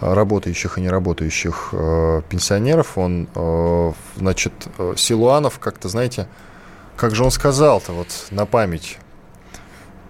работающих 0.00 0.78
и 0.78 0.80
неработающих 0.80 1.70
э, 1.72 2.22
пенсионеров. 2.28 2.96
Он, 2.98 3.28
э, 3.34 3.92
значит, 4.16 4.52
э, 4.78 4.94
Силуанов 4.96 5.58
как-то, 5.58 5.88
знаете, 5.88 6.28
как 6.96 7.14
же 7.14 7.24
он 7.24 7.30
сказал-то 7.30 7.92
вот 7.92 8.08
на 8.30 8.46
память? 8.46 8.98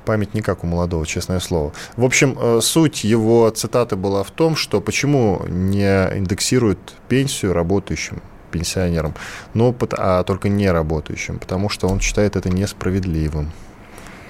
Память 0.04 0.32
не 0.32 0.40
как 0.40 0.64
у 0.64 0.66
молодого, 0.66 1.06
честное 1.06 1.40
слово. 1.40 1.72
В 1.96 2.04
общем, 2.04 2.62
суть 2.62 3.04
его 3.04 3.50
цитаты 3.50 3.94
была 3.96 4.22
в 4.22 4.30
том, 4.30 4.56
что 4.56 4.80
почему 4.80 5.42
не 5.48 5.86
индексируют 6.16 6.78
пенсию 7.08 7.52
работающим 7.52 8.22
пенсионерам, 8.50 9.14
но, 9.52 9.74
а 9.92 10.22
только 10.24 10.48
не 10.48 10.70
работающим, 10.70 11.38
потому 11.38 11.68
что 11.68 11.88
он 11.88 12.00
считает 12.00 12.36
это 12.36 12.48
несправедливым. 12.48 13.52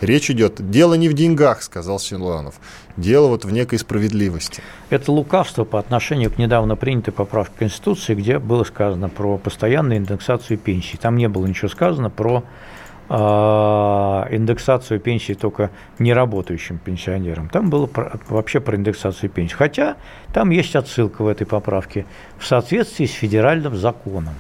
Речь 0.01 0.31
идет, 0.31 0.71
дело 0.71 0.95
не 0.95 1.09
в 1.09 1.15
деньгах, 1.15 1.63
сказал 1.63 1.99
Силуанов, 1.99 2.55
дело 2.97 3.29
вот 3.29 3.45
в 3.45 3.51
некой 3.51 3.79
справедливости. 3.79 4.63
Это 4.91 5.11
лукавство 5.11 5.65
по 5.65 5.79
отношению 5.79 6.31
к 6.31 6.39
недавно 6.39 6.77
принятой 6.77 7.13
поправке 7.13 7.55
Конституции, 7.59 8.15
где 8.15 8.39
было 8.39 8.63
сказано 8.65 9.09
про 9.09 9.39
постоянную 9.39 9.99
индексацию 9.99 10.59
пенсий. 10.59 10.99
Там 10.99 11.17
не 11.17 11.29
было 11.29 11.47
ничего 11.47 11.69
сказано 11.69 12.11
про 12.11 12.45
э, 13.09 13.15
индексацию 13.15 15.01
пенсии 15.01 15.33
только 15.33 15.71
неработающим 15.99 16.79
пенсионерам. 16.79 17.49
Там 17.49 17.69
было 17.69 17.87
про, 17.87 18.21
вообще 18.29 18.61
про 18.61 18.77
индексацию 18.77 19.31
пенсий. 19.31 19.55
Хотя 19.55 19.97
там 20.33 20.51
есть 20.51 20.77
отсылка 20.77 21.23
в 21.23 21.27
этой 21.27 21.47
поправке 21.47 22.07
в 22.39 22.47
соответствии 22.47 23.07
с 23.07 23.13
федеральным 23.13 23.75
законом. 23.75 24.35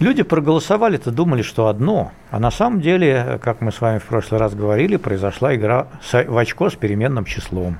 Люди 0.00 0.22
проголосовали-то, 0.22 1.12
думали, 1.12 1.42
что 1.42 1.68
одно, 1.68 2.12
а 2.30 2.40
на 2.40 2.50
самом 2.50 2.80
деле, 2.80 3.38
как 3.42 3.60
мы 3.60 3.70
с 3.70 3.80
вами 3.80 3.98
в 3.98 4.04
прошлый 4.04 4.40
раз 4.40 4.54
говорили, 4.54 4.96
произошла 4.96 5.54
игра 5.54 5.86
в 6.12 6.36
очко 6.36 6.70
с 6.70 6.74
переменным 6.74 7.24
числом. 7.24 7.76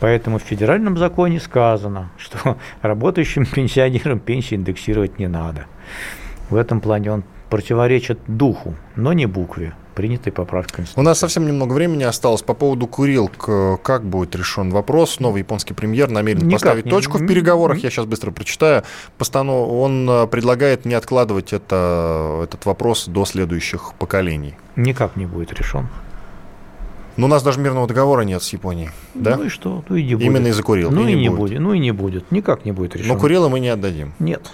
Поэтому 0.00 0.38
в 0.38 0.42
федеральном 0.42 0.98
законе 0.98 1.38
сказано, 1.38 2.10
что 2.16 2.56
работающим 2.82 3.46
пенсионерам 3.46 4.18
пенсии 4.18 4.56
индексировать 4.56 5.18
не 5.18 5.28
надо. 5.28 5.66
В 6.50 6.56
этом 6.56 6.80
плане 6.80 7.12
он 7.12 7.24
противоречит 7.48 8.18
духу, 8.26 8.74
но 8.96 9.12
не 9.12 9.26
букве 9.26 9.74
принятой 9.92 10.32
поправки 10.32 10.72
Конституции. 10.74 11.00
У 11.00 11.04
нас 11.04 11.18
совсем 11.18 11.46
немного 11.46 11.72
времени 11.72 12.02
осталось. 12.04 12.42
По 12.42 12.54
поводу 12.54 12.86
курилок, 12.86 13.82
как 13.82 14.04
будет 14.04 14.34
решен 14.34 14.70
вопрос? 14.70 15.20
Новый 15.20 15.40
японский 15.40 15.74
премьер 15.74 16.10
намерен 16.10 16.46
Никак 16.46 16.60
поставить 16.60 16.84
не... 16.86 16.90
точку 16.90 17.18
в 17.18 17.26
переговорах. 17.26 17.78
Я 17.78 17.90
сейчас 17.90 18.06
быстро 18.06 18.30
прочитаю. 18.30 18.82
Постанов... 19.18 19.68
Он 19.70 20.08
э, 20.08 20.26
предлагает 20.26 20.84
не 20.84 20.94
откладывать 20.94 21.52
это, 21.52 22.42
этот 22.44 22.64
вопрос 22.66 23.06
до 23.06 23.24
следующих 23.24 23.94
поколений. 23.98 24.54
Никак 24.76 25.16
не 25.16 25.26
будет 25.26 25.52
решен. 25.52 25.88
Но 27.16 27.26
у 27.26 27.28
нас 27.28 27.42
даже 27.42 27.60
мирного 27.60 27.86
договора 27.86 28.22
нет 28.22 28.42
с 28.42 28.52
Японией, 28.52 28.90
да? 29.14 29.36
Ну 29.36 29.44
и 29.44 29.48
что? 29.48 29.84
Ну 29.88 29.96
и 29.96 30.02
не 30.02 30.14
будет. 30.14 30.26
Именно 30.26 30.46
из-за 30.48 30.62
Курил. 30.62 30.90
Ну 30.90 31.06
и, 31.06 31.12
и 31.12 31.14
не, 31.14 31.28
будет. 31.28 31.38
будет. 31.38 31.60
Ну 31.60 31.72
и 31.74 31.78
не 31.78 31.92
будет. 31.92 32.32
Никак 32.32 32.64
не 32.64 32.72
будет 32.72 32.96
решен. 32.96 33.08
Но 33.08 33.18
Курилы 33.18 33.50
мы 33.50 33.60
не 33.60 33.68
отдадим. 33.68 34.14
Нет. 34.18 34.50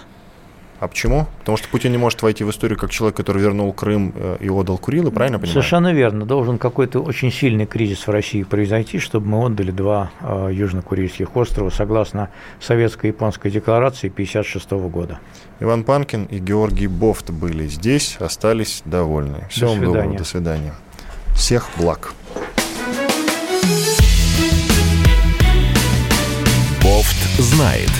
А 0.79 0.87
почему? 0.87 1.27
Потому 1.39 1.57
что 1.57 1.67
Путин 1.67 1.91
не 1.91 1.97
может 1.97 2.21
войти 2.21 2.43
в 2.45 2.49
историю 2.49 2.77
как 2.79 2.89
человек, 2.89 3.17
который 3.17 3.41
вернул 3.41 3.73
Крым 3.73 4.13
э, 4.15 4.37
и 4.39 4.49
отдал 4.49 4.77
Курилы, 4.77 5.11
правильно 5.11 5.37
понимаю? 5.37 5.53
Совершенно 5.53 5.93
верно. 5.93 6.25
Должен 6.25 6.57
какой-то 6.57 7.01
очень 7.01 7.31
сильный 7.31 7.65
кризис 7.65 8.07
в 8.07 8.11
России 8.11 8.43
произойти, 8.43 8.97
чтобы 8.99 9.27
мы 9.27 9.45
отдали 9.45 9.71
два 9.71 10.11
э, 10.21 10.49
южно-курильских 10.53 11.35
острова 11.35 11.69
согласно 11.69 12.29
советско-японской 12.61 13.51
декларации 13.51 14.07
1956 14.07 14.71
года. 14.89 15.19
Иван 15.59 15.83
Панкин 15.83 16.25
и 16.25 16.39
Георгий 16.39 16.87
Бофт 16.87 17.29
были 17.29 17.67
здесь, 17.67 18.15
остались 18.19 18.81
довольны. 18.85 19.47
Всего 19.49 19.71
до 19.71 19.75
вам 19.75 19.85
доброго, 19.85 20.17
до 20.17 20.23
свидания. 20.23 20.73
Всех 21.35 21.69
благ. 21.77 22.13
Бофт 26.81 27.17
знает. 27.37 27.91